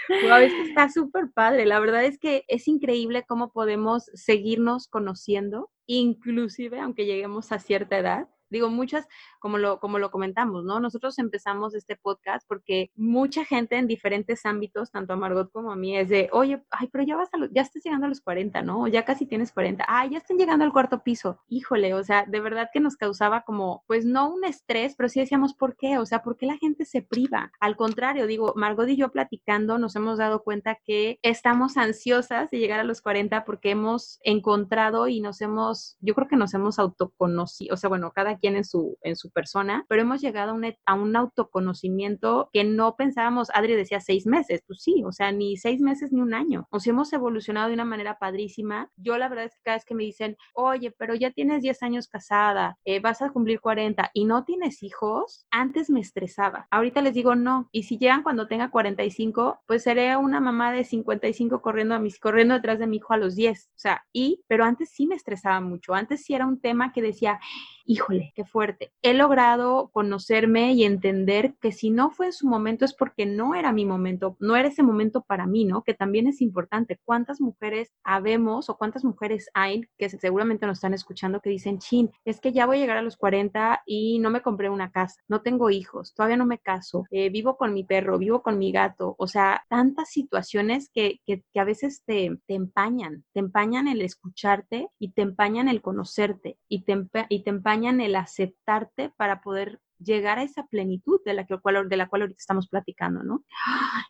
Wow, 0.10 0.38
esto 0.38 0.62
está 0.62 0.90
súper 0.90 1.32
padre. 1.34 1.66
La 1.66 1.80
verdad 1.80 2.06
es 2.06 2.18
que 2.18 2.46
es 2.48 2.68
increíble 2.68 3.26
cómo 3.28 3.52
podemos 3.52 4.10
seguirnos 4.14 4.88
conociendo, 4.88 5.70
inclusive 5.86 6.80
aunque 6.80 7.06
lleguemos 7.06 7.52
a 7.52 7.60
cierta 7.60 7.98
edad. 7.98 8.30
Digo, 8.50 8.70
muchas, 8.70 9.08
como 9.40 9.58
lo, 9.58 9.80
como 9.80 10.00
lo 10.00 10.12
comentamos, 10.12 10.64
¿no? 10.64 10.80
Nosotros 10.80 11.20
empezamos 11.20 11.76
este 11.76 11.96
podcast 11.96 12.48
porque 12.48 12.92
mucha 12.96 13.46
gente 13.46 13.78
en 13.78 13.88
diferentes 13.88 14.46
ámbitos, 14.46 14.92
tanto 14.92 15.14
a 15.14 15.16
Margot 15.16 15.52
como 15.52 15.72
a 15.72 15.76
mí, 15.76 15.98
es 15.98 16.10
de, 16.10 16.30
oye, 16.32 16.64
ay, 16.72 16.88
pero 16.92 17.04
ya 17.04 17.16
vas 17.16 17.30
a 17.34 17.38
ya 17.52 17.62
estás 17.62 17.84
llegando 17.84 18.06
a 18.06 18.10
los 18.10 18.22
40, 18.22 18.62
¿no? 18.62 18.88
Ya 18.88 19.06
casi 19.06 19.26
tienes 19.26 19.52
40. 19.52 19.86
Ah, 19.88 20.06
ya 20.06 20.18
están 20.18 20.38
llegando 20.38 20.66
al 20.66 20.74
cuarto 20.74 21.04
piso. 21.04 21.40
Híjole, 21.48 21.94
o 21.94 22.04
sea, 22.04 22.26
de 22.26 22.40
verdad 22.40 22.70
que 22.74 22.80
nos 22.80 22.96
causaba 22.96 23.42
como, 23.42 23.84
pues 23.88 24.06
no 24.06 24.30
un 24.30 24.44
estrés, 24.44 24.96
pero 24.96 25.10
sí 25.10 25.20
decíamos, 25.20 25.54
¿por 25.54 25.76
qué? 25.76 25.98
O 25.98 26.06
sea, 26.06 26.24
¿por 26.24 26.38
qué 26.38 26.46
la 26.46 26.58
gente 26.58 26.86
se 26.86 27.02
priva? 27.02 27.52
Al 27.60 27.76
contrario, 27.76 28.28
digo, 28.28 28.54
Margot 28.56 28.90
y 28.90 28.96
yo 28.96 29.12
platicando 29.12 29.78
nos 29.78 29.96
hemos 29.96 30.18
dado 30.18 30.44
cuenta 30.44 30.78
que 30.84 31.20
estamos 31.22 31.78
ansiosas 31.78 32.50
de 32.50 32.60
llegar 32.60 32.80
a 32.80 32.84
los 32.84 33.02
40 33.02 33.46
porque 33.46 33.72
hemos 33.72 34.20
encontrado 34.24 35.08
y 35.08 35.22
nos 35.22 35.42
hemos, 35.42 35.98
yo 36.02 36.16
creo 36.16 36.28
que 36.28 36.36
nos 36.36 36.54
hemos 36.54 36.80
autoconocido, 36.80 37.74
o 37.74 37.78
sea, 37.78 37.90
bueno, 37.90 38.12
cada 38.12 38.37
quien 38.38 38.56
en 38.56 38.66
su, 38.66 38.98
en 39.02 39.16
su 39.16 39.32
persona, 39.32 39.86
pero 39.88 40.02
hemos 40.02 40.22
llegado 40.22 40.56
a 40.86 40.94
un, 40.94 41.16
autoconocimiento 41.16 42.50
que 42.54 42.64
no 42.64 42.96
pensábamos, 42.96 43.50
Adri 43.54 43.76
decía 43.76 44.00
seis 44.00 44.26
meses, 44.26 44.62
pues 44.68 44.82
sí, 44.82 45.04
o 45.06 45.12
sea, 45.12 45.32
ni 45.32 45.58
seis 45.58 45.82
meses 45.82 46.12
ni 46.12 46.22
un 46.22 46.34
año. 46.34 46.68
O 46.70 46.80
sea, 46.80 46.92
hemos 46.92 47.12
evolucionado 47.14 47.68
de 47.70 47.74
una 47.74 47.86
manera 47.86 48.20
padrísima. 48.20 48.92
Yo 48.98 49.18
la 49.18 49.30
verdad 49.30 49.46
es 49.46 49.56
que 49.56 49.62
cada 49.64 49.78
vez 49.78 49.86
que 49.86 49.96
me 49.96 50.04
dicen, 50.04 50.38
oye, 50.54 50.92
pero 50.92 51.16
ya 51.16 51.32
tienes 51.32 51.62
10 51.62 51.84
años 51.84 52.08
casada, 52.08 52.78
eh, 52.86 53.00
vas 53.00 53.22
a 53.22 53.32
cumplir 53.32 53.60
40 53.62 54.12
y 54.14 54.26
no 54.26 54.44
tienes 54.44 54.84
hijos, 54.84 55.46
antes 55.52 55.90
me 55.90 56.00
estresaba. 56.00 56.68
Ahorita 56.72 57.02
les 57.02 57.14
digo 57.14 57.36
no. 57.36 57.70
Y 57.72 57.84
si 57.84 57.98
llegan 57.98 58.24
cuando 58.24 58.48
tenga 58.48 58.70
45, 58.70 59.60
pues 59.66 59.84
seré 59.84 60.16
una 60.18 60.40
mamá 60.40 60.72
de 60.72 60.84
55 60.84 61.62
corriendo, 61.62 61.96
a 61.96 62.00
mis, 62.00 62.20
corriendo 62.20 62.56
detrás 62.56 62.80
de 62.80 62.88
mi 62.88 62.98
hijo 62.98 63.14
a 63.14 63.18
los 63.18 63.36
10. 63.36 63.68
O 63.68 63.80
sea, 63.80 64.06
y, 64.14 64.44
pero 64.48 64.66
antes 64.66 64.90
sí 64.90 65.08
me 65.08 65.16
estresaba 65.16 65.62
mucho. 65.62 65.94
Antes 65.94 66.24
sí 66.24 66.34
era 66.34 66.46
un 66.46 66.60
tema 66.60 66.92
que 66.92 67.02
decía, 67.02 67.40
híjole, 67.88 68.34
qué 68.36 68.44
fuerte. 68.44 68.92
He 69.02 69.14
logrado 69.14 69.90
conocerme 69.94 70.74
y 70.74 70.84
entender 70.84 71.56
que 71.62 71.72
si 71.72 71.90
no 71.90 72.12
fue 72.12 72.28
en 72.28 72.34
su 72.34 72.48
momento 72.48 72.86
es 72.86 72.94
porque 72.94 73.26
no 73.26 73.56
era 73.56 73.72
mi 73.72 73.86
momento, 73.86 74.36
no 74.40 74.56
era 74.56 74.68
ese 74.68 74.84
momento 74.84 75.22
para 75.22 75.48
mí, 75.48 75.66
¿no? 75.66 75.84
Que 75.84 75.94
también 75.94 76.28
es 76.28 76.42
importante. 76.42 77.00
¿Cuántas 77.06 77.40
mujeres 77.40 77.94
habemos 78.04 78.70
o 78.70 78.78
cuántas 78.78 79.04
mujeres 79.04 79.50
hay 79.54 79.86
que 79.98 80.10
seguramente 80.10 80.66
nos 80.66 80.78
están 80.78 80.94
escuchando 80.94 81.40
que 81.40 81.50
dicen, 81.50 81.80
chin, 81.80 82.12
es 82.26 82.42
que 82.42 82.52
ya 82.52 82.66
voy 82.66 82.78
a 82.78 82.80
llegar 82.82 82.98
a 82.98 83.02
los 83.02 83.16
40 83.16 83.84
y 83.86 84.20
no 84.20 84.30
me 84.30 84.42
compré 84.42 84.70
una 84.70 84.92
casa, 84.92 85.22
no 85.28 85.42
tengo 85.42 85.70
hijos, 85.70 86.14
todavía 86.14 86.38
no 86.38 86.46
me 86.46 86.60
caso, 86.60 87.06
eh, 87.12 87.30
vivo 87.30 87.56
con 87.58 87.74
mi 87.74 87.84
perro, 87.86 88.18
vivo 88.18 88.42
con 88.44 88.60
mi 88.60 88.72
gato, 88.72 89.16
o 89.18 89.28
sea, 89.28 89.64
tantas 89.70 90.10
situaciones 90.10 90.90
que, 90.94 91.22
que, 91.26 91.44
a 91.56 91.64
veces 91.64 92.04
te, 92.06 92.38
te, 92.46 92.56
empañan, 92.56 93.24
te 93.34 93.40
empañan 93.40 93.88
el 93.88 94.02
escucharte 94.02 94.90
y 95.00 95.12
te 95.12 95.22
empañan 95.22 95.70
el 95.70 95.82
conocerte 95.82 96.58
y 96.68 96.84
te, 96.84 97.08
y 97.30 97.44
te 97.44 97.50
empañan 97.50 97.77
el 97.86 98.16
aceptarte 98.16 99.10
para 99.10 99.42
poder 99.42 99.80
llegar 100.00 100.40
a 100.40 100.44
esa 100.44 100.66
plenitud 100.68 101.20
de 101.26 101.34
la, 101.34 101.46
que, 101.46 101.56
de 101.56 101.98
la 101.98 102.08
cual 102.08 102.22
ahorita 102.22 102.38
estamos 102.40 102.68
platicando, 102.68 103.24
¿no? 103.24 103.44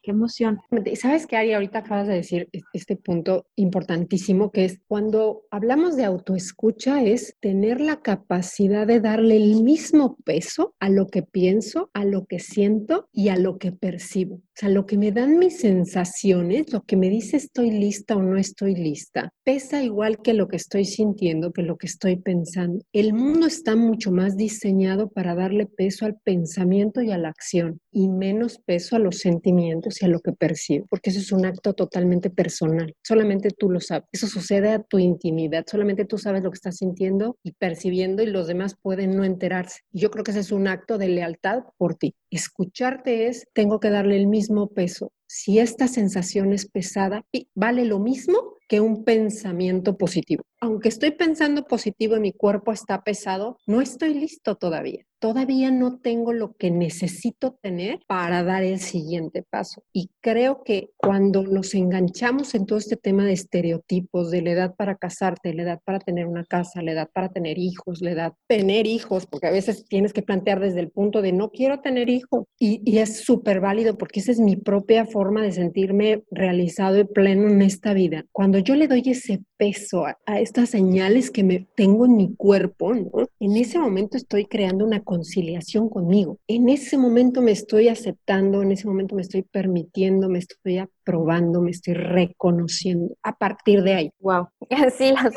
¡Qué 0.01 0.11
emoción! 0.11 0.59
¿Sabes 0.95 1.27
qué, 1.27 1.37
Ari? 1.37 1.53
Ahorita 1.53 1.79
acabas 1.79 2.07
de 2.07 2.15
decir 2.15 2.49
este 2.73 2.95
punto 2.95 3.47
importantísimo 3.55 4.51
que 4.51 4.65
es 4.65 4.79
cuando 4.87 5.43
hablamos 5.51 5.95
de 5.95 6.05
autoescucha 6.05 7.03
es 7.03 7.35
tener 7.39 7.81
la 7.81 8.01
capacidad 8.01 8.87
de 8.87 8.99
darle 8.99 9.37
el 9.37 9.63
mismo 9.63 10.17
peso 10.23 10.75
a 10.79 10.89
lo 10.89 11.07
que 11.07 11.23
pienso, 11.23 11.89
a 11.93 12.05
lo 12.05 12.25
que 12.25 12.39
siento 12.39 13.09
y 13.11 13.29
a 13.29 13.37
lo 13.37 13.57
que 13.57 13.71
percibo. 13.71 14.35
O 14.35 14.59
sea, 14.59 14.69
lo 14.69 14.85
que 14.85 14.97
me 14.97 15.11
dan 15.11 15.37
mis 15.37 15.59
sensaciones, 15.59 16.73
lo 16.73 16.81
que 16.83 16.97
me 16.97 17.09
dice 17.09 17.37
estoy 17.37 17.71
lista 17.71 18.15
o 18.15 18.23
no 18.23 18.37
estoy 18.37 18.75
lista, 18.75 19.31
pesa 19.43 19.83
igual 19.83 20.21
que 20.21 20.33
lo 20.33 20.47
que 20.47 20.55
estoy 20.55 20.85
sintiendo, 20.85 21.53
que 21.53 21.61
lo 21.61 21.77
que 21.77 21.87
estoy 21.87 22.15
pensando. 22.15 22.83
El 22.91 23.13
mundo 23.13 23.45
está 23.45 23.75
mucho 23.75 24.11
más 24.11 24.35
diseñado 24.35 25.09
para 25.09 25.35
darle 25.35 25.67
peso 25.77 26.05
al 26.05 26.19
pensamiento 26.19 27.01
y 27.01 27.11
a 27.11 27.17
la 27.17 27.29
acción 27.29 27.79
y 27.91 28.09
menos 28.09 28.59
peso 28.65 28.95
a 28.95 28.99
los 28.99 29.19
sentimientos 29.19 30.01
y 30.01 30.05
a 30.05 30.09
lo 30.09 30.19
que 30.19 30.33
percibo, 30.33 30.85
porque 30.89 31.11
eso 31.11 31.19
es 31.19 31.31
un 31.31 31.45
acto 31.45 31.73
totalmente 31.73 32.29
personal. 32.29 32.93
Solamente 33.03 33.49
tú 33.51 33.69
lo 33.69 33.79
sabes. 33.79 34.09
Eso 34.11 34.27
sucede 34.27 34.71
a 34.71 34.83
tu 34.83 34.99
intimidad. 34.99 35.65
Solamente 35.67 36.05
tú 36.05 36.17
sabes 36.17 36.43
lo 36.43 36.51
que 36.51 36.55
estás 36.55 36.77
sintiendo 36.77 37.37
y 37.43 37.53
percibiendo 37.53 38.23
y 38.23 38.25
los 38.25 38.47
demás 38.47 38.75
pueden 38.81 39.15
no 39.15 39.23
enterarse. 39.23 39.81
yo 39.91 40.11
creo 40.11 40.23
que 40.23 40.31
ese 40.31 40.41
es 40.41 40.51
un 40.51 40.67
acto 40.67 40.97
de 40.97 41.09
lealtad 41.09 41.63
por 41.77 41.95
ti. 41.95 42.15
Escucharte 42.31 43.27
es, 43.27 43.47
tengo 43.53 43.79
que 43.79 43.89
darle 43.89 44.17
el 44.17 44.27
mismo 44.27 44.67
peso. 44.69 45.11
Si 45.27 45.59
esta 45.59 45.87
sensación 45.87 46.53
es 46.53 46.69
pesada, 46.69 47.25
vale 47.53 47.85
lo 47.85 47.99
mismo 47.99 48.55
que 48.67 48.81
un 48.81 49.03
pensamiento 49.03 49.97
positivo. 49.97 50.43
Aunque 50.59 50.89
estoy 50.89 51.11
pensando 51.11 51.65
positivo 51.65 52.17
mi 52.17 52.33
cuerpo 52.33 52.71
está 52.71 53.03
pesado, 53.03 53.57
no 53.67 53.81
estoy 53.81 54.13
listo 54.15 54.55
todavía. 54.55 55.05
Todavía 55.19 55.71
no 55.71 55.97
tengo 55.97 56.31
lo 56.31 56.55
que 56.55 56.69
necesito 56.69 57.57
tener 57.59 58.01
para 58.07 58.43
dar 58.43 58.63
el 58.63 58.79
siguiente 58.79 59.41
paso. 59.41 59.83
Y 59.91 60.11
creo 60.21 60.63
que 60.63 60.91
cuando 60.95 61.41
nos 61.41 61.73
enganchamos 61.73 62.53
en 62.53 62.67
todo 62.67 62.77
este 62.77 62.97
tema 62.97 63.25
de 63.25 63.33
estereotipos, 63.33 64.29
de 64.29 64.43
la 64.43 64.51
edad 64.51 64.75
para 64.75 64.95
casarte, 64.95 65.55
la 65.55 65.63
edad 65.63 65.81
para 65.83 65.99
tener 65.99 66.27
una 66.27 66.45
casa, 66.45 66.83
la 66.83 66.91
edad 66.91 67.09
para 67.11 67.29
tener 67.29 67.57
hijos, 67.57 68.01
la 68.01 68.11
edad 68.11 68.33
tener 68.47 68.85
hijos, 68.85 69.25
porque 69.25 69.47
a 69.47 69.51
veces 69.51 69.85
tienes 69.87 70.13
que 70.13 70.21
plantear 70.21 70.59
desde 70.59 70.81
el 70.81 70.91
punto 70.91 71.23
de 71.23 71.31
no 71.31 71.49
quiero 71.49 71.81
tener 71.81 72.09
hijos. 72.09 72.45
Y, 72.59 72.97
es 72.97 73.23
súper 73.23 73.59
válido 73.59 73.95
porque 73.97 74.19
esa 74.19 74.31
es 74.31 74.39
mi 74.39 74.55
propia 74.55 75.05
forma 75.05 75.43
de 75.43 75.51
sentirme 75.51 76.23
realizado 76.31 76.99
y 76.99 77.03
pleno 77.03 77.47
en 77.47 77.61
esta 77.61 77.93
vida. 77.93 78.25
Cuando 78.31 78.57
yo 78.57 78.75
le 78.75 78.87
doy 78.87 79.03
ese 79.05 79.43
peso 79.57 80.05
a, 80.05 80.39
estas 80.47 80.69
señales 80.69 81.29
que 81.29 81.43
me 81.43 81.67
tengo 81.75 82.05
en 82.05 82.15
mi 82.15 82.33
cuerpo, 82.35 82.93
en 82.93 83.57
ese 83.57 83.79
momento 83.79 84.15
estoy 84.15 84.45
creando 84.45 84.85
una 84.85 85.01
conciliación 85.01 85.89
conmigo. 85.89 86.39
En 86.47 86.69
ese 86.69 86.97
momento 86.97 87.41
me 87.41 87.51
estoy 87.51 87.89
aceptando, 87.89 88.61
en 88.61 88.71
ese 88.71 88.87
momento 88.87 89.13
me 89.13 89.21
estoy 89.21 89.41
permitiendo, 89.43 90.29
me 90.29 90.39
estoy 90.39 90.77
aprobando, 90.77 91.61
me 91.61 91.71
estoy 91.71 91.95
reconociendo 91.95 93.15
a 93.23 93.35
partir 93.37 93.83
de 93.83 93.93
ahí. 93.93 94.09
Wow. 94.19 94.47
Sí, 94.97 95.11
las 95.11 95.35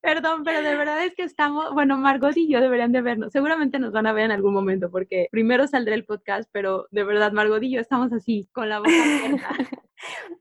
Perdón, 0.00 0.44
pero 0.44 0.62
de 0.62 0.76
verdad 0.76 1.04
es 1.04 1.14
que 1.14 1.24
estamos, 1.24 1.74
bueno, 1.74 1.98
Margot 1.98 2.36
y 2.36 2.48
yo 2.48 2.60
deberían 2.60 2.92
de 2.92 3.02
vernos. 3.02 3.32
Seguramente 3.32 3.78
nos 3.78 3.92
van 3.92 4.06
a 4.06 4.12
ver 4.12 4.26
en 4.26 4.30
algún 4.30 4.54
momento 4.54 4.90
porque 4.90 5.26
primero 5.32 5.66
saldrá 5.66 5.94
el 5.94 6.04
podcast, 6.04 6.48
pero 6.52 6.86
de 6.90 7.02
verdad 7.02 7.32
Margot 7.32 7.62
y 7.62 7.72
yo 7.72 7.80
estamos 7.80 8.12
así 8.12 8.48
con 8.52 8.68
la 8.68 8.78
boca 8.78 8.90
abierta. 8.90 9.48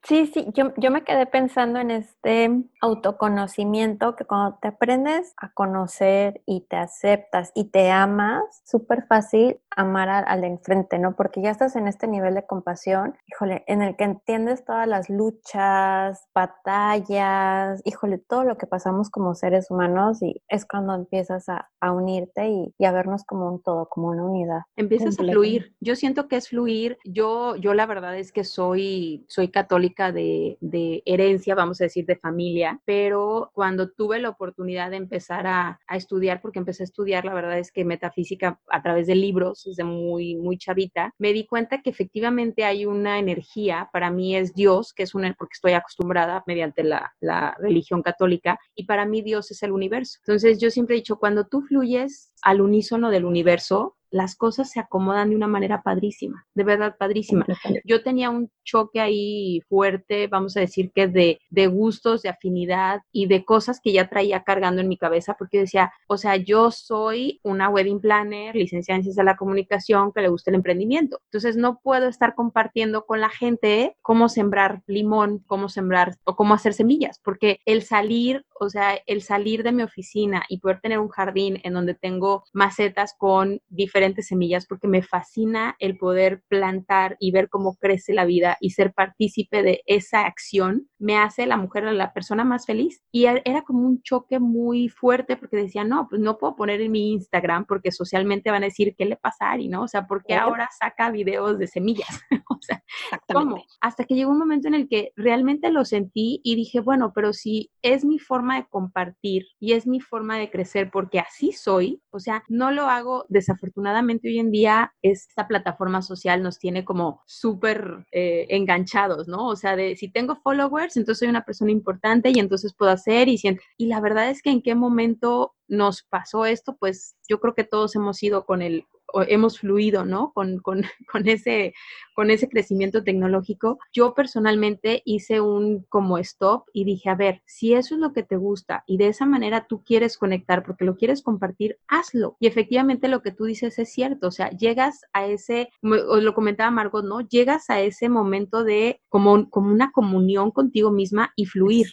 Sí, 0.04 0.28
sí, 0.34 0.48
yo, 0.54 0.74
yo 0.78 0.92
me 0.92 1.04
quedé 1.04 1.26
pensando 1.26 1.80
en 1.80 1.92
este 1.92 2.50
autoconocimiento 2.82 4.16
que 4.16 4.26
cuando 4.26 4.58
te 4.62 4.70
aprendes 4.70 5.34
a 5.38 5.52
conocer 5.54 6.42
y 6.46 6.62
te 6.62 6.78
aceptas 6.78 7.52
y 7.56 7.66
te 7.66 7.92
amas, 7.92 8.44
súper 8.66 9.06
fácil 9.08 9.60
amar 9.78 10.10
al, 10.10 10.42
de 10.42 10.48
enfrente, 10.48 10.98
¿no? 10.98 11.16
Porque 11.16 11.42
ya 11.42 11.52
estás 11.52 11.76
en 11.76 11.88
este 11.88 12.08
nivel 12.08 12.34
de 12.34 12.46
compasión, 12.46 13.16
híjole, 13.28 13.64
en 13.68 13.84
el 13.84 13.96
que 13.96 14.06
entiendes 14.06 14.66
todas 14.66 14.88
las 14.88 15.08
luchas, 15.10 16.28
batallas, 16.34 17.82
híjole, 17.86 18.18
todo 18.18 18.44
lo 18.44 18.58
que 18.58 18.66
pasamos 18.66 19.12
como 19.12 19.36
seres 19.36 19.70
humanos 19.70 20.22
y 20.24 20.42
es 20.50 20.66
cuando 20.66 20.96
empiezas 20.96 21.46
a, 21.48 21.70
unirte 21.90 22.50
y, 22.50 22.86
a 22.86 22.92
vernos 22.92 23.24
como 23.24 23.50
un 23.50 23.62
todo, 23.62 23.88
como 23.88 24.10
una 24.10 24.26
unidad. 24.26 24.62
Empiezas 24.76 25.20
a 25.20 25.24
fluir. 25.24 25.74
Yo 25.80 25.96
siento 25.96 26.28
que 26.28 26.36
es 26.36 26.50
fluir. 26.50 26.98
Yo, 27.06 27.56
yo 27.56 27.74
la 27.74 27.86
verdad 27.86 28.18
es 28.18 28.32
que 28.32 28.44
soy, 28.44 29.26
soy 29.30 29.50
católica 29.50 30.12
de, 30.12 30.58
de 30.60 31.04
herencia, 31.06 31.56
vamos 31.56 31.80
a 31.82 31.86
decir, 31.86 32.06
de 32.06 32.18
familia, 32.18 32.82
pero 32.84 33.52
cuando 33.54 33.92
tuve 33.92 34.20
la 34.20 34.30
oportunidad 34.30 34.90
de 34.90 34.98
empezar 34.98 35.46
a, 35.46 35.80
a 35.88 35.96
estudiar, 35.96 36.42
porque 36.42 36.60
empecé 36.60 36.84
a 36.84 36.86
estudiar, 36.86 37.26
la 37.26 37.34
verdad 37.34 37.60
es 37.60 37.72
que 37.72 37.86
metafísica 37.86 38.60
a 38.70 38.82
través 38.82 39.08
de 39.08 39.16
libros, 39.16 39.67
desde 39.68 39.84
muy, 39.84 40.36
muy 40.36 40.58
chavita, 40.58 41.14
me 41.18 41.34
di 41.34 41.46
cuenta 41.46 41.82
que 41.82 41.90
efectivamente 41.90 42.64
hay 42.64 42.86
una 42.86 43.20
energía, 43.20 43.90
para 43.92 44.10
mí 44.10 44.36
es 44.36 44.54
Dios, 44.54 44.94
que 44.94 45.04
es 45.04 45.14
un, 45.14 45.36
porque 45.38 45.54
estoy 45.54 45.74
acostumbrada 45.74 46.44
mediante 46.48 46.84
la, 46.84 47.14
la 47.20 47.56
religión 47.60 48.02
católica, 48.02 48.58
y 48.76 48.86
para 48.86 49.06
mí 49.06 49.22
Dios 49.22 49.52
es 49.52 49.62
el 49.64 49.72
universo. 49.72 50.20
Entonces 50.26 50.60
yo 50.60 50.70
siempre 50.70 50.96
he 50.96 51.00
dicho, 51.00 51.18
cuando 51.18 51.46
tú 51.46 51.62
fluyes 51.62 52.32
al 52.42 52.62
unísono 52.62 53.10
del 53.10 53.26
universo, 53.26 53.97
las 54.10 54.36
cosas 54.36 54.70
se 54.70 54.80
acomodan 54.80 55.30
de 55.30 55.36
una 55.36 55.48
manera 55.48 55.82
padrísima, 55.82 56.46
de 56.54 56.64
verdad 56.64 56.96
padrísima. 56.98 57.46
Yo 57.84 58.04
tenía 58.04 58.30
un 58.30 58.50
choque 58.64 59.00
ahí 59.00 59.62
fuerte, 59.70 60.28
vamos 60.28 60.56
a 60.58 60.60
decir 60.60 60.92
que 60.94 61.08
de, 61.08 61.40
de 61.50 61.68
gustos, 61.68 62.22
de 62.22 62.30
afinidad 62.30 63.02
y 63.12 63.28
de 63.28 63.46
cosas 63.46 63.80
que 63.82 63.94
ya 63.94 64.10
traía 64.10 64.44
cargando 64.44 64.82
en 64.82 64.88
mi 64.88 64.98
cabeza, 64.98 65.36
porque 65.38 65.60
decía, 65.60 65.92
o 66.08 66.18
sea, 66.18 66.36
yo 66.36 66.72
soy 66.72 67.40
una 67.44 67.70
wedding 67.70 68.00
planner, 68.00 68.56
licenciada 68.56 68.98
en 68.98 69.04
ciencias 69.04 69.16
de 69.16 69.24
la 69.24 69.38
comunicación, 69.38 70.12
que 70.14 70.22
le 70.22 70.30
gusta 70.30 70.52
el 70.52 70.56
emprendimiento. 70.56 71.20
Entonces 71.26 71.58
no 71.58 71.80
puedo 71.82 72.08
estar 72.08 72.36
compartiendo 72.36 73.06
con 73.06 73.22
la 73.22 73.30
gente 73.30 73.96
cómo 74.02 74.30
sembrar 74.30 74.82
limón, 74.88 75.44
cómo 75.48 75.70
sembrar 75.70 76.16
o 76.24 76.36
cómo 76.36 76.54
hacer 76.54 76.74
semillas, 76.74 77.20
porque 77.24 77.60
el 77.66 77.84
salir, 77.84 78.46
o 78.60 78.70
sea, 78.70 79.00
el 79.06 79.22
salir 79.22 79.64
de 79.64 79.72
mi 79.72 79.84
oficina 79.84 80.44
y 80.50 80.60
poder 80.60 80.80
tener 80.82 81.00
un 81.00 81.10
jardín 81.10 81.60
en 81.64 81.74
donde 81.74 81.94
tengo 81.94 82.44
macetas 82.54 83.16
con 83.18 83.62
diferentes 83.70 83.97
semillas, 84.22 84.66
porque 84.66 84.88
me 84.88 85.02
fascina 85.02 85.76
el 85.80 85.98
poder 85.98 86.44
plantar 86.48 87.18
y 87.20 87.32
ver 87.32 87.50
cómo 87.50 87.76
crece 87.76 88.14
la 88.14 88.26
vida 88.26 88.58
y 88.60 88.72
ser 88.72 88.94
partícipe 88.94 89.64
de 89.64 89.82
esa 89.86 90.26
acción 90.26 90.88
me 91.00 91.18
hace 91.18 91.46
la 91.46 91.58
mujer 91.58 91.86
la 91.94 92.14
persona 92.14 92.44
más 92.44 92.66
feliz. 92.66 93.04
Y 93.12 93.26
era 93.26 93.62
como 93.64 93.86
un 93.86 94.02
choque 94.02 94.40
muy 94.40 94.90
fuerte 94.90 95.38
porque 95.38 95.58
decía, 95.58 95.84
no, 95.84 96.08
pues 96.10 96.22
no 96.22 96.38
puedo 96.38 96.56
poner 96.56 96.82
en 96.82 96.92
mi 96.92 97.12
Instagram 97.12 97.66
porque 97.66 97.92
socialmente 97.92 98.52
van 98.52 98.64
a 98.64 98.68
decir, 98.68 98.96
¿qué 98.98 99.06
le 99.06 99.16
pasa 99.16 99.46
a 99.46 99.52
Ari? 99.52 99.68
¿No? 99.68 99.84
O 99.84 99.88
sea, 99.88 100.08
porque 100.08 100.36
ahora 100.36 100.70
saca 100.78 101.12
videos 101.12 101.58
de 101.60 101.68
semillas? 101.68 102.08
o 102.50 102.58
sea, 102.62 102.84
¿cómo? 103.32 103.64
Hasta 103.82 104.06
que 104.06 104.16
llegó 104.16 104.32
un 104.32 104.40
momento 104.40 104.68
en 104.68 104.74
el 104.74 104.88
que 104.88 105.12
realmente 105.16 105.72
lo 105.72 105.86
sentí 105.86 106.42
y 106.44 106.56
dije, 106.56 106.80
bueno, 106.80 107.12
pero 107.14 107.34
si 107.34 107.72
es 107.82 108.06
mi 108.06 108.20
forma 108.20 108.58
de 108.58 108.68
compartir 108.68 109.46
y 109.60 109.74
es 109.74 109.88
mi 109.88 110.00
forma 110.00 110.38
de 110.38 110.50
crecer 110.50 110.90
porque 110.92 111.20
así 111.20 111.52
soy, 111.52 112.02
o 112.12 112.20
sea, 112.20 112.44
no 112.48 112.72
lo 112.72 112.84
hago 112.88 113.26
desafortunadamente 113.30 113.87
hoy 114.28 114.40
en 114.40 114.52
día, 114.52 114.94
esta 115.02 115.48
plataforma 115.48 116.02
social 116.02 116.44
nos 116.44 116.60
tiene 116.60 116.86
como 116.86 117.22
súper... 117.26 118.06
Eh, 118.12 118.48
enganchados, 118.50 119.28
¿no? 119.28 119.48
O 119.48 119.56
sea, 119.56 119.76
de 119.76 119.96
si 119.96 120.10
tengo 120.10 120.36
followers, 120.36 120.98
entonces 120.98 121.20
soy 121.20 121.28
una 121.30 121.46
persona 121.46 121.72
importante 121.72 122.32
y 122.34 122.40
entonces 122.40 122.74
puedo 122.74 122.92
hacer 122.92 123.28
y, 123.28 123.40
y 123.78 123.88
la 123.88 124.02
verdad 124.02 124.30
es 124.30 124.42
que 124.42 124.50
en 124.50 124.62
qué 124.62 124.76
momento 124.76 125.56
nos 125.68 126.04
pasó 126.04 126.46
esto, 126.46 126.76
pues 126.78 127.16
yo 127.28 127.40
creo 127.40 127.54
que 127.54 127.64
todos 127.64 127.96
hemos 127.96 128.22
ido 128.24 128.46
con 128.46 128.62
el, 128.62 128.86
hemos 129.28 129.60
fluido, 129.60 130.06
¿no? 130.06 130.32
Con, 130.34 130.60
con, 130.60 130.84
con, 131.12 131.28
ese, 131.28 131.74
con 132.16 132.30
ese 132.32 132.50
crecimiento 132.50 133.04
tecnológico. 133.04 133.80
Yo 133.94 134.14
personalmente 134.14 135.02
hice 135.06 135.42
un 135.42 135.86
como 135.90 136.18
stop 136.18 136.66
y 136.74 136.84
dije, 136.84 137.10
a 137.10 137.16
ver, 137.16 137.42
si 137.46 137.74
eso 137.74 137.96
es 137.96 138.02
lo 138.02 138.14
que 138.14 138.24
te 138.24 138.36
gusta 138.36 138.84
y 138.88 138.98
de 138.98 139.08
esa 139.08 139.26
manera 139.26 139.68
tú 139.68 139.84
quieres 139.84 140.18
conectar 140.18 140.64
porque 140.64 140.86
lo 140.86 140.96
quieres 140.96 141.22
compartir, 141.22 141.78
hazlo. 141.88 142.38
Y 142.40 142.48
efectivamente 142.48 143.08
lo 143.08 143.22
que 143.22 143.32
tú 143.32 143.46
dices 143.46 143.78
es 143.80 143.92
cierto, 143.92 144.28
o 144.28 144.32
sea, 144.32 144.50
llegas 144.52 145.02
a 145.14 145.26
ese, 145.26 145.70
lo 145.82 146.34
comentaba 146.34 146.72
Margot, 146.72 147.06
¿no? 147.06 147.22
Llegas 147.22 147.70
a 147.70 147.82
ese 147.82 148.10
momento 148.10 148.64
de 148.64 149.02
como, 149.10 149.50
como 149.50 149.72
una 149.72 149.92
comunión 149.92 150.52
contigo 150.52 150.92
misma 150.92 151.34
y 151.36 151.46
fluir. 151.46 151.88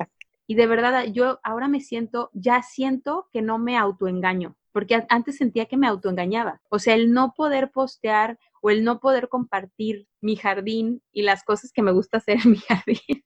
Y 0.46 0.56
de 0.56 0.66
verdad, 0.66 1.06
yo 1.10 1.40
ahora 1.42 1.68
me 1.68 1.80
siento, 1.80 2.30
ya 2.34 2.62
siento 2.62 3.28
que 3.32 3.40
no 3.40 3.58
me 3.58 3.78
autoengaño, 3.78 4.56
porque 4.74 5.06
antes 5.08 5.36
sentía 5.36 5.66
que 5.66 5.76
me 5.76 5.86
autoengañaba. 5.86 6.60
O 6.68 6.80
sea, 6.80 6.96
el 6.96 7.12
no 7.12 7.32
poder 7.36 7.70
postear 7.70 8.40
o 8.60 8.70
el 8.70 8.82
no 8.82 8.98
poder 8.98 9.28
compartir 9.28 10.08
mi 10.20 10.34
jardín 10.34 11.00
y 11.12 11.22
las 11.22 11.44
cosas 11.44 11.70
que 11.72 11.80
me 11.80 11.92
gusta 11.92 12.16
hacer 12.16 12.38
en 12.44 12.50
mi 12.50 12.58
jardín 12.68 13.24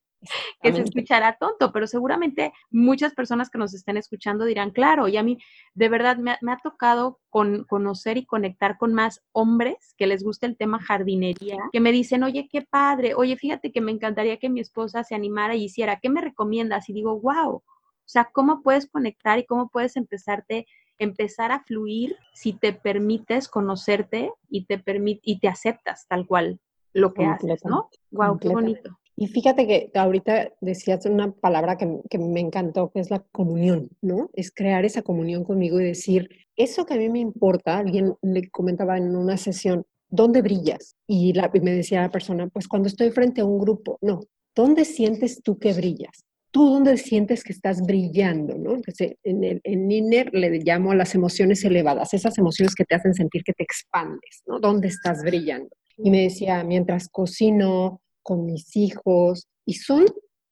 que 0.61 0.73
se 0.73 0.83
escuchará 0.83 1.39
tonto, 1.39 1.73
pero 1.73 1.87
seguramente 1.87 2.53
muchas 2.71 3.15
personas 3.15 3.49
que 3.49 3.57
nos 3.57 3.73
estén 3.73 3.97
escuchando 3.97 4.45
dirán, 4.45 4.73
claro, 4.73 5.09
y 5.09 5.17
a 5.17 5.23
mí 5.23 5.39
de 5.75 5.89
verdad 5.89 6.19
me, 6.19 6.33
ha 6.33 6.59
tocado 6.63 7.21
con, 7.31 7.65
conocer 7.65 8.19
y 8.19 8.27
conectar 8.27 8.77
con 8.79 8.93
más 8.93 9.23
hombres 9.33 9.95
que 9.97 10.09
les 10.09 10.25
gusta 10.25 10.47
el 10.47 10.57
tema 10.57 10.81
jardinería, 10.81 11.57
que 11.73 11.81
me 11.81 11.93
dicen, 11.93 12.25
oye, 12.25 12.49
qué 12.51 12.63
padre, 12.63 13.15
oye, 13.15 13.37
fíjate 13.37 13.71
que 13.71 13.81
me 13.81 13.93
encantaría 13.93 14.39
que 14.39 14.51
mi 14.51 14.61
esposa 14.61 15.05
se 15.05 15.15
animara 15.15 15.55
y 15.55 15.65
hiciera, 15.65 16.01
¿qué 16.01 16.11
me 16.11 16.21
recomiendas? 16.21 16.89
Y 16.89 16.93
digo, 16.93 17.19
wow, 17.21 17.63
o 18.09 18.11
sea, 18.11 18.29
¿cómo 18.33 18.63
puedes 18.63 18.89
conectar 18.91 19.39
y 19.39 19.47
cómo 19.47 19.69
puedes 19.69 19.97
empezarte 19.97 20.67
empezar 20.99 21.53
a 21.53 21.65
fluir 21.65 22.17
si 22.33 22.53
te 22.53 22.73
permites 22.73 23.49
conocerte 23.49 24.33
y 24.49 24.65
te 24.65 24.83
y 25.23 25.39
te 25.39 25.49
aceptas 25.49 26.07
tal 26.09 26.27
cual 26.27 26.61
lo 26.93 27.15
que 27.15 27.25
haces, 27.25 27.65
¿no? 27.65 27.89
Wow, 28.11 28.39
qué 28.39 28.49
bonito. 28.49 28.99
Y 29.17 29.27
fíjate 29.27 29.67
que 29.67 29.91
ahorita 29.95 30.53
decías 30.61 31.05
una 31.07 31.33
palabra 31.33 31.77
que, 31.77 32.01
que, 32.09 32.19
me 32.19 32.39
encantó, 32.39 32.91
que 32.91 33.01
es 33.01 33.11
la 33.11 33.19
comunión, 33.33 33.91
¿no? 34.01 34.31
Es 34.33 34.53
crear 34.53 34.85
esa 34.85 35.03
comunión 35.03 35.43
conmigo 35.43 35.81
y 35.81 35.85
decir, 35.85 36.31
eso 36.55 36.87
que 36.87 36.95
a 36.95 36.99
mí 36.99 37.09
me 37.09 37.19
importa, 37.19 37.79
alguien 37.79 38.15
le 38.23 38.49
comentaba 38.49 38.97
en 38.97 39.17
una 39.17 39.37
sesión, 39.37 39.85
¿dónde 40.09 40.41
brillas? 40.41 40.95
Y, 41.07 41.33
la, 41.33 41.51
me 41.53 41.73
decía 41.73 42.03
la 42.03 42.11
persona, 42.11 42.47
pues 42.49 42.69
cuando 42.69 42.89
estoy 42.89 43.11
frente 43.11 43.41
a 43.41 43.45
un 43.45 43.59
grupo, 43.59 43.99
no, 44.01 44.21
¿dónde 44.55 44.85
sientes 44.85 45.43
tú 45.43 45.59
que 45.59 45.73
brillas? 45.73 46.25
¿Tú 46.59 46.71
dónde 46.71 46.97
sientes 46.97 47.45
que 47.45 47.53
estás 47.53 47.81
brillando? 47.83 48.59
¿no? 48.59 48.81
En, 49.23 49.45
el, 49.45 49.61
en 49.63 49.93
Inner 49.93 50.29
le 50.35 50.59
llamo 50.59 50.91
a 50.91 50.97
las 50.97 51.15
emociones 51.15 51.65
elevadas, 51.65 52.15
esas 52.15 52.37
emociones 52.37 52.75
que 52.75 52.83
te 52.83 52.97
hacen 52.97 53.15
sentir 53.15 53.45
que 53.45 53.53
te 53.53 53.63
expandes, 53.63 54.43
¿no? 54.45 54.59
¿Dónde 54.59 54.89
estás 54.89 55.23
brillando? 55.23 55.69
Y 55.99 56.11
me 56.11 56.23
decía, 56.23 56.65
mientras 56.65 57.09
cocino, 57.11 58.01
con 58.25 58.45
mis 58.45 58.75
hijos, 58.75 59.47
y 59.65 59.75
son 59.75 60.07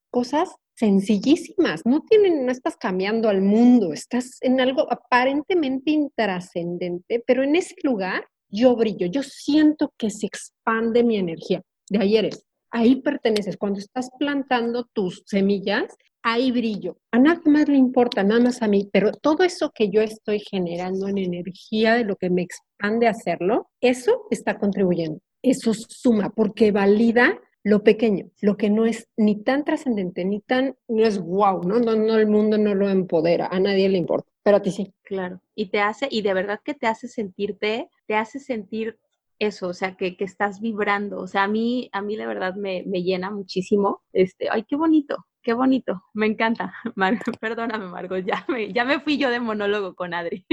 cosas 0.08 0.54
sencillísimas, 0.76 1.82
no 1.84 2.04
tienen, 2.08 2.46
no 2.46 2.52
estás 2.52 2.76
cambiando 2.76 3.28
al 3.28 3.42
mundo, 3.42 3.92
estás 3.92 4.38
en 4.42 4.60
algo 4.60 4.86
aparentemente 4.88 5.90
intrascendente, 5.90 7.24
pero 7.26 7.42
en 7.42 7.56
ese 7.56 7.74
lugar 7.82 8.28
yo 8.48 8.76
brillo, 8.76 9.08
yo 9.08 9.24
siento 9.24 9.92
que 9.98 10.10
se 10.10 10.26
expande 10.28 11.02
mi 11.02 11.16
energía. 11.16 11.62
De 11.90 11.98
ahí 11.98 12.16
eres, 12.16 12.46
ahí 12.70 12.96
perteneces. 13.02 13.56
Cuando 13.56 13.78
estás 13.78 14.10
plantando 14.18 14.84
tus 14.92 15.22
semillas, 15.26 15.96
ahí 16.22 16.50
brillo. 16.50 16.98
A 17.12 17.18
nadie 17.18 17.50
más 17.50 17.68
le 17.68 17.76
importa, 17.76 18.24
nada 18.24 18.40
más 18.40 18.60
a 18.60 18.66
mí, 18.66 18.88
pero 18.92 19.12
todo 19.12 19.44
eso 19.44 19.70
que 19.72 19.90
yo 19.90 20.02
estoy 20.02 20.40
generando 20.40 21.06
en 21.06 21.18
energía 21.18 21.94
de 21.94 22.04
lo 22.04 22.16
que 22.16 22.30
me 22.30 22.42
expande 22.42 23.06
hacerlo, 23.06 23.70
eso 23.80 24.26
está 24.30 24.58
contribuyendo. 24.58 25.20
Eso 25.42 25.72
suma 25.72 26.30
porque 26.30 26.72
valida 26.72 27.38
lo 27.62 27.82
pequeño, 27.82 28.30
lo 28.40 28.56
que 28.56 28.70
no 28.70 28.86
es 28.86 29.08
ni 29.16 29.42
tan 29.42 29.64
trascendente, 29.64 30.24
ni 30.24 30.40
tan, 30.40 30.76
no 30.86 31.04
es 31.04 31.20
wow, 31.20 31.64
¿no? 31.64 31.80
¿no? 31.80 31.96
No, 31.96 32.16
el 32.16 32.28
mundo 32.28 32.58
no 32.58 32.76
lo 32.76 32.88
empodera, 32.88 33.48
a 33.48 33.58
nadie 33.58 33.88
le 33.88 33.98
importa, 33.98 34.30
pero 34.44 34.58
a 34.58 34.62
ti 34.62 34.70
sí. 34.70 34.94
Claro, 35.02 35.40
y 35.56 35.66
te 35.70 35.80
hace, 35.80 36.06
y 36.08 36.22
de 36.22 36.32
verdad 36.32 36.60
que 36.64 36.74
te 36.74 36.86
hace 36.86 37.08
sentirte, 37.08 37.88
te 38.06 38.14
hace 38.14 38.38
sentir 38.38 38.98
eso, 39.38 39.68
o 39.68 39.74
sea, 39.74 39.96
que, 39.96 40.16
que 40.16 40.24
estás 40.24 40.60
vibrando, 40.60 41.18
o 41.18 41.26
sea, 41.26 41.44
a 41.44 41.48
mí, 41.48 41.88
a 41.92 42.02
mí 42.02 42.16
de 42.16 42.26
verdad 42.26 42.54
me, 42.54 42.82
me 42.86 43.02
llena 43.02 43.30
muchísimo, 43.30 44.02
este, 44.12 44.48
ay, 44.50 44.64
qué 44.64 44.76
bonito, 44.76 45.26
qué 45.42 45.52
bonito, 45.52 46.02
me 46.14 46.26
encanta. 46.26 46.74
Mar 46.96 47.18
perdóname, 47.40 47.86
Margot, 47.86 48.24
ya 48.24 48.44
me, 48.48 48.72
ya 48.72 48.84
me 48.84 49.00
fui 49.00 49.18
yo 49.18 49.30
de 49.30 49.40
monólogo 49.40 49.94
con 49.94 50.14
Adri. 50.14 50.46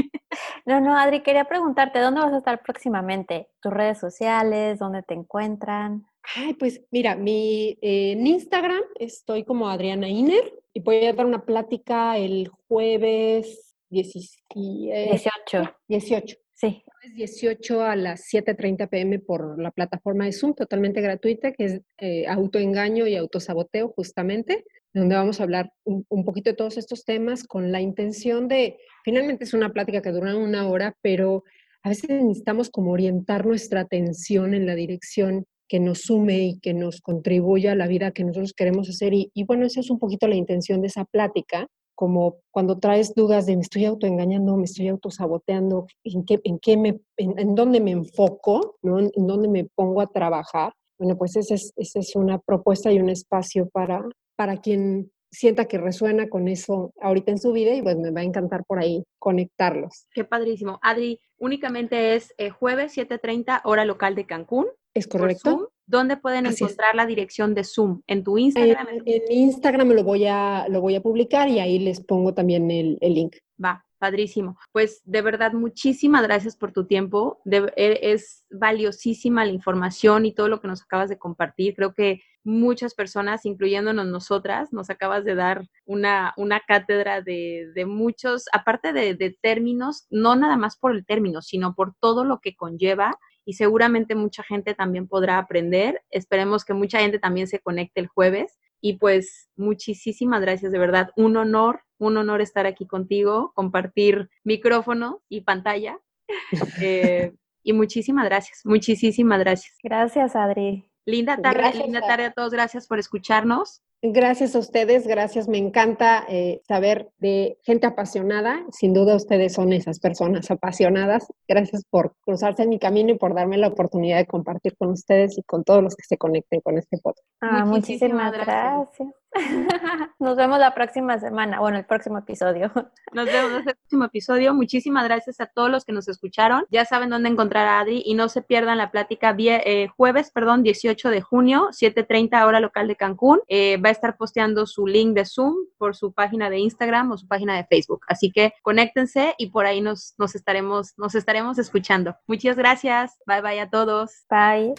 No, 0.65 0.79
no, 0.79 0.97
Adri, 0.97 1.21
quería 1.21 1.45
preguntarte, 1.45 1.99
¿dónde 1.99 2.21
vas 2.21 2.33
a 2.33 2.37
estar 2.37 2.61
próximamente? 2.63 3.49
¿Tus 3.61 3.73
redes 3.73 3.99
sociales? 3.99 4.79
¿Dónde 4.79 5.03
te 5.03 5.13
encuentran? 5.13 6.05
Ay, 6.35 6.53
pues 6.53 6.81
mira, 6.89 7.15
mi, 7.15 7.77
eh, 7.81 8.13
en 8.13 8.25
Instagram 8.25 8.81
estoy 8.95 9.43
como 9.43 9.67
Adriana 9.67 10.07
Iner 10.07 10.53
y 10.73 10.79
voy 10.79 11.05
a 11.05 11.13
dar 11.13 11.25
una 11.25 11.45
plática 11.45 12.17
el 12.17 12.49
jueves 12.67 13.75
18. 13.89 15.75
18. 15.87 16.42
Sí. 16.53 16.83
18 17.15 17.81
a 17.81 17.95
las 17.95 18.25
7.30 18.31 18.87
pm 18.87 19.19
por 19.19 19.61
la 19.61 19.71
plataforma 19.71 20.25
de 20.25 20.31
Zoom, 20.31 20.53
totalmente 20.53 21.01
gratuita, 21.01 21.51
que 21.51 21.65
es 21.65 21.81
eh, 21.97 22.25
autoengaño 22.27 23.07
y 23.07 23.15
autosaboteo 23.15 23.89
justamente, 23.89 24.63
donde 24.93 25.15
vamos 25.15 25.39
a 25.39 25.43
hablar 25.43 25.71
un, 25.83 26.05
un, 26.09 26.23
poquito 26.23 26.51
de 26.51 26.55
todos 26.55 26.77
estos 26.77 27.03
temas 27.03 27.43
con 27.43 27.71
la 27.71 27.81
intención 27.81 28.47
de, 28.47 28.77
finalmente 29.03 29.43
es 29.43 29.53
una 29.53 29.73
plática 29.73 30.01
que 30.01 30.11
dura 30.11 30.37
una 30.37 30.69
hora, 30.69 30.95
pero 31.01 31.43
a 31.83 31.89
veces 31.89 32.09
necesitamos 32.09 32.69
como 32.69 32.91
orientar 32.91 33.45
nuestra 33.45 33.81
atención 33.81 34.53
en 34.53 34.65
la 34.65 34.75
dirección 34.75 35.45
que 35.67 35.79
nos 35.79 36.01
sume 36.01 36.43
y 36.45 36.59
que 36.59 36.73
nos 36.73 37.01
contribuya 37.01 37.73
a 37.73 37.75
la 37.75 37.87
vida 37.87 38.11
que 38.11 38.23
nosotros 38.23 38.53
queremos 38.53 38.89
hacer. 38.89 39.11
Y, 39.13 39.31
bueno, 39.45 39.65
esa 39.65 39.79
es 39.81 39.89
un 39.89 39.99
poquito 39.99 40.27
la 40.27 40.35
intención 40.35 40.81
de 40.81 40.87
esa 40.87 41.03
plática, 41.03 41.67
como 42.03 42.41
cuando 42.51 42.79
traes 42.79 43.15
dudas 43.15 43.45
de 43.45 43.55
me 43.55 43.61
estoy 43.61 43.85
autoengañando, 43.85 44.57
me 44.57 44.65
estoy 44.65 44.89
autosaboteando, 44.89 45.87
en 46.03 46.25
qué, 46.25 46.41
en 46.43 46.59
qué 46.59 46.75
me, 46.75 46.99
en, 47.15 47.55
dónde 47.55 47.79
me 47.79 47.91
enfoco, 47.91 48.75
¿no? 48.81 48.99
En, 48.99 49.11
dónde 49.25 49.47
me 49.47 49.69
pongo 49.73 50.01
a 50.01 50.07
trabajar. 50.07 50.73
Bueno, 50.99 51.17
pues 51.17 51.37
esa 51.37 51.55
es, 51.55 51.71
esa 51.77 51.99
es 51.99 52.13
una 52.17 52.39
propuesta 52.39 52.91
y 52.91 52.99
un 52.99 53.07
espacio 53.07 53.69
para, 53.69 54.03
para 54.35 54.57
quien 54.57 55.13
sienta 55.31 55.63
que 55.63 55.77
resuena 55.77 56.27
con 56.27 56.49
eso 56.49 56.91
ahorita 56.99 57.31
en 57.31 57.39
su 57.39 57.53
vida 57.53 57.73
y 57.73 57.81
pues 57.81 57.95
me 57.95 58.11
va 58.11 58.19
a 58.19 58.25
encantar 58.25 58.65
por 58.65 58.79
ahí 58.79 59.05
conectarlos. 59.17 60.05
Qué 60.13 60.25
padrísimo. 60.25 60.79
Adri, 60.81 61.21
únicamente 61.37 62.15
es 62.15 62.33
eh, 62.37 62.49
jueves 62.49 62.97
7.30 62.97 63.61
hora 63.63 63.85
local 63.85 64.13
de 64.15 64.25
Cancún. 64.25 64.67
Es 64.93 65.07
correcto. 65.07 65.71
¿Dónde 65.85 66.17
pueden 66.17 66.45
encontrar 66.45 66.95
la 66.95 67.05
dirección 67.05 67.53
de 67.53 67.63
Zoom? 67.63 68.01
¿En 68.07 68.23
tu 68.23 68.37
Instagram? 68.37 68.87
En, 69.05 69.21
Instagram 69.29 69.89
lo 69.89 70.03
voy, 70.03 70.25
a, 70.25 70.67
lo 70.69 70.81
voy 70.81 70.95
a 70.95 71.01
publicar 71.01 71.47
y 71.49 71.59
ahí 71.59 71.79
les 71.79 72.01
pongo 72.01 72.33
también 72.33 72.69
el, 72.71 72.97
el 73.01 73.13
link. 73.13 73.37
Va, 73.63 73.85
padrísimo. 73.97 74.57
Pues 74.71 75.01
de 75.05 75.21
verdad, 75.21 75.53
muchísimas 75.53 76.23
gracias 76.23 76.55
por 76.57 76.71
tu 76.71 76.85
tiempo. 76.85 77.41
E, 77.45 77.99
es 78.01 78.45
valiosísima 78.49 79.45
la 79.45 79.51
información 79.51 80.25
y 80.25 80.33
todo 80.33 80.49
lo 80.49 80.59
que 80.59 80.67
nos 80.67 80.81
acabas 80.83 81.09
de 81.09 81.17
compartir. 81.17 81.73
Creo 81.75 81.93
que 81.93 82.21
muchas 82.43 82.93
personas, 82.93 83.45
incluyéndonos 83.45 84.05
nosotras, 84.05 84.73
nos 84.73 84.89
acabas 84.89 85.23
de 85.23 85.35
dar 85.35 85.65
una, 85.85 86.33
una 86.35 86.59
cátedra 86.67 87.21
de, 87.21 87.71
de 87.73 87.85
muchos, 87.85 88.45
aparte 88.51 88.91
de, 88.91 89.15
de 89.15 89.37
términos, 89.41 90.05
no 90.09 90.35
nada 90.35 90.57
más 90.57 90.77
por 90.77 90.93
el 90.93 91.05
término, 91.05 91.41
sino 91.41 91.73
por 91.73 91.95
todo 91.99 92.25
lo 92.25 92.39
que 92.41 92.55
conlleva 92.55 93.17
y 93.45 93.53
seguramente 93.53 94.15
mucha 94.15 94.43
gente 94.43 94.73
también 94.73 95.07
podrá 95.07 95.37
aprender. 95.37 96.01
Esperemos 96.09 96.65
que 96.65 96.73
mucha 96.73 96.99
gente 96.99 97.19
también 97.19 97.47
se 97.47 97.59
conecte 97.59 97.99
el 97.99 98.07
jueves. 98.07 98.59
Y 98.81 98.97
pues 98.97 99.49
muchísimas 99.55 100.41
gracias, 100.41 100.71
de 100.71 100.79
verdad. 100.79 101.11
Un 101.15 101.37
honor, 101.37 101.81
un 101.97 102.17
honor 102.17 102.41
estar 102.41 102.65
aquí 102.65 102.85
contigo, 102.85 103.51
compartir 103.55 104.29
micrófono 104.43 105.21
y 105.29 105.41
pantalla. 105.41 105.99
Eh, 106.81 107.33
y 107.63 107.73
muchísimas 107.73 108.25
gracias, 108.25 108.61
muchísimas 108.65 109.39
gracias. 109.39 109.77
Gracias, 109.81 110.35
Adri. 110.35 110.89
Linda 111.05 111.37
tarde, 111.37 111.73
linda 111.75 112.01
tarde 112.01 112.25
a 112.25 112.31
todos. 112.31 112.51
Gracias 112.51 112.87
por 112.87 112.99
escucharnos. 112.99 113.81
Gracias 114.05 114.53
a 114.53 114.59
ustedes, 114.59 115.07
gracias. 115.07 115.47
Me 115.47 115.57
encanta 115.57 116.25
eh, 116.27 116.61
saber 116.67 117.09
de 117.19 117.57
gente 117.63 117.87
apasionada. 117.87 118.61
Sin 118.69 118.93
duda 118.93 119.15
ustedes 119.15 119.53
son 119.53 119.71
esas 119.71 120.01
personas 120.01 120.51
apasionadas. 120.51 121.31
Gracias 121.47 121.85
por 121.89 122.13
cruzarse 122.19 122.63
en 122.63 122.69
mi 122.69 122.79
camino 122.79 123.13
y 123.13 123.17
por 123.17 123.33
darme 123.33 123.57
la 123.57 123.69
oportunidad 123.69 124.17
de 124.17 124.25
compartir 124.25 124.75
con 124.75 124.89
ustedes 124.89 125.37
y 125.37 125.43
con 125.43 125.63
todos 125.63 125.81
los 125.81 125.95
que 125.95 126.03
se 126.03 126.17
conecten 126.17 126.59
con 126.59 126.77
este 126.77 126.97
podcast. 126.97 127.25
Ah, 127.39 127.63
muchísimas, 127.63 128.33
gracias. 128.33 129.13
Nos 130.19 130.35
vemos 130.35 130.59
la 130.59 130.73
próxima 130.73 131.17
semana, 131.19 131.59
bueno, 131.59 131.77
el 131.77 131.85
próximo 131.85 132.17
episodio. 132.19 132.71
Nos 133.13 133.25
vemos 133.25 133.61
en 133.61 133.69
el 133.69 133.75
próximo 133.75 134.05
episodio. 134.05 134.53
Muchísimas 134.53 135.05
gracias 135.05 135.39
a 135.39 135.47
todos 135.47 135.69
los 135.69 135.85
que 135.85 135.93
nos 135.93 136.07
escucharon. 136.07 136.65
Ya 136.69 136.85
saben 136.85 137.09
dónde 137.09 137.29
encontrar 137.29 137.67
a 137.67 137.79
Adri 137.79 138.03
y 138.05 138.13
no 138.15 138.29
se 138.29 138.41
pierdan 138.41 138.77
la 138.77 138.91
plática 138.91 139.35
eh, 139.37 139.87
jueves, 139.95 140.31
perdón, 140.31 140.63
18 140.63 141.09
de 141.09 141.21
junio, 141.21 141.69
7.30 141.71 142.45
hora 142.45 142.59
local 142.59 142.87
de 142.87 142.95
Cancún. 142.95 143.41
Eh, 143.47 143.77
va 143.77 143.89
a 143.89 143.91
estar 143.93 144.17
posteando 144.17 144.65
su 144.65 144.85
link 144.85 145.13
de 145.13 145.25
Zoom 145.25 145.55
por 145.77 145.95
su 145.95 146.11
página 146.11 146.49
de 146.49 146.59
Instagram 146.59 147.11
o 147.11 147.17
su 147.17 147.27
página 147.27 147.55
de 147.55 147.65
Facebook. 147.65 148.01
Así 148.07 148.31
que 148.31 148.53
conéctense 148.61 149.35
y 149.37 149.47
por 149.51 149.65
ahí 149.65 149.81
nos, 149.81 150.13
nos, 150.17 150.35
estaremos, 150.35 150.93
nos 150.97 151.15
estaremos 151.15 151.57
escuchando. 151.57 152.15
Muchas 152.27 152.57
gracias. 152.57 153.17
Bye 153.25 153.41
bye 153.41 153.59
a 153.59 153.69
todos. 153.69 154.25
Bye. 154.29 154.73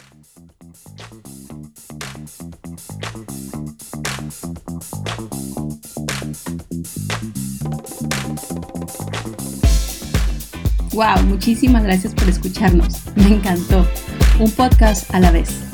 Wow, 10.95 11.25
muchísimas 11.25 11.83
gracias 11.83 12.15
por 12.15 12.29
escucharnos. 12.29 13.03
Me 13.17 13.35
encantó. 13.35 13.85
Un 14.39 14.51
podcast 14.53 15.13
a 15.13 15.19
la 15.19 15.33
vez. 15.33 15.74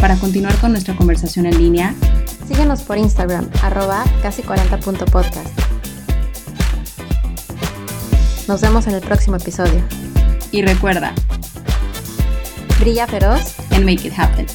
Para 0.00 0.16
continuar 0.16 0.54
con 0.60 0.72
nuestra 0.72 0.94
conversación 0.94 1.46
en 1.46 1.58
línea, 1.58 1.94
síguenos 2.46 2.82
por 2.82 2.98
Instagram, 2.98 3.48
arroba 3.62 4.04
casi 4.22 4.42
40.podcast. 4.42 5.48
Nos 8.46 8.60
vemos 8.60 8.86
en 8.86 8.94
el 8.94 9.00
próximo 9.00 9.36
episodio. 9.36 9.82
Y 10.52 10.62
recuerda, 10.62 11.12
brilla 12.78 13.06
feroz 13.06 13.54
and 13.72 13.84
make 13.84 14.06
it 14.06 14.12
happen. 14.16 14.46